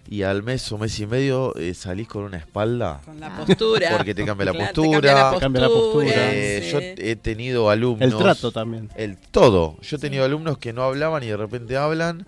y 0.10 0.24
al 0.24 0.44
mes 0.44 0.70
o 0.72 0.78
mes 0.78 1.00
y 1.00 1.06
medio 1.08 1.56
eh, 1.56 1.74
salís 1.74 2.08
con 2.08 2.24
una 2.24 2.38
espalda. 2.38 3.02
Con 3.06 3.20
la 3.20 3.36
postura. 3.36 3.90
Porque 3.96 4.14
te 4.14 4.26
cambia 4.26 4.46
la 4.48 4.52
Claro, 4.52 4.66
postura, 4.74 5.00
Te 5.02 5.08
cambia 5.08 5.24
la 5.24 5.32
te 5.34 5.40
cambia 5.40 5.62
la 5.62 5.68
postura. 5.70 6.12
Eh, 6.34 6.62
sí. 6.64 6.72
Yo 6.72 6.80
he 6.80 7.16
tenido 7.16 7.70
alumnos. 7.70 8.12
El 8.12 8.18
trato 8.18 8.52
también. 8.52 8.90
El 8.96 9.18
todo. 9.18 9.78
Yo 9.82 9.98
he 9.98 10.00
tenido 10.00 10.26
alumnos 10.26 10.58
que 10.58 10.74
no 10.74 10.84
hablaban 10.84 11.24
y 11.24 11.28
de 11.28 11.38
repente 11.38 11.78
hablan 11.78 12.26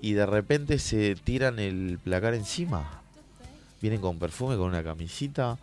y 0.00 0.12
de 0.12 0.26
repente 0.26 0.78
se 0.78 1.16
tiran 1.16 1.58
el 1.58 1.98
placar 2.02 2.34
encima. 2.34 3.02
Vienen 3.80 4.00
con 4.00 4.18
perfume, 4.18 4.56
con 4.56 4.66
una 4.66 4.82
camisita. 4.82 5.56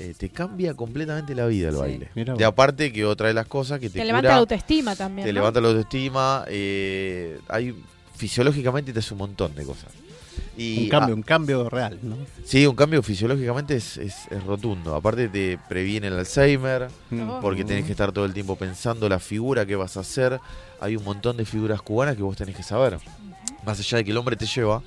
Eh, 0.00 0.14
te 0.16 0.28
cambia 0.28 0.74
completamente 0.74 1.34
la 1.34 1.46
vida 1.46 1.68
el 1.70 1.74
Sí. 1.74 1.80
baile. 1.80 2.08
Mirá 2.14 2.34
De 2.34 2.44
aparte 2.44 2.92
que 2.92 3.04
otra 3.04 3.26
de 3.28 3.34
las 3.34 3.46
cosas 3.48 3.80
que 3.80 3.88
te, 3.88 3.94
te 3.94 3.98
cura, 3.98 4.06
levanta 4.06 4.28
la 4.28 4.36
autoestima 4.36 4.94
también. 4.94 5.26
te 5.26 5.32
¿no? 5.32 5.40
levanta 5.40 5.60
la 5.60 5.68
autoestima. 5.68 6.44
eh, 6.48 7.38
hay 7.48 7.74
fisiológicamente 8.14 8.92
te 8.92 8.98
hace 9.00 9.14
un 9.14 9.18
montón 9.18 9.54
de 9.56 9.64
cosas. 9.64 9.90
Y, 10.58 10.84
un 10.84 10.88
cambio, 10.88 11.12
ah, 11.14 11.16
un 11.16 11.22
cambio 11.22 11.70
real, 11.70 11.98
¿no? 12.02 12.16
sí, 12.44 12.66
un 12.66 12.74
cambio 12.74 13.02
fisiológicamente 13.02 13.76
es, 13.76 13.96
es- 13.96 14.26
es 14.30 14.42
rotundo. 14.44 14.94
Aparte 14.96 15.28
te 15.28 15.58
previene 15.68 16.08
el 16.08 16.18
Alzheimer, 16.18 16.88
Oh. 17.12 17.38
porque 17.40 17.64
tenés 17.64 17.84
que 17.84 17.92
estar 17.92 18.10
todo 18.12 18.24
el 18.24 18.34
tiempo 18.34 18.56
pensando 18.56 19.08
la 19.08 19.18
figura 19.20 19.64
que 19.64 19.76
vas 19.76 19.96
a 19.96 20.00
hacer. 20.00 20.40
Hay 20.80 20.96
un 20.96 21.04
montón 21.04 21.36
de 21.36 21.44
figuras 21.44 21.80
cubanas 21.80 22.16
que 22.16 22.22
vos 22.22 22.36
tenés 22.36 22.56
que 22.56 22.62
saber. 22.64 22.98
Más 23.64 23.78
allá 23.78 23.98
de 23.98 24.04
que 24.04 24.10
el 24.10 24.16
hombre 24.16 24.34
te 24.36 24.46
lleva, 24.46 24.82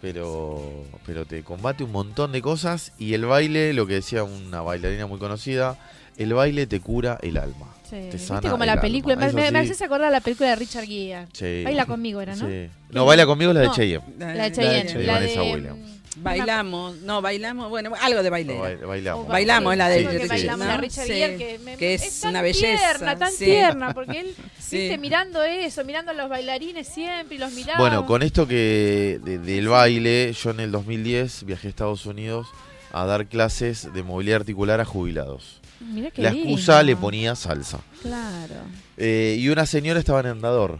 pero, 0.00 0.84
pero 1.06 1.24
te 1.24 1.42
combate 1.42 1.84
un 1.84 1.92
montón 1.92 2.32
de 2.32 2.40
cosas. 2.42 2.92
Y 2.98 3.14
el 3.14 3.24
baile, 3.26 3.72
lo 3.72 3.86
que 3.86 3.94
decía 3.94 4.24
una 4.24 4.60
bailarina 4.62 5.06
muy 5.06 5.18
conocida, 5.18 5.78
el 6.16 6.34
baile 6.34 6.66
te 6.66 6.80
cura 6.80 7.18
el 7.22 7.36
alma. 7.36 7.66
Sí, 7.84 7.96
te 7.96 8.02
¿viste 8.02 8.18
sana 8.18 8.48
como 8.50 8.62
el 8.62 8.68
la 8.68 8.80
película, 8.80 9.16
me, 9.16 9.32
me, 9.32 9.50
me 9.50 9.64
sí. 9.64 9.70
haces 9.72 9.82
acordar 9.82 10.12
la 10.12 10.20
película 10.20 10.50
de 10.50 10.56
Richard 10.56 10.84
Gere. 10.86 11.26
Sí. 11.32 11.62
Baila 11.64 11.86
conmigo 11.86 12.20
era, 12.20 12.36
¿no? 12.36 12.46
Sí. 12.48 12.68
No, 12.90 13.04
baila 13.04 13.26
conmigo 13.26 13.52
la 13.52 13.60
de 13.60 13.66
No. 13.66 13.74
Cheyenne. 13.74 14.04
La 14.18 14.32
de 14.44 14.52
Cheyenne, 14.52 14.82
Cheyenne. 14.86 15.06
la 15.06 15.12
Vanessa 15.14 15.40
de 15.40 15.52
Williams. 15.54 15.78
mm, 15.78 16.00
Bailamos, 16.22 16.96
no, 16.98 17.22
bailamos, 17.22 17.68
bueno, 17.70 17.92
algo 18.00 18.22
de 18.22 18.30
baile. 18.30 18.54
Bail- 18.58 19.26
bailamos. 19.28 19.76
La 19.76 19.88
de 19.88 20.00
sí, 20.20 20.28
bailamos 20.28 20.66
la 20.66 20.74
¿no? 20.76 20.80
Richard 20.80 21.06
Sí. 21.06 21.12
Gere, 21.14 21.36
que, 21.36 21.58
me- 21.60 21.76
Que 21.76 21.94
es 21.94 22.20
tan 22.20 22.30
una 22.30 22.42
belleza, 22.42 22.78
tierna, 22.78 23.16
tan 23.18 23.32
sí. 23.32 23.44
tierna, 23.44 23.94
porque 23.94 24.20
él, 24.20 24.34
Sí. 24.58 24.78
viste, 24.78 24.98
mirando 24.98 25.42
eso, 25.42 25.84
mirando 25.84 26.10
a 26.10 26.14
los 26.14 26.28
bailarines 26.28 26.86
siempre 26.88 27.36
y 27.36 27.38
los 27.38 27.52
miraba. 27.52 27.78
Bueno, 27.78 28.06
con 28.06 28.22
esto 28.22 28.46
que 28.46 29.20
de- 29.24 29.38
del 29.38 29.68
baile, 29.68 30.32
yo 30.32 30.50
en 30.50 30.60
el 30.60 30.70
2010 30.72 31.44
viajé 31.44 31.68
a 31.68 31.70
Estados 31.70 32.06
Unidos 32.06 32.46
a 32.92 33.04
dar 33.06 33.26
clases 33.26 33.92
de 33.94 34.02
movilidad 34.02 34.40
articular 34.40 34.80
a 34.80 34.84
jubilados. 34.84 35.59
Mirá 35.80 36.10
qué 36.10 36.22
La 36.22 36.30
lindo. 36.30 36.48
excusa 36.48 36.82
le 36.82 36.94
ponía 36.96 37.34
salsa. 37.34 37.80
Claro. 38.02 38.54
Eh, 38.96 39.36
y 39.38 39.48
una 39.48 39.66
señora 39.66 39.98
estaba 39.98 40.20
en 40.20 40.26
andador. 40.26 40.78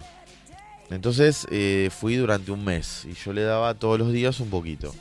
Entonces 0.90 1.46
eh, 1.50 1.88
fui 1.96 2.16
durante 2.16 2.50
un 2.50 2.64
mes 2.64 3.06
y 3.10 3.14
yo 3.14 3.32
le 3.32 3.42
daba 3.42 3.74
todos 3.74 3.98
los 3.98 4.12
días 4.12 4.40
un 4.40 4.50
poquito. 4.50 4.94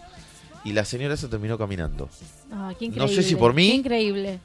Y 0.64 0.74
la 0.74 0.86
señora 0.86 1.18
se 1.18 1.28
terminó 1.28 1.58
caminando. 1.58 2.10
Ah, 2.52 2.74
qué 2.78 2.90
No 2.90 3.08
sé 3.08 3.24
si 3.24 3.36
por 3.36 3.54
mí. 3.54 3.70
Qué 3.70 3.76
increíble. 3.76 4.40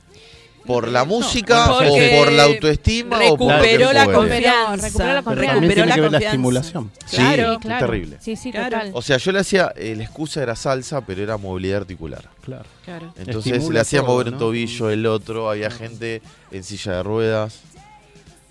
¿Por 0.67 0.89
la 0.89 1.05
música 1.05 1.67
porque 1.69 2.17
o 2.17 2.19
por 2.25 2.33
la 2.33 2.45
autoestima? 2.45 3.19
o 3.29 3.37
por 3.37 3.53
recuperó 3.53 3.93
la 3.93 4.05
confianza. 4.07 4.77
Recuperó 4.77 5.13
la 5.15 5.23
Pero 5.23 5.25
confianza. 5.25 5.25
también 5.25 5.51
Recuperó 5.51 5.75
tiene 5.75 5.87
la 5.87 5.95
que 5.95 6.01
ver 6.01 6.13
la 6.13 6.19
estimulación. 6.19 6.91
Sí, 7.07 7.17
Claro. 7.17 7.59
claro. 7.61 7.87
terrible. 7.87 8.17
Sí, 8.21 8.37
sí, 8.37 8.51
Claro. 8.51 8.71
total. 8.79 8.91
O 8.95 9.03
sea, 9.03 9.17
yo 9.19 9.33
le 9.33 9.39
hacía, 9.41 9.73
eh, 9.77 9.95
la 9.97 10.05
excusa 10.05 10.43
era 10.43 10.57
salsa, 10.57 11.01
pero 11.05 11.23
era 11.23 11.37
movilidad 11.37 11.79
articular. 11.83 12.25
Claro. 12.43 12.65
Claro. 12.85 13.13
Entonces 13.19 13.53
Estimula 13.53 13.75
le 13.75 13.81
hacía 13.81 14.01
todo, 14.01 14.09
mover 14.13 14.27
un 14.29 14.33
¿no? 14.35 14.39
tobillo, 14.39 14.91
el 14.91 15.07
otro, 15.07 15.51
había 15.51 15.71
gente 15.71 16.23
en 16.51 16.65
silla 16.65 16.93
de 16.93 17.03
ruedas. 17.03 17.61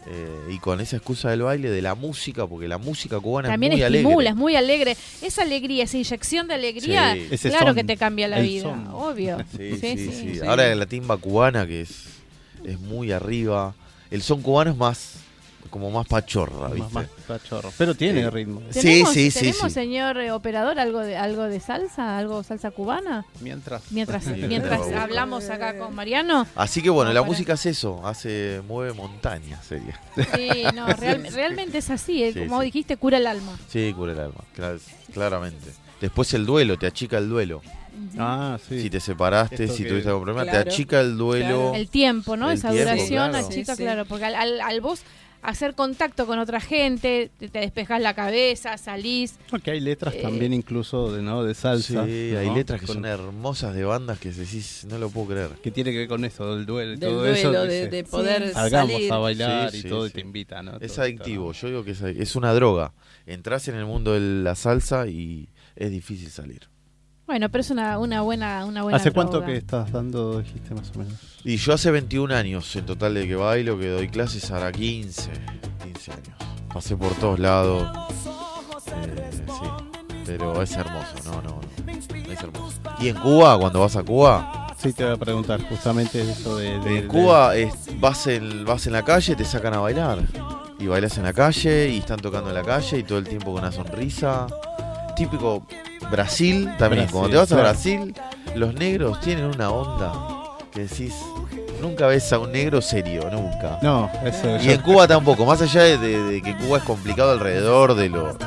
Eh, 0.07 0.27
y 0.51 0.59
con 0.59 0.81
esa 0.81 0.97
excusa 0.97 1.29
del 1.29 1.43
baile, 1.43 1.69
de 1.69 1.81
la 1.81 1.95
música, 1.95 2.45
porque 2.45 2.67
la 2.67 2.77
música 2.77 3.19
cubana 3.19 3.47
También 3.49 3.73
es 3.73 3.77
muy 3.79 3.83
estimula, 3.85 4.15
alegre. 4.15 4.29
es 4.29 4.35
muy 4.35 4.55
alegre. 4.55 4.97
Esa 5.21 5.41
alegría, 5.43 5.83
esa 5.85 5.97
inyección 5.97 6.47
de 6.47 6.53
alegría, 6.55 7.15
Sí. 7.37 7.49
Claro 7.49 7.67
son, 7.67 7.75
que 7.75 7.83
te 7.83 7.95
cambia 7.97 8.27
la 8.27 8.39
vida, 8.39 8.63
son. 8.63 8.87
obvio. 8.91 9.37
Sí, 9.57 9.77
sí, 9.79 9.97
sí, 9.97 10.11
sí. 10.35 10.39
Ahora 10.45 10.71
en 10.71 10.79
la 10.79 10.85
timba 10.85 11.17
cubana, 11.17 11.65
que 11.65 11.81
es, 11.81 12.05
es 12.65 12.79
muy 12.79 13.11
arriba. 13.11 13.73
El 14.11 14.21
son 14.21 14.41
cubano 14.41 14.71
es 14.71 14.77
más, 14.77 15.15
como 15.73 15.89
más 15.89 16.05
pachorra, 16.07 16.69
Más, 16.69 16.73
¿viste? 16.73 16.93
más 16.93 17.07
cachorro. 17.27 17.71
Pero 17.79 17.95
tiene 17.95 18.19
Eh, 18.21 18.29
ritmo. 18.29 18.61
Sí, 18.69 18.81
¿Tenemos, 18.81 19.11
sí, 19.11 19.31
sí, 19.31 19.39
¿tenemos, 19.39 19.63
sí. 19.63 19.69
señor 19.71 20.17
eh, 20.19 20.31
operador, 20.31 20.79
algo 20.79 20.99
de 20.99 21.17
algo 21.17 21.45
de 21.45 21.59
salsa, 21.59 22.15
algo 22.19 22.43
salsa 22.43 22.69
cubana? 22.69 23.25
Mientras. 23.41 23.91
Mientras, 23.91 24.23
Sí, 24.23 24.33
mientras 24.47 24.81
hablamos 24.93 25.49
acá 25.49 25.75
con 25.79 25.95
Mariano. 25.95 26.45
Así 26.55 26.83
que 26.83 26.91
bueno, 26.91 27.09
No, 27.09 27.15
la 27.15 27.21
para- 27.21 27.31
música 27.31 27.53
es 27.53 27.65
eso, 27.65 28.05
hace, 28.05 28.61
mueve 28.67 28.93
montañas, 28.93 29.65
sería. 29.65 29.99
Sí, 30.35 30.63
no, 30.75 30.85
real- 30.97 31.27
realmente 31.33 31.79
es 31.79 31.89
así, 31.89 32.23
eh, 32.23 32.33
Sí, 32.33 32.39
como 32.41 32.59
sí. 32.59 32.65
dijiste, 32.65 32.95
cura 32.97 33.17
el 33.17 33.25
alma. 33.25 33.57
Sí, 33.67 33.91
cura 33.97 34.11
el 34.11 34.19
alma, 34.19 34.41
cla- 34.55 34.79
claramente. 35.11 35.71
Después 35.99 36.31
el 36.35 36.45
duelo, 36.45 36.77
te 36.77 36.85
achica 36.85 37.17
el 37.17 37.29
duelo. 37.29 37.61
Ah, 38.17 38.57
sí. 38.67 38.81
Si 38.81 38.89
te 38.89 38.99
separaste, 38.99 39.63
Esto 39.65 39.77
si 39.77 39.85
tuviste 39.85 40.09
algún 40.09 40.23
problema, 40.25 40.43
Claro, 40.43 40.63
te 40.65 40.69
achica 40.69 40.99
el 40.99 41.15
duelo. 41.17 41.45
claro. 41.45 41.75
El 41.75 41.89
tiempo, 41.89 42.35
¿no? 42.35 42.49
El 42.49 42.57
Esa 42.57 42.71
tiempo, 42.71 42.91
duración, 42.91 43.29
claro. 43.31 43.49
chica, 43.49 43.73
Sí, 43.75 43.77
sí. 43.77 43.83
claro, 43.83 44.05
porque 44.05 44.25
al, 44.25 44.35
al, 44.35 44.61
al 44.61 44.81
vos 44.81 45.01
hacer 45.43 45.75
contacto 45.75 46.25
con 46.25 46.39
otra 46.39 46.59
gente, 46.59 47.29
te, 47.37 47.49
te 47.49 47.59
despejas 47.59 48.01
la 48.01 48.13
cabeza, 48.13 48.77
salís. 48.77 49.35
Porque 49.49 49.71
hay 49.71 49.79
letras 49.79 50.15
Eh, 50.15 50.21
también 50.21 50.53
incluso 50.53 51.11
de, 51.11 51.21
¿no? 51.21 51.43
de 51.43 51.53
Sí, 51.53 51.61
salsa. 51.61 52.03
hay 52.03 52.47
¿no? 52.47 52.55
letras 52.55 52.79
que 52.81 52.87
son 52.87 53.05
hermosas 53.05 53.75
de 53.75 53.83
bandas 53.83 54.17
que 54.19 54.31
decís, 54.31 54.85
no 54.89 54.97
lo 54.97 55.09
puedo 55.09 55.27
creer. 55.27 55.49
que 55.61 55.69
tiene 55.71 55.91
que 55.91 55.99
ver 55.99 56.07
con 56.07 56.23
eso, 56.25 56.55
del 56.55 56.65
duelo 56.65 56.93
y 56.93 56.97
Del 56.97 57.09
todo 57.09 57.25
eso. 57.27 57.49
duelo, 57.49 57.65
de, 57.65 57.83
se- 57.83 57.87
de 57.89 58.03
poder 58.03 58.51
Salgamos 58.53 58.93
salir. 58.93 59.13
a 59.13 59.17
bailar 59.17 59.71
Sí, 59.71 59.77
y 59.77 59.81
sí, 59.81 59.89
todo 59.89 60.05
y 60.05 60.09
sí. 60.09 60.15
te 60.15 60.21
invita, 60.21 60.63
¿no? 60.63 60.77
Es 60.79 60.93
Todo 60.93 61.03
adictivo, 61.03 61.51
esto, 61.51 61.67
yo 61.67 61.67
digo 61.69 61.83
que 61.83 61.91
es, 61.91 62.01
es 62.01 62.35
una 62.35 62.53
droga. 62.53 62.93
Entrás 63.25 63.67
en 63.67 63.75
el 63.75 63.85
mundo 63.85 64.13
de 64.13 64.19
la 64.21 64.55
salsa 64.55 65.07
y 65.07 65.49
es 65.75 65.91
difícil 65.91 66.29
salir. 66.29 66.69
Bueno, 67.25 67.49
pero 67.49 67.61
es 67.61 67.69
una, 67.71 67.97
una 67.99 68.21
buena 68.21 68.65
una 68.65 68.83
buena 68.83 68.97
¿Hace 68.97 69.11
cuánto 69.11 69.43
que 69.45 69.55
estás 69.57 69.91
dando, 69.91 70.39
dijiste 70.39 70.73
más 70.75 70.91
o 70.95 70.99
menos? 70.99 71.13
Y 71.45 71.55
yo 71.57 71.73
hace 71.73 71.89
21 71.89 72.33
años 72.35 72.75
en 72.75 72.85
total 72.85 73.13
de 73.13 73.27
que 73.27 73.35
bailo, 73.35 73.79
que 73.79 73.87
doy 73.89 74.09
clases, 74.09 74.49
ahora 74.51 74.71
15, 74.71 75.31
15 75.83 76.11
años. 76.11 76.27
Pasé 76.73 76.97
por 76.97 77.13
todos 77.15 77.39
lados. 77.39 77.87
Eh, 78.87 79.31
sí, 79.47 80.21
pero 80.25 80.61
es 80.61 80.71
hermoso, 80.73 81.13
no, 81.25 81.41
no, 81.41 81.59
no. 81.61 82.31
Es 82.31 82.41
hermoso. 82.41 82.73
Y 82.99 83.07
en 83.09 83.15
Cuba, 83.17 83.57
cuando 83.57 83.79
vas 83.79 83.95
a 83.95 84.03
Cuba, 84.03 84.59
Sí, 84.77 84.91
te 84.91 85.05
voy 85.05 85.13
a 85.13 85.17
preguntar 85.17 85.61
justamente 85.69 86.21
eso 86.29 86.57
de... 86.57 86.71
de- 86.79 86.97
en 86.97 87.01
de- 87.03 87.07
Cuba 87.07 87.55
es, 87.55 87.73
vas, 88.01 88.27
en, 88.27 88.65
vas 88.65 88.85
en 88.85 88.91
la 88.93 89.03
calle, 89.05 89.33
te 89.33 89.45
sacan 89.45 89.73
a 89.75 89.79
bailar. 89.79 90.19
Y 90.77 90.87
bailas 90.87 91.17
en 91.17 91.23
la 91.23 91.31
calle 91.31 91.87
y 91.89 91.99
están 91.99 92.19
tocando 92.19 92.49
en 92.49 92.55
la 92.55 92.63
calle 92.63 92.97
y 92.97 93.03
todo 93.03 93.17
el 93.17 93.23
tiempo 93.23 93.53
con 93.53 93.61
una 93.61 93.71
sonrisa. 93.71 94.45
Típico 95.15 95.65
Brasil 96.11 96.65
también. 96.77 97.03
Brasil, 97.03 97.11
Cuando 97.11 97.29
te 97.29 97.35
vas 97.37 97.51
a 97.51 97.55
claro. 97.55 97.69
Brasil, 97.69 98.15
los 98.55 98.73
negros 98.75 99.19
tienen 99.21 99.45
una 99.45 99.69
onda 99.71 100.13
que 100.71 100.81
decís, 100.81 101.13
nunca 101.81 102.07
ves 102.07 102.31
a 102.33 102.39
un 102.39 102.51
negro 102.51 102.81
serio, 102.81 103.29
nunca. 103.31 103.77
No, 103.81 104.09
eso 104.23 104.57
Y 104.57 104.65
yo- 104.65 104.71
en 104.73 104.81
Cuba 104.81 105.07
tampoco, 105.07 105.45
más 105.45 105.61
allá 105.61 105.83
de, 105.83 105.97
de- 105.97 106.23
de 106.23 106.41
que 106.41 106.55
Cuba 106.57 106.77
es 106.79 106.83
complicado 106.83 107.31
alrededor 107.31 107.95
de 107.95 108.09
lo 108.09 108.37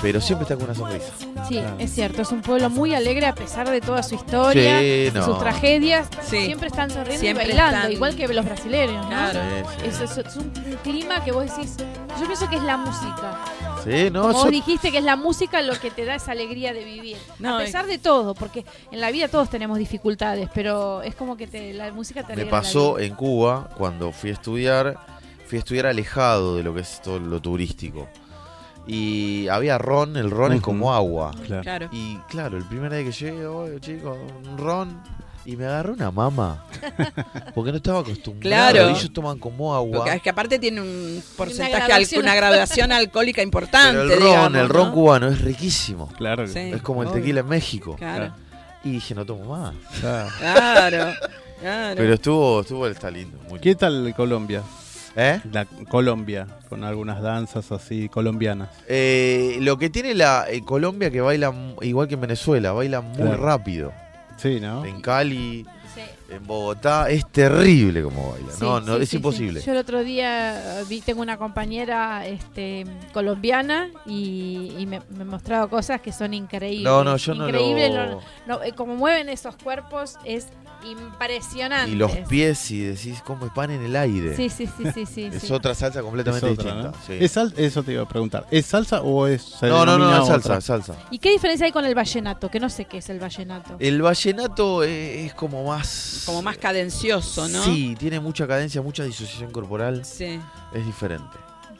pero 0.00 0.20
siempre 0.20 0.42
está 0.42 0.56
con 0.56 0.64
una 0.64 0.74
sonrisa. 0.74 1.12
Sí, 1.46 1.54
Claro. 1.58 1.76
es 1.78 1.92
cierto, 1.94 2.22
es 2.22 2.32
un 2.32 2.42
pueblo 2.42 2.68
muy 2.68 2.92
alegre 2.92 3.24
a 3.26 3.36
pesar 3.36 3.70
de 3.70 3.80
toda 3.80 4.02
su 4.02 4.16
historia, 4.16 4.80
Sí, 4.80 5.10
no. 5.14 5.24
sus 5.24 5.38
tragedias. 5.38 6.08
Sí. 6.28 6.46
Siempre 6.46 6.66
están 6.66 6.90
sonriendo 6.90 7.20
Siempre 7.20 7.44
y 7.44 7.48
bailando, 7.50 7.76
están- 7.76 7.92
igual 7.92 8.16
que 8.16 8.26
los 8.26 8.44
brasileños, 8.44 9.00
¿no? 9.04 9.10
Claro. 9.10 9.38
Sí, 9.38 9.76
sí. 9.80 9.86
Es, 9.88 10.00
es- 10.10 10.26
es 10.26 10.36
un 10.36 10.50
clima 10.82 11.22
que 11.22 11.30
vos 11.30 11.44
decís, 11.44 11.76
yo 12.18 12.26
pienso 12.26 12.48
que 12.50 12.56
es 12.56 12.62
la 12.64 12.78
música. 12.78 13.38
Sí, 13.84 14.10
no, 14.10 14.22
Como 14.22 14.34
vos 14.34 14.50
dijiste 14.50 14.90
que 14.92 14.98
es 14.98 15.04
la 15.04 15.16
música 15.16 15.60
lo 15.62 15.78
que 15.78 15.90
te 15.90 16.04
da 16.04 16.14
esa 16.14 16.32
alegría 16.32 16.72
de 16.72 16.84
vivir. 16.84 17.16
No, 17.38 17.56
a 17.56 17.58
pesar 17.60 17.86
de 17.86 17.98
todo, 17.98 18.34
porque 18.34 18.64
en 18.90 19.00
la 19.00 19.10
vida 19.10 19.28
todos 19.28 19.50
tenemos 19.50 19.78
dificultades, 19.78 20.48
pero 20.54 21.02
es 21.02 21.14
como 21.14 21.36
que 21.36 21.46
te, 21.46 21.72
la 21.74 21.92
música 21.92 22.22
te 22.22 22.28
me 22.28 22.42
alegra 22.42 22.52
la 22.56 22.62
pasó 22.62 22.94
vida. 22.94 23.06
en 23.06 23.14
Cuba 23.14 23.70
cuando 23.76 24.12
fui 24.12 24.30
a 24.30 24.32
estudiar, 24.34 24.96
fui 25.46 25.56
a 25.56 25.58
estudiar 25.60 25.86
alejado 25.86 26.56
de 26.56 26.62
lo 26.62 26.74
que 26.74 26.80
es 26.82 27.00
todo 27.02 27.18
lo 27.18 27.40
turístico. 27.40 28.08
Y 28.86 29.46
había 29.48 29.78
ron, 29.78 30.16
el 30.16 30.30
ron 30.30 30.52
es 30.52 30.58
Ujú. 30.58 30.64
como 30.64 30.92
agua. 30.92 31.30
Claro. 31.46 31.62
Claro. 31.62 31.88
Y 31.92 32.16
claro, 32.28 32.56
el 32.58 32.64
primer 32.64 32.92
día 32.92 33.04
que 33.04 33.12
llegué, 33.12 33.46
oye 33.46 33.80
chicos, 33.80 34.18
un 34.44 34.58
ron. 34.58 35.00
Y 35.44 35.56
me 35.56 35.64
agarró 35.66 35.94
una 35.94 36.10
mama. 36.10 36.64
Porque 37.54 37.70
no 37.72 37.78
estaba 37.78 38.00
acostumbrado. 38.00 38.40
Claro. 38.72 38.88
Ellos 38.90 39.12
toman 39.12 39.38
como 39.38 39.74
agua. 39.74 39.98
Porque 39.98 40.16
es 40.16 40.22
que 40.22 40.30
aparte 40.30 40.58
tiene 40.58 40.80
un 40.80 41.22
porcentaje, 41.36 41.86
graduación. 41.86 42.22
una 42.22 42.34
graduación 42.34 42.92
alcalólica 42.92 43.42
importante. 43.42 43.98
Pero 44.00 44.12
el 44.14 44.20
ron, 44.20 44.28
digamos, 44.28 44.54
el 44.60 44.68
ron 44.68 44.88
¿no? 44.88 44.94
cubano 44.94 45.28
es 45.28 45.40
riquísimo. 45.40 46.08
Claro. 46.16 46.46
Sí. 46.46 46.58
Es 46.58 46.82
como 46.82 47.02
el 47.02 47.08
Obvio. 47.08 47.20
tequila 47.20 47.40
en 47.40 47.48
México. 47.48 47.96
Claro, 47.96 48.32
Y 48.84 48.92
dije, 48.92 49.14
no 49.14 49.26
tomo 49.26 49.44
más. 49.56 49.74
Claro. 50.00 50.28
claro. 50.38 51.12
claro. 51.60 51.94
Pero 51.96 52.14
estuvo, 52.14 52.60
estuvo, 52.60 52.86
está 52.86 53.10
lindo. 53.10 53.38
muy 53.48 53.58
¿Qué 53.58 53.70
lindo. 53.70 53.78
tal 53.80 54.14
Colombia? 54.16 54.62
¿Eh? 55.14 55.40
La 55.52 55.66
Colombia, 55.66 56.46
con 56.70 56.84
algunas 56.84 57.20
danzas 57.20 57.70
así 57.70 58.08
colombianas. 58.08 58.70
Eh, 58.88 59.58
lo 59.60 59.76
que 59.76 59.90
tiene 59.90 60.14
la 60.14 60.46
eh, 60.48 60.62
Colombia 60.64 61.10
que 61.10 61.20
baila 61.20 61.52
igual 61.82 62.08
que 62.08 62.14
en 62.14 62.20
Venezuela, 62.22 62.72
baila 62.72 63.00
muy 63.02 63.16
Claro. 63.16 63.36
rápido. 63.36 63.92
Sí, 64.42 64.58
¿no? 64.58 64.84
En 64.84 65.00
Cali. 65.00 65.64
En 66.34 66.46
Bogotá, 66.46 67.08
es 67.10 67.26
terrible 67.30 68.02
como 68.02 68.32
baila. 68.32 68.52
Sí, 68.52 68.58
no, 68.60 68.80
no, 68.80 68.96
sí, 68.96 69.02
es 69.02 69.08
sí, 69.08 69.16
imposible. 69.16 69.60
sí. 69.60 69.66
Yo 69.66 69.72
el 69.72 69.78
otro 69.78 70.02
día 70.02 70.80
eh, 70.80 70.84
vi, 70.88 71.00
tengo 71.00 71.20
una 71.22 71.36
compañera 71.36 72.26
este, 72.26 72.84
colombiana 73.12 73.88
y, 74.06 74.72
y 74.78 74.86
me, 74.86 75.00
me 75.10 75.22
ha 75.22 75.26
mostrado 75.26 75.68
cosas 75.68 76.00
que 76.00 76.12
son 76.12 76.34
increíbles. 76.34 76.84
No, 76.84 77.04
no, 77.04 77.16
yo 77.16 77.34
no 77.34 77.46
Increíble 77.48 77.88
lo... 77.90 78.06
lo- 78.06 78.20
no, 78.46 78.62
eh, 78.62 78.72
como 78.72 78.96
mueven 78.96 79.28
esos 79.28 79.56
cuerpos 79.56 80.16
es 80.24 80.46
impresionante. 80.84 81.90
Y 81.92 81.94
los 81.94 82.10
pies, 82.28 82.70
y 82.70 82.80
decís, 82.80 83.22
¿cómo 83.24 83.46
es 83.46 83.52
pan 83.52 83.70
en 83.70 83.82
el 83.84 83.94
aire? 83.94 84.34
Sí, 84.36 84.48
sí, 84.48 84.66
sí, 84.66 84.84
sí, 84.92 85.06
sí. 85.06 85.24
Es 85.32 85.42
sí. 85.42 85.52
otra 85.52 85.74
salsa 85.74 86.02
completamente 86.02 86.46
Es 86.46 86.52
otra, 86.58 86.74
distinta. 86.74 86.90
¿no? 86.98 87.04
sí. 87.06 87.16
¿Es 87.24 87.32
sal- 87.32 87.54
Eso 87.56 87.82
te 87.82 87.92
iba 87.92 88.02
a 88.02 88.08
preguntar. 88.08 88.46
¿Es 88.50 88.66
salsa 88.66 89.00
o 89.02 89.26
es 89.26 89.58
No, 89.62 89.86
no, 89.86 89.96
no, 89.98 90.20
es 90.22 90.26
salsa, 90.26 90.60
salsa. 90.60 90.96
¿Y 91.10 91.18
qué 91.18 91.30
diferencia 91.30 91.66
hay 91.66 91.72
con 91.72 91.84
el 91.84 91.94
vallenato? 91.94 92.50
Que 92.50 92.58
no 92.60 92.68
sé 92.68 92.86
qué 92.86 92.98
es 92.98 93.08
el 93.10 93.20
vallenato. 93.20 93.76
El 93.78 94.02
vallenato 94.02 94.82
eh, 94.82 95.26
es 95.26 95.34
como 95.34 95.64
más... 95.64 96.21
Como 96.26 96.42
más 96.42 96.58
cadencioso, 96.58 97.48
¿no? 97.48 97.64
Sí, 97.64 97.96
tiene 97.98 98.20
mucha 98.20 98.46
cadencia, 98.46 98.82
mucha 98.82 99.04
disociación 99.04 99.50
corporal. 99.50 100.04
Sí. 100.04 100.38
Es 100.72 100.86
diferente 100.86 101.38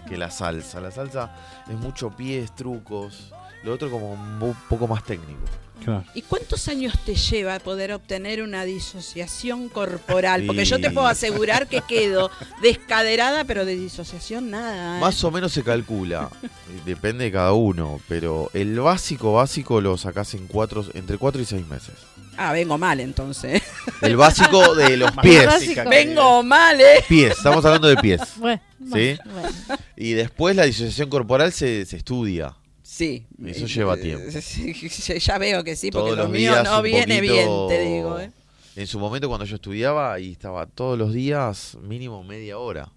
que 0.08 0.16
la 0.16 0.30
salsa. 0.30 0.80
La 0.80 0.90
salsa 0.90 1.34
es 1.68 1.76
mucho 1.76 2.10
pies, 2.10 2.54
trucos. 2.54 3.32
Lo 3.64 3.72
otro 3.72 3.90
como 3.90 4.12
un 4.12 4.56
poco 4.68 4.88
más 4.88 5.04
técnico. 5.04 5.40
Claro. 5.84 6.04
¿Y 6.14 6.22
cuántos 6.22 6.68
años 6.68 6.94
te 7.04 7.16
lleva 7.16 7.58
poder 7.58 7.92
obtener 7.92 8.42
una 8.42 8.64
disociación 8.64 9.68
corporal? 9.68 10.44
Porque 10.46 10.64
yo 10.64 10.80
te 10.80 10.90
puedo 10.90 11.08
asegurar 11.08 11.66
que 11.66 11.80
quedo 11.80 12.30
descaderada, 12.60 13.44
pero 13.44 13.64
de 13.64 13.74
disociación 13.74 14.50
nada. 14.50 14.98
¿eh? 14.98 15.00
Más 15.00 15.22
o 15.24 15.30
menos 15.32 15.52
se 15.52 15.64
calcula, 15.64 16.30
depende 16.86 17.24
de 17.24 17.32
cada 17.32 17.52
uno, 17.52 18.00
pero 18.08 18.48
el 18.54 18.78
básico 18.78 19.32
básico 19.32 19.80
lo 19.80 19.96
sacás 19.96 20.34
en 20.34 20.46
cuatro, 20.46 20.84
entre 20.94 21.18
4 21.18 21.42
y 21.42 21.44
6 21.46 21.66
meses. 21.66 21.94
Ah, 22.36 22.52
vengo 22.52 22.78
mal 22.78 23.00
entonces. 23.00 23.62
El 24.00 24.16
básico 24.16 24.74
de 24.74 24.96
los 24.96 25.10
pies. 25.22 25.46
básico. 25.46 25.88
vengo 25.88 26.42
mal, 26.42 26.80
¿eh? 26.80 27.04
Pies, 27.08 27.32
estamos 27.36 27.64
hablando 27.64 27.88
de 27.88 27.96
pies. 27.96 28.20
Bueno, 28.36 28.60
¿Sí? 28.92 29.16
bueno. 29.24 29.48
Y 29.96 30.12
después 30.12 30.56
la 30.56 30.64
disociación 30.64 31.08
corporal 31.08 31.52
se, 31.52 31.84
se 31.86 31.96
estudia. 31.98 32.56
Sí. 32.82 33.26
Eso 33.46 33.66
lleva 33.66 33.96
tiempo. 33.96 34.24
Ya 35.20 35.38
veo 35.38 35.62
que 35.64 35.76
sí, 35.76 35.90
porque 35.90 36.06
Todos 36.06 36.16
lo 36.16 36.22
los 36.24 36.32
mío 36.32 36.50
días 36.52 36.64
no 36.64 36.82
viene 36.82 37.18
poquito- 37.20 37.68
bien, 37.68 37.68
te 37.68 37.80
digo. 37.88 38.18
¿eh? 38.18 38.30
En 38.74 38.86
su 38.86 38.98
momento 38.98 39.28
cuando 39.28 39.44
yo 39.44 39.56
estudiaba 39.56 40.18
y 40.18 40.32
estaba 40.32 40.66
todos 40.66 40.98
los 40.98 41.12
días 41.12 41.76
mínimo 41.82 42.24
media 42.24 42.58
hora 42.58 42.90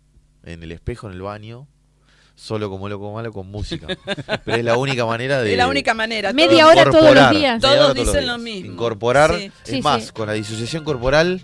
en 0.43 0.63
el 0.63 0.71
espejo 0.71 1.07
en 1.07 1.13
el 1.13 1.21
baño, 1.21 1.67
solo 2.35 2.69
como 2.69 2.89
loco 2.89 3.11
malo 3.13 3.31
con 3.31 3.49
música. 3.49 3.87
Pero 4.43 4.57
es 4.57 4.63
la 4.63 4.77
única 4.77 5.05
manera 5.05 5.41
de 5.41 5.51
Es 5.51 5.57
la 5.57 5.67
única 5.67 5.93
manera. 5.93 6.33
Media 6.33 6.67
hora 6.67 6.85
todos 6.89 7.15
los 7.15 7.31
días. 7.31 7.61
Todos 7.61 7.93
dicen 7.93 8.13
días. 8.13 8.25
lo 8.25 8.37
mismo. 8.37 8.73
Incorporar, 8.73 9.35
Sí. 9.39 9.45
es 9.45 9.51
Sí, 9.63 9.81
más, 9.81 10.05
sí. 10.05 10.11
con 10.11 10.27
la 10.27 10.33
disociación 10.33 10.83
corporal 10.83 11.41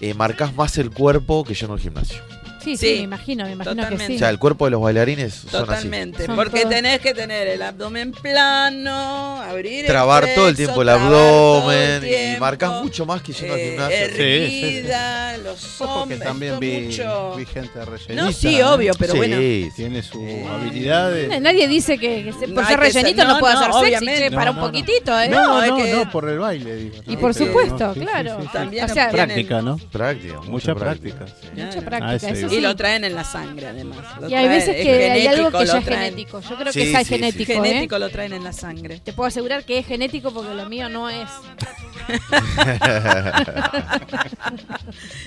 eh, 0.00 0.12
marcás 0.14 0.54
más 0.54 0.76
el 0.78 0.90
cuerpo 0.90 1.42
que 1.44 1.54
yo 1.54 1.66
en 1.68 1.72
el 1.72 1.78
gimnasio. 1.80 2.18
Sí, 2.66 2.76
sí, 2.76 2.86
Sí, 2.88 2.94
me 2.96 3.02
imagino, 3.02 3.44
me 3.44 3.52
imagino 3.52 3.88
que 3.88 3.98
sí. 3.98 4.16
O 4.16 4.18
sea, 4.18 4.28
el 4.30 4.38
cuerpo 4.40 4.64
de 4.64 4.72
los 4.72 4.80
bailarines 4.82 5.32
son 5.34 5.46
así. 5.46 5.66
Totalmente, 5.66 6.26
Son 6.26 6.34
porque 6.34 6.62
todos- 6.62 6.74
tenés 6.74 6.98
que 7.00 7.14
tener 7.14 7.46
el 7.46 7.62
abdomen 7.62 8.10
plano, 8.12 9.40
abrir 9.40 9.80
el 9.80 9.86
Trabar 9.86 10.26
todo 10.34 10.48
el 10.48 10.56
tiempo 10.56 10.82
el 10.82 10.88
abdomen 10.88 12.02
y 12.04 12.40
marcás 12.40 12.82
mucho 12.82 13.06
más 13.06 13.22
que 13.22 13.32
yendo 13.32 13.54
al 13.54 13.60
eh, 13.60 13.68
gimnasio. 13.70 13.94
erguida, 14.24 15.38
los 15.38 15.80
Ojo 15.80 15.94
que 15.94 16.00
hombros, 16.14 16.20
también 16.20 16.58
vi, 16.58 16.80
mucho... 16.82 17.34
vi 17.36 17.46
gente 17.46 17.84
rellenita. 17.84 18.14
No, 18.14 18.32
sí, 18.32 18.56
¿eh? 18.58 18.64
obvio, 18.64 18.92
pero 18.98 19.12
Sí, 19.12 19.18
bueno. 19.18 19.36
sí. 19.38 19.70
Tiene 19.76 20.02
sus 20.02 20.22
habilidades. 20.50 21.40
Nadie 21.40 21.68
dice 21.68 21.98
que, 21.98 22.24
que 22.24 22.32
se- 22.32 22.46
No 22.48 22.54
por 22.56 22.66
ser 22.66 22.80
ser- 22.80 22.94
rellenito 22.94 23.24
no, 23.24 23.34
no, 23.34 23.38
puede 23.40 23.54
no, 23.54 23.60
hacer 23.60 23.90
sexy, 23.90 24.06
che, 24.06 24.30
para 24.32 24.52
no, 24.52 24.60
un 24.60 24.66
poquitito, 24.66 25.20
¿eh? 25.20 25.28
No, 25.28 25.36
No, 25.36 25.66
no, 25.66 25.76
es 25.78 25.84
que- 25.84 25.92
no, 25.92 26.10
por 26.10 26.28
el 26.28 26.38
baile, 26.38 26.76
digo. 26.76 26.96
Y 27.06 27.14
¿no? 27.14 27.20
por 27.20 27.34
supuesto. 27.34 27.94
Sí, 27.94 28.00
sí, 28.00 28.06
claro. 28.06 28.36
sí, 28.40 28.46
sí. 28.46 28.52
También 28.52 28.84
O 28.84 28.88
sea, 28.88 29.06
obtienen- 29.10 29.12
Práctica, 29.26 29.62
¿no? 29.62 29.78
Práctica, 29.92 30.40
Mucha 30.42 30.74
práctica. 30.74 31.26
sí. 31.26 31.48
Mucha 31.60 31.80
práctica, 31.82 32.06
Ah, 32.06 32.14
ese 32.16 32.30
eso. 32.30 32.48
Sí. 32.56 32.58
Y 32.58 32.62
lo 32.62 32.76
traen 32.76 33.04
en 33.04 33.14
la 33.14 33.24
sangre, 33.24 33.66
además. 33.68 33.98
Lo 34.20 34.28
Y 34.28 34.34
hay 34.34 34.46
traen- 34.46 34.48
veces 34.58 34.76
es 34.76 34.82
que 34.84 35.10
hay 35.10 35.26
algo 35.26 35.50
que 35.58 35.66
ya 35.66 35.78
es 35.78 35.84
genético. 35.84 36.40
Yo 36.40 36.56
creo 36.56 36.72
Sí, 36.72 36.80
que 36.80 36.92
ya 36.92 37.00
es 37.00 37.06
sí, 37.06 37.14
sí. 37.14 37.20
genético, 37.20 37.52
¿eh? 37.52 37.54
Genético 37.56 37.98
lo 37.98 38.08
traen 38.10 38.32
en 38.32 38.44
la 38.44 38.52
sangre. 38.52 39.00
Te 39.00 39.12
puedo 39.12 39.28
asegurar 39.28 39.64
que 39.64 39.78
es 39.78 39.86
genético 39.86 40.32
porque 40.32 40.54
lo 40.54 40.68
mío 40.68 40.88
no 40.88 41.08
es. 41.10 41.28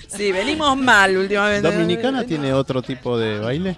Sí, 0.08 0.32
venimos 0.32 0.78
mal 0.78 1.16
últimamente. 1.18 1.70
¿Dominicana 1.72 2.24
tiene 2.26 2.54
otro 2.54 2.82
tipo 2.82 3.18
de 3.18 3.40
baile? 3.40 3.78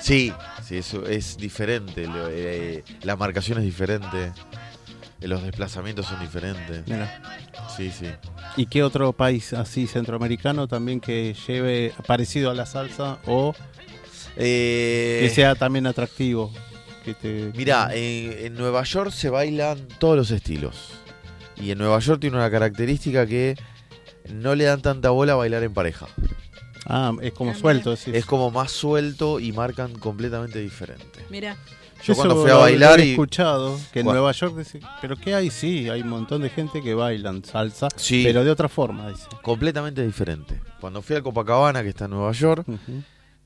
Sí, 0.00 0.32
sí, 0.66 0.78
eso 0.78 1.06
es 1.06 1.36
diferente. 1.36 2.06
lo- 2.06 2.28
eh, 2.30 2.82
la 3.02 3.16
marcación 3.16 3.58
es 3.58 3.64
diferente. 3.64 4.32
Eh, 5.20 5.28
Los 5.28 5.42
desplazamientos 5.42 6.06
son 6.06 6.20
diferentes. 6.20 6.86
Mira. 6.86 7.22
Sí, 7.76 7.90
sí. 7.90 8.06
¿Y 8.56 8.66
qué 8.66 8.82
otro 8.82 9.12
país 9.12 9.52
así 9.52 9.86
centroamericano 9.86 10.66
también 10.68 11.00
que 11.00 11.34
lleve 11.46 11.92
parecido 12.06 12.50
a 12.50 12.54
la 12.54 12.66
salsa 12.66 13.18
o 13.26 13.54
Eh, 14.36 15.20
que 15.22 15.30
sea 15.34 15.54
también 15.54 15.86
atractivo? 15.86 16.52
Que 17.04 17.14
te... 17.14 17.52
Mira, 17.56 17.90
en, 17.94 18.32
en 18.46 18.54
Nueva 18.54 18.82
York 18.84 19.10
se 19.10 19.30
bailan 19.30 19.88
todos 19.98 20.16
los 20.16 20.30
estilos. 20.30 20.90
Y 21.56 21.70
en 21.70 21.78
Nueva 21.78 21.98
York 21.98 22.20
tiene 22.20 22.36
una 22.36 22.50
característica 22.50 23.26
que 23.26 23.56
no 24.32 24.54
le 24.54 24.64
dan 24.64 24.82
tanta 24.82 25.10
bola 25.10 25.32
a 25.32 25.36
bailar 25.36 25.62
en 25.62 25.74
pareja. 25.74 26.06
Ah, 26.86 27.12
es 27.20 27.32
como 27.32 27.50
Ah, 27.50 27.54
suelto. 27.54 27.90
decís. 27.90 28.14
Es 28.14 28.24
como 28.26 28.50
más 28.50 28.70
suelto 28.70 29.40
y 29.40 29.52
marcan 29.52 29.92
completamente 29.94 30.58
diferente. 30.58 31.24
Mira, 31.30 31.56
Yo 32.02 32.12
Eso 32.14 32.22
cuando 32.22 32.36
fui 32.42 32.50
a 32.50 32.54
lo- 32.54 32.58
lo 32.58 32.60
bailar 32.62 33.00
he 33.00 33.06
y... 33.06 33.10
escuchado 33.10 33.78
que 33.92 34.00
en 34.00 34.04
Bueno. 34.06 34.20
Nueva 34.20 34.32
York 34.32 34.56
dice, 34.56 34.80
pero 35.00 35.16
qué 35.16 35.34
hay 35.34 35.50
sí, 35.50 35.88
hay 35.88 36.00
un 36.02 36.08
montón 36.08 36.42
de 36.42 36.48
gente 36.50 36.82
que 36.82 36.94
bailan 36.94 37.44
salsa, 37.44 37.88
Sí, 37.96 38.22
pero 38.24 38.42
de 38.44 38.50
otra 38.50 38.68
forma, 38.68 39.08
dice. 39.10 39.26
completamente 39.42 40.04
diferente. 40.04 40.60
Cuando 40.80 41.02
fui 41.02 41.16
a 41.16 41.22
Copacabana, 41.22 41.82
que 41.82 41.90
está 41.90 42.06
en 42.06 42.12
Nueva 42.12 42.32
York, 42.32 42.66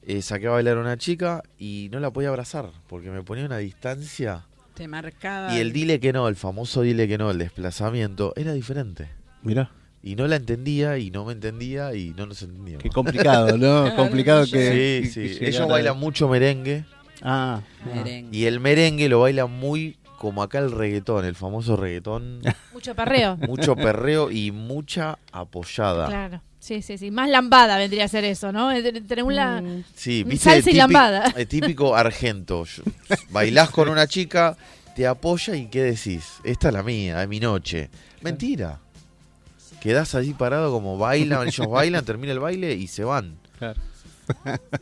eh, 0.02 0.22
saqué 0.22 0.46
a 0.46 0.50
bailar 0.50 0.76
a 0.76 0.80
una 0.80 0.96
chica 0.98 1.42
y 1.59 1.88
no 1.90 1.98
la 1.98 2.12
podía 2.12 2.28
abrazar 2.28 2.70
porque 2.88 3.11
me 3.11 3.22
ponía 3.22 3.44
una 3.44 3.59
distancia. 3.59 4.44
te 4.74 4.86
marcaba. 4.88 5.55
Y 5.55 5.61
el 5.61 5.72
dile 5.72 5.98
que 6.00 6.12
no, 6.12 6.26
el 6.28 6.36
famoso 6.36 6.82
dile 6.82 7.07
que 7.09 7.16
no, 7.18 7.30
el 7.30 7.38
desplazamiento, 7.38 8.32
era 8.36 8.52
diferente. 8.52 9.09
Mirá, 9.42 9.70
Y 10.02 10.16
no 10.16 10.26
la 10.26 10.36
entendía 10.36 10.98
y 10.98 11.11
no 11.11 11.24
me 11.24 11.32
entendía 11.32 11.94
y 11.94 12.11
no 12.16 12.26
nos 12.26 12.42
entendíamos. 12.42 12.82
qué 12.82 12.90
complicado, 12.90 13.57
¿no? 13.57 13.94
Complicado 13.96 14.44
sí, 14.46 14.52
que, 14.52 15.02
Sí, 15.12 15.28
sí. 15.32 15.38
que 15.38 15.48
Ellos 15.48 15.68
bailan 15.68 15.96
mucho 15.98 16.28
merengue 16.28 16.84
Ah. 17.23 17.61
Merengue. 17.95 18.37
y 18.37 18.45
el 18.47 18.61
merengue 18.61 19.09
lo 19.09 19.21
bailan 19.21 19.51
muy 19.51 19.97
como 20.19 20.43
acá 20.43 20.59
el 20.59 20.71
reggaetón, 20.73 21.25
el 21.25 21.35
famoso 21.35 21.77
reggaetón. 21.77 22.41
Mucho 22.73 22.95
perreo. 22.95 23.37
mucho 23.37 23.77
perreo 23.77 24.31
y 24.31 24.51
mucha 24.53 25.19
apoyada. 25.33 26.07
Claro. 26.07 26.41
Sí, 26.59 26.81
sí, 26.81 26.97
sí. 26.97 27.11
Más 27.11 27.29
lambada 27.29 27.77
vendría 27.77 28.07
a 28.07 28.09
ser 28.09 28.25
eso, 28.25 28.51
¿no? 28.51 28.73
Entre 28.73 29.23
un 29.23 29.35
la... 29.37 29.62
Sí, 29.95 30.23
Mm, 30.25 30.29
viste, 30.31 30.51
salsa 30.51 30.71
y 30.71 30.75
lambada. 30.75 31.33
el 31.37 31.47
típico 31.47 31.95
argento. 31.95 32.65
Bailás 33.31 33.69
con 33.69 33.91
una 33.91 34.07
chica, 34.07 34.57
te 34.97 35.07
apoya 35.07 35.55
y 35.57 35.67
¿qué 35.67 35.83
decís? 35.83 36.25
Esta 36.43 36.69
es 36.69 36.75
la 36.75 36.83
mía, 36.83 37.23
es 37.23 37.29
mi 37.29 37.39
noche. 37.39 37.91
Mentira. 38.23 38.81
Quedás 39.83 40.15
ahí 40.15 40.33
parado 40.33 40.73
como 40.73 40.97
bailan, 40.97 41.47
ellos 41.49 41.69
bailan, 41.69 42.03
termina 42.03 42.33
el 42.33 42.41
baile 42.41 42.73
y 42.73 42.87
se 42.87 43.05
van. 43.05 43.37
Claro. 43.59 43.79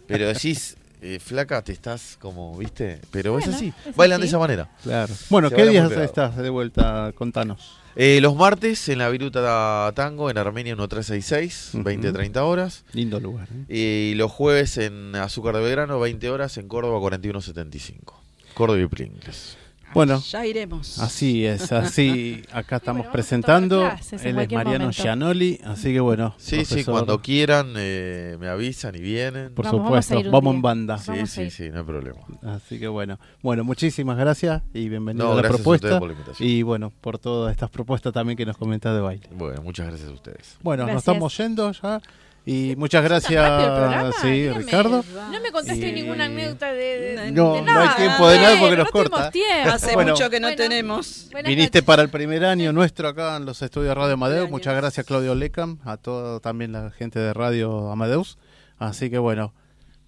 Pero 0.06 0.28
decís, 0.28 0.76
eh, 1.02 1.18
flaca, 1.18 1.60
te 1.62 1.72
estás 1.72 2.16
como, 2.20 2.56
¿viste? 2.56 3.00
Pero 3.10 3.38
es 3.38 3.44
Bueno, 3.46 3.56
así. 3.56 3.72
es 3.88 3.96
Bailan 3.96 4.20
de 4.20 4.24
así. 4.26 4.30
esa 4.30 4.38
manera. 4.38 4.70
Claro. 4.82 5.12
Bueno, 5.28 5.48
Se 5.50 5.56
¿qué 5.56 5.66
días 5.66 5.88
pegado. 5.88 6.04
estás 6.04 6.36
de 6.36 6.48
vuelta? 6.48 7.12
Contanos. 7.14 7.78
Eh, 7.94 8.20
los 8.22 8.34
martes 8.36 8.88
en 8.88 8.98
la 8.98 9.10
Viruta 9.10 9.92
Tango 9.94 10.30
en 10.30 10.38
Armenia 10.38 10.74
1366, 10.74 11.70
Ujú. 11.74 11.82
20-30 11.84 12.36
horas. 12.42 12.84
Lindo 12.94 13.20
lugar. 13.20 13.48
¿eh? 13.68 14.10
Y 14.12 14.14
los 14.14 14.30
jueves 14.32 14.78
en 14.78 15.14
Azúcar 15.16 15.56
de 15.56 15.62
Belgrano, 15.62 16.00
20 16.00 16.30
horas, 16.30 16.56
en 16.56 16.68
Córdoba 16.68 16.98
4175. 17.00 18.18
Córdoba 18.54 18.80
y 18.80 18.86
Pringles. 18.86 19.58
Bueno, 19.94 20.20
Ya 20.20 20.46
iremos. 20.46 20.98
así 20.98 21.44
es, 21.44 21.70
así 21.72 22.42
acá 22.52 22.76
estamos 22.76 23.00
bueno, 23.00 23.10
a 23.10 23.12
presentando. 23.12 23.80
clases 23.80 24.22
Él 24.24 24.28
es 24.38 24.50
Mariano 24.52 24.64
momento. 24.84 24.90
Gianoli, 25.02 25.60
así 25.64 25.92
que 25.92 26.00
bueno. 26.00 26.34
Sí, 26.38 26.64
sí, 26.64 26.84
cuando 26.84 27.20
quieran 27.20 27.74
eh, 27.76 28.36
me 28.40 28.48
avisan 28.48 28.94
y 28.94 29.00
vienen. 29.00 29.54
Por 29.54 29.64
Vamos, 29.66 29.82
vamos 29.82 29.98
a 29.98 30.02
supuesto, 30.02 30.30
vamos 30.30 30.54
en 30.54 30.62
banda. 30.62 30.98
Sí, 30.98 31.10
vamos 31.10 31.22
a 31.30 31.34
sí, 31.34 31.50
sí, 31.50 31.70
no 31.70 31.78
hay 31.80 31.84
problema. 31.84 32.20
Así 32.42 32.78
que 32.78 32.88
bueno. 32.88 33.18
Bueno, 33.42 33.64
muchísimas 33.64 34.16
gracias 34.16 34.62
y 34.72 34.88
bienvenido 34.88 35.26
No, 35.26 35.32
a 35.32 35.34
la 35.36 35.42
gracias 35.42 35.54
a 35.60 35.62
propuesta. 35.62 35.86
ustedes 35.86 36.00
por 36.00 36.08
la 36.08 36.14
invitación. 36.14 36.48
y 36.48 36.62
bueno, 36.62 36.92
por 37.00 37.18
todas 37.18 37.52
estas 37.52 37.70
propuestas 37.70 38.12
también 38.12 38.36
que 38.36 38.46
nos 38.46 38.56
comentas 38.56 38.94
de 38.94 39.00
baile. 39.00 39.28
Bueno, 39.32 39.62
muchas 39.62 39.86
gracias 39.88 40.08
a 40.08 40.12
ustedes. 40.12 40.56
Bueno, 40.62 40.86
nos 40.86 40.96
estamos 40.96 41.36
yendo 41.36 41.70
ya. 41.72 42.00
Y 42.44 42.74
muchas 42.76 43.04
gracias, 43.04 43.32
programa? 43.50 44.10
sí, 44.20 44.28
Dígame. 44.30 44.58
Ricardo. 44.64 45.04
No 45.30 45.40
me 45.40 45.52
contaste 45.52 45.88
Y- 45.88 45.92
ninguna 45.92 46.24
anécdota 46.24 46.72
de, 46.72 46.98
de- 47.16 47.30
No, 47.32 47.54
de 47.54 47.62
no 47.62 47.80
hay 47.80 47.88
tiempo 47.96 48.28
de 48.28 48.36
nada 48.38 48.58
porque 48.58 48.76
nos 48.76 48.86
no 48.86 48.90
corta. 48.90 49.30
Hace 49.72 49.94
Bueno. 49.94 50.12
mucho 50.12 50.28
que 50.28 50.40
no 50.40 50.48
Bueno. 50.48 50.56
tenemos. 50.56 51.28
Viniste 51.44 51.78
noches. 51.78 51.82
para 51.82 52.02
el 52.02 52.08
primer 52.08 52.44
año 52.44 52.72
nuestro 52.72 53.06
acá 53.08 53.36
en 53.36 53.44
los 53.44 53.62
estudios 53.62 53.90
de 53.90 53.94
Radio 53.94 54.14
Amadeus. 54.14 54.50
Muchas 54.50 54.74
gracias, 54.74 55.06
Claudio 55.06 55.36
Lecam, 55.36 55.78
a 55.84 55.96
toda 55.98 56.40
también 56.40 56.72
la 56.72 56.90
gente 56.90 57.20
de 57.20 57.32
Radio 57.32 57.90
Amadeus. 57.92 58.38
Así 58.78 59.08
que 59.08 59.18
bueno, 59.18 59.54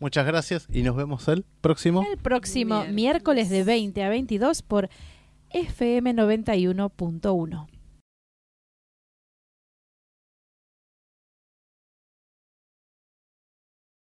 muchas 0.01 0.27
gracias 0.27 0.67
y 0.73 0.83
nos 0.83 0.97
vemos 0.97 1.29
el 1.29 1.45
próximo. 1.61 2.05
El 2.11 2.19
próximo 2.19 2.75
Miércoles. 2.81 2.95
miércoles 2.95 3.49
de 3.51 3.63
20 3.63 4.03
a 4.03 4.09
22 4.09 4.63
por 4.63 4.89
FM 5.51 6.13
91.1. 6.15 7.69